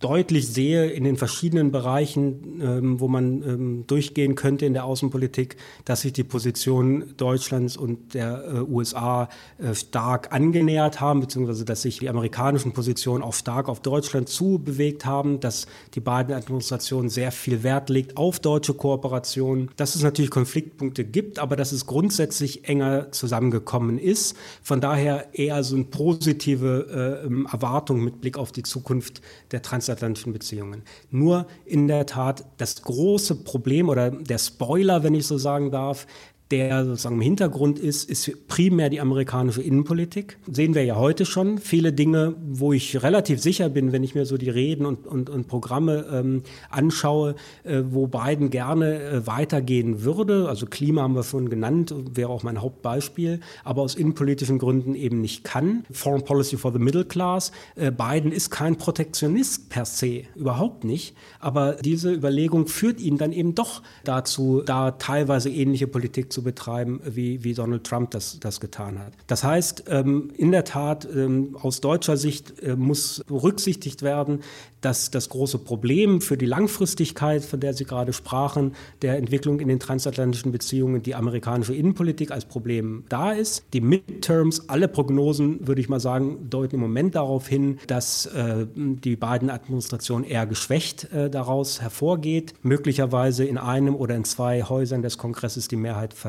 deutlich 0.00 0.46
sehe 0.48 0.86
in 0.90 1.04
den 1.04 1.16
verschiedenen 1.16 1.72
Bereichen, 1.72 2.60
ähm, 2.62 3.00
wo 3.00 3.08
man 3.08 3.42
ähm, 3.42 3.84
durchgehen 3.86 4.36
könnte 4.36 4.64
in 4.64 4.72
der 4.72 4.84
Außenpolitik, 4.84 5.56
dass 5.84 6.02
sich 6.02 6.12
die 6.12 6.24
Position 6.24 7.14
Deutschlands 7.16 7.76
und 7.76 8.14
der 8.14 8.44
äh, 8.44 8.60
USA 8.60 9.28
äh, 9.58 9.74
stark 9.74 10.32
angenähert 10.32 11.00
haben, 11.00 11.20
beziehungsweise 11.20 11.64
dass 11.64 11.82
sich 11.82 11.98
die 11.98 12.08
amerikanischen 12.08 12.72
Positionen 12.72 13.24
auch 13.24 13.34
stark 13.34 13.68
auf 13.68 13.80
Deutschland 13.80 14.28
zubewegt 14.28 15.04
haben, 15.04 15.40
dass 15.40 15.66
die 15.94 16.00
beiden 16.00 16.34
Administrationen 16.34 17.10
sehr 17.10 17.32
viel 17.32 17.62
Wert 17.64 17.90
legt 17.90 18.16
auf 18.16 18.38
deutsche 18.38 18.74
Kooperation, 18.74 19.70
dass 19.76 19.96
es 19.96 20.02
natürlich 20.02 20.30
Konfliktpunkte 20.30 21.04
gibt, 21.04 21.40
aber 21.40 21.56
dass 21.56 21.72
es 21.72 21.86
grundsätzlich 21.86 22.68
enger 22.68 23.10
zusammengekommen 23.10 23.98
ist. 23.98 24.36
Von 24.62 24.80
daher 24.80 25.26
eher 25.32 25.64
so 25.64 25.74
eine 25.74 25.86
positive 25.86 27.24
äh, 27.24 27.52
Erwartung 27.52 28.04
mit 28.04 28.20
Blick 28.20 28.38
auf 28.38 28.52
die 28.52 28.62
Zukunft 28.62 29.22
der 29.50 29.62
Transatlantik 29.62 29.87
transatlantischen 29.88 30.32
Beziehungen. 30.32 30.82
Nur 31.10 31.46
in 31.64 31.88
der 31.88 32.06
Tat 32.06 32.44
das 32.58 32.82
große 32.82 33.36
Problem 33.36 33.88
oder 33.88 34.10
der 34.10 34.38
Spoiler, 34.38 35.02
wenn 35.02 35.14
ich 35.14 35.26
so 35.26 35.38
sagen 35.38 35.70
darf, 35.70 36.06
der 36.50 36.84
sozusagen 36.84 37.16
im 37.16 37.20
Hintergrund 37.20 37.78
ist, 37.78 38.08
ist 38.08 38.48
primär 38.48 38.88
die 38.88 39.00
amerikanische 39.00 39.62
Innenpolitik. 39.62 40.38
Sehen 40.50 40.74
wir 40.74 40.84
ja 40.84 40.96
heute 40.96 41.26
schon 41.26 41.58
viele 41.58 41.92
Dinge, 41.92 42.34
wo 42.50 42.72
ich 42.72 43.02
relativ 43.02 43.40
sicher 43.40 43.68
bin, 43.68 43.92
wenn 43.92 44.02
ich 44.02 44.14
mir 44.14 44.24
so 44.24 44.38
die 44.38 44.48
Reden 44.48 44.86
und, 44.86 45.06
und, 45.06 45.28
und 45.28 45.46
Programme 45.46 46.06
ähm, 46.10 46.42
anschaue, 46.70 47.34
äh, 47.64 47.82
wo 47.90 48.06
Biden 48.06 48.50
gerne 48.50 49.02
äh, 49.02 49.26
weitergehen 49.26 50.02
würde. 50.04 50.48
Also 50.48 50.66
Klima 50.66 51.02
haben 51.02 51.14
wir 51.14 51.22
schon 51.22 51.50
genannt, 51.50 51.94
wäre 52.14 52.30
auch 52.30 52.42
mein 52.42 52.62
Hauptbeispiel, 52.62 53.40
aber 53.64 53.82
aus 53.82 53.94
innenpolitischen 53.94 54.58
Gründen 54.58 54.94
eben 54.94 55.20
nicht 55.20 55.44
kann. 55.44 55.84
Foreign 55.90 56.24
Policy 56.24 56.56
for 56.56 56.72
the 56.72 56.78
Middle 56.78 57.04
Class. 57.04 57.52
Äh, 57.76 57.90
Biden 57.90 58.32
ist 58.32 58.50
kein 58.50 58.76
Protektionist 58.76 59.68
per 59.68 59.84
se, 59.84 60.22
überhaupt 60.34 60.84
nicht. 60.84 61.14
Aber 61.40 61.74
diese 61.74 62.12
Überlegung 62.12 62.66
führt 62.66 63.00
ihn 63.00 63.18
dann 63.18 63.32
eben 63.32 63.54
doch 63.54 63.82
dazu, 64.04 64.62
da 64.64 64.92
teilweise 64.92 65.50
ähnliche 65.50 65.86
Politik 65.86 66.32
zu 66.32 66.37
betreiben, 66.42 67.00
wie, 67.04 67.44
wie 67.44 67.54
Donald 67.54 67.84
Trump 67.84 68.10
das, 68.10 68.38
das 68.40 68.60
getan 68.60 68.98
hat. 68.98 69.12
Das 69.26 69.44
heißt, 69.44 69.84
ähm, 69.88 70.30
in 70.36 70.52
der 70.52 70.64
Tat, 70.64 71.08
ähm, 71.14 71.56
aus 71.60 71.80
deutscher 71.80 72.16
Sicht 72.16 72.62
äh, 72.62 72.76
muss 72.76 73.22
berücksichtigt 73.26 74.02
werden, 74.02 74.40
dass 74.80 75.10
das 75.10 75.28
große 75.28 75.58
Problem 75.58 76.20
für 76.20 76.36
die 76.36 76.46
Langfristigkeit, 76.46 77.44
von 77.44 77.60
der 77.60 77.74
Sie 77.74 77.84
gerade 77.84 78.12
sprachen, 78.12 78.74
der 79.02 79.16
Entwicklung 79.16 79.60
in 79.60 79.68
den 79.68 79.80
transatlantischen 79.80 80.52
Beziehungen, 80.52 81.02
die 81.02 81.14
amerikanische 81.14 81.74
Innenpolitik 81.74 82.30
als 82.30 82.44
Problem 82.44 83.04
da 83.08 83.32
ist. 83.32 83.64
Die 83.72 83.80
Midterms, 83.80 84.68
alle 84.68 84.88
Prognosen, 84.88 85.66
würde 85.66 85.80
ich 85.80 85.88
mal 85.88 86.00
sagen, 86.00 86.48
deuten 86.48 86.76
im 86.76 86.80
Moment 86.80 87.14
darauf 87.14 87.48
hin, 87.48 87.78
dass 87.86 88.26
äh, 88.26 88.66
die 88.76 89.16
beiden 89.16 89.50
Administrationen 89.50 90.24
eher 90.24 90.46
geschwächt 90.46 91.12
äh, 91.12 91.28
daraus 91.30 91.80
hervorgeht, 91.80 92.54
möglicherweise 92.62 93.44
in 93.44 93.58
einem 93.58 93.96
oder 93.96 94.14
in 94.14 94.24
zwei 94.24 94.62
Häusern 94.62 95.02
des 95.02 95.18
Kongresses 95.18 95.68
die 95.68 95.76
Mehrheit 95.76 96.14
verliert. 96.14 96.27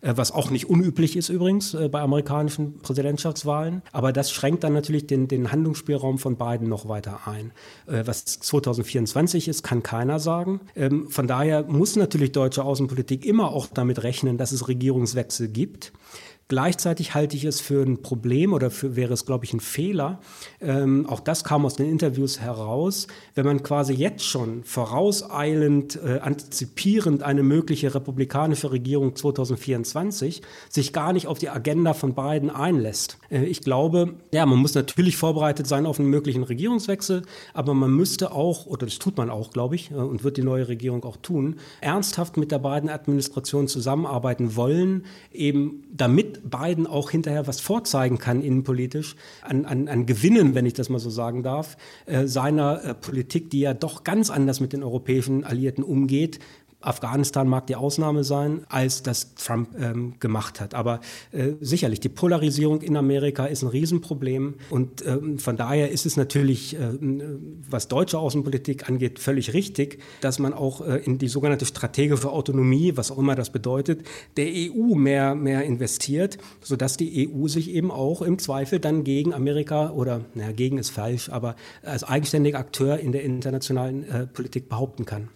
Äh, 0.00 0.14
was 0.16 0.32
auch 0.32 0.50
nicht 0.50 0.68
unüblich 0.68 1.16
ist 1.16 1.28
übrigens 1.28 1.74
äh, 1.74 1.88
bei 1.88 2.00
amerikanischen 2.00 2.78
Präsidentschaftswahlen. 2.80 3.82
Aber 3.92 4.12
das 4.12 4.30
schränkt 4.30 4.64
dann 4.64 4.72
natürlich 4.72 5.06
den, 5.06 5.28
den 5.28 5.52
Handlungsspielraum 5.52 6.18
von 6.18 6.36
Biden 6.36 6.68
noch 6.68 6.88
weiter 6.88 7.20
ein. 7.26 7.52
Äh, 7.86 8.06
was 8.06 8.24
2024 8.24 9.48
ist, 9.48 9.62
kann 9.62 9.82
keiner 9.82 10.18
sagen. 10.18 10.60
Ähm, 10.76 11.08
von 11.10 11.26
daher 11.26 11.64
muss 11.64 11.96
natürlich 11.96 12.32
deutsche 12.32 12.64
Außenpolitik 12.64 13.24
immer 13.24 13.52
auch 13.52 13.66
damit 13.66 14.02
rechnen, 14.02 14.38
dass 14.38 14.52
es 14.52 14.68
Regierungswechsel 14.68 15.48
gibt. 15.48 15.92
Gleichzeitig 16.48 17.14
halte 17.14 17.36
ich 17.36 17.44
es 17.44 17.60
für 17.60 17.82
ein 17.82 18.00
Problem 18.00 18.54
oder 18.54 18.70
für, 18.70 18.96
wäre 18.96 19.12
es, 19.12 19.26
glaube 19.26 19.44
ich, 19.44 19.52
ein 19.52 19.60
Fehler. 19.60 20.18
Ähm, 20.62 21.04
auch 21.06 21.20
das 21.20 21.44
kam 21.44 21.66
aus 21.66 21.74
den 21.74 21.86
Interviews 21.86 22.40
heraus, 22.40 23.06
wenn 23.34 23.44
man 23.44 23.62
quasi 23.62 23.92
jetzt 23.92 24.24
schon 24.24 24.64
vorauseilend, 24.64 26.00
äh, 26.02 26.20
antizipierend 26.20 27.22
eine 27.22 27.42
mögliche 27.42 27.94
republikanische 27.94 28.72
Regierung 28.72 29.14
2024 29.14 30.40
sich 30.70 30.94
gar 30.94 31.12
nicht 31.12 31.26
auf 31.26 31.38
die 31.38 31.50
Agenda 31.50 31.92
von 31.92 32.14
Biden 32.14 32.48
einlässt. 32.48 33.18
Äh, 33.30 33.44
ich 33.44 33.60
glaube, 33.60 34.14
ja, 34.32 34.46
man 34.46 34.58
muss 34.58 34.74
natürlich 34.74 35.18
vorbereitet 35.18 35.66
sein 35.66 35.84
auf 35.84 36.00
einen 36.00 36.08
möglichen 36.08 36.44
Regierungswechsel, 36.44 37.24
aber 37.52 37.74
man 37.74 37.90
müsste 37.90 38.32
auch, 38.32 38.64
oder 38.64 38.86
das 38.86 38.98
tut 38.98 39.18
man 39.18 39.28
auch, 39.28 39.50
glaube 39.50 39.74
ich, 39.74 39.90
äh, 39.90 39.96
und 39.96 40.24
wird 40.24 40.38
die 40.38 40.42
neue 40.42 40.68
Regierung 40.68 41.04
auch 41.04 41.18
tun, 41.18 41.56
ernsthaft 41.82 42.38
mit 42.38 42.52
der 42.52 42.58
Biden-Administration 42.58 43.68
zusammenarbeiten 43.68 44.56
wollen, 44.56 45.04
eben 45.30 45.84
damit 45.92 46.37
Biden 46.44 46.86
auch 46.86 47.10
hinterher 47.10 47.46
was 47.46 47.60
vorzeigen 47.60 48.18
kann 48.18 48.42
innenpolitisch, 48.42 49.16
an, 49.42 49.64
an, 49.64 49.88
an 49.88 50.06
Gewinnen, 50.06 50.54
wenn 50.54 50.66
ich 50.66 50.74
das 50.74 50.88
mal 50.88 50.98
so 50.98 51.10
sagen 51.10 51.42
darf, 51.42 51.76
äh, 52.06 52.26
seiner 52.26 52.84
äh, 52.84 52.94
Politik, 52.94 53.50
die 53.50 53.60
ja 53.60 53.74
doch 53.74 54.04
ganz 54.04 54.30
anders 54.30 54.60
mit 54.60 54.72
den 54.72 54.82
europäischen 54.82 55.44
Alliierten 55.44 55.84
umgeht, 55.84 56.38
Afghanistan 56.80 57.48
mag 57.48 57.66
die 57.66 57.74
Ausnahme 57.74 58.22
sein, 58.22 58.64
als 58.68 59.02
das 59.02 59.34
Trump 59.34 59.70
ähm, 59.80 60.14
gemacht 60.20 60.60
hat. 60.60 60.74
Aber 60.74 61.00
äh, 61.32 61.54
sicherlich, 61.60 61.98
die 61.98 62.08
Polarisierung 62.08 62.82
in 62.82 62.96
Amerika 62.96 63.46
ist 63.46 63.62
ein 63.62 63.68
Riesenproblem. 63.68 64.54
Und 64.70 65.04
ähm, 65.04 65.40
von 65.40 65.56
daher 65.56 65.90
ist 65.90 66.06
es 66.06 66.16
natürlich, 66.16 66.76
äh, 66.76 66.92
was 67.68 67.88
deutsche 67.88 68.18
Außenpolitik 68.20 68.88
angeht, 68.88 69.18
völlig 69.18 69.54
richtig, 69.54 70.00
dass 70.20 70.38
man 70.38 70.54
auch 70.54 70.80
äh, 70.86 70.98
in 70.98 71.18
die 71.18 71.26
sogenannte 71.26 71.66
strategische 71.66 72.30
Autonomie, 72.30 72.96
was 72.96 73.10
auch 73.10 73.18
immer 73.18 73.34
das 73.34 73.50
bedeutet, 73.50 74.06
der 74.36 74.46
EU 74.46 74.94
mehr, 74.94 75.34
mehr 75.34 75.64
investiert, 75.64 76.38
sodass 76.62 76.96
die 76.96 77.28
EU 77.28 77.48
sich 77.48 77.70
eben 77.70 77.90
auch 77.90 78.22
im 78.22 78.38
Zweifel 78.38 78.78
dann 78.78 79.02
gegen 79.02 79.34
Amerika 79.34 79.90
oder, 79.90 80.24
naja, 80.34 80.52
gegen 80.52 80.78
ist 80.78 80.90
falsch, 80.90 81.28
aber 81.28 81.56
als 81.82 82.04
eigenständiger 82.04 82.58
Akteur 82.58 83.00
in 83.00 83.10
der 83.10 83.24
internationalen 83.24 84.08
äh, 84.08 84.26
Politik 84.28 84.68
behaupten 84.68 85.04
kann. 85.04 85.28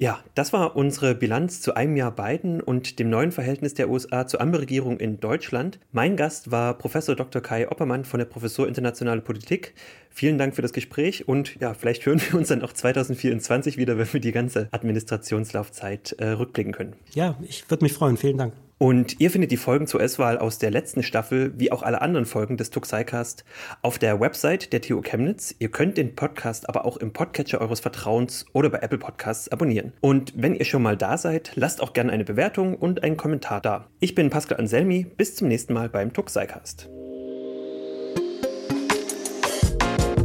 Ja, 0.00 0.24
das 0.34 0.54
war 0.54 0.76
unsere 0.76 1.14
Bilanz 1.14 1.60
zu 1.60 1.74
einem 1.74 1.94
Jahr 1.94 2.10
Biden 2.10 2.62
und 2.62 2.98
dem 2.98 3.10
neuen 3.10 3.32
Verhältnis 3.32 3.74
der 3.74 3.90
USA 3.90 4.26
zur 4.26 4.40
Ampelregierung 4.40 4.98
in 4.98 5.20
Deutschland. 5.20 5.78
Mein 5.92 6.16
Gast 6.16 6.50
war 6.50 6.72
Professor 6.78 7.14
Dr. 7.14 7.42
Kai 7.42 7.70
Oppermann 7.70 8.06
von 8.06 8.16
der 8.16 8.24
Professur 8.24 8.66
Internationale 8.66 9.20
Politik. 9.20 9.74
Vielen 10.08 10.38
Dank 10.38 10.56
für 10.56 10.62
das 10.62 10.72
Gespräch 10.72 11.28
und 11.28 11.60
ja, 11.60 11.74
vielleicht 11.74 12.06
hören 12.06 12.18
wir 12.18 12.38
uns 12.38 12.48
dann 12.48 12.62
auch 12.62 12.72
2024 12.72 13.76
wieder, 13.76 13.98
wenn 13.98 14.10
wir 14.10 14.20
die 14.20 14.32
ganze 14.32 14.68
Administrationslaufzeit 14.70 16.12
äh, 16.12 16.28
rückblicken 16.28 16.72
können. 16.72 16.94
Ja, 17.12 17.36
ich 17.42 17.70
würde 17.70 17.84
mich 17.84 17.92
freuen. 17.92 18.16
Vielen 18.16 18.38
Dank. 18.38 18.54
Und 18.82 19.20
ihr 19.20 19.30
findet 19.30 19.50
die 19.50 19.58
Folgen 19.58 19.86
zur 19.86 20.00
S-Wahl 20.00 20.38
aus 20.38 20.56
der 20.56 20.70
letzten 20.70 21.02
Staffel, 21.02 21.52
wie 21.58 21.70
auch 21.70 21.82
alle 21.82 22.00
anderen 22.00 22.24
Folgen 22.24 22.56
des 22.56 22.70
Tuxicast, 22.70 23.44
auf 23.82 23.98
der 23.98 24.20
Website 24.20 24.72
der 24.72 24.80
TU 24.80 25.02
Chemnitz. 25.02 25.54
Ihr 25.58 25.70
könnt 25.70 25.98
den 25.98 26.16
Podcast 26.16 26.66
aber 26.66 26.86
auch 26.86 26.96
im 26.96 27.12
Podcatcher 27.12 27.60
eures 27.60 27.80
Vertrauens 27.80 28.46
oder 28.54 28.70
bei 28.70 28.78
Apple 28.78 28.96
Podcasts 28.96 29.50
abonnieren. 29.50 29.92
Und 30.00 30.32
wenn 30.34 30.54
ihr 30.54 30.64
schon 30.64 30.82
mal 30.82 30.96
da 30.96 31.18
seid, 31.18 31.52
lasst 31.56 31.82
auch 31.82 31.92
gerne 31.92 32.10
eine 32.10 32.24
Bewertung 32.24 32.74
und 32.74 33.02
einen 33.02 33.18
Kommentar 33.18 33.60
da. 33.60 33.86
Ich 34.00 34.14
bin 34.14 34.30
Pascal 34.30 34.56
Anselmi, 34.56 35.04
bis 35.04 35.36
zum 35.36 35.48
nächsten 35.48 35.74
Mal 35.74 35.90
beim 35.90 36.14
Tuxicast. 36.14 36.88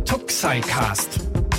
Tuxicast 0.06 1.20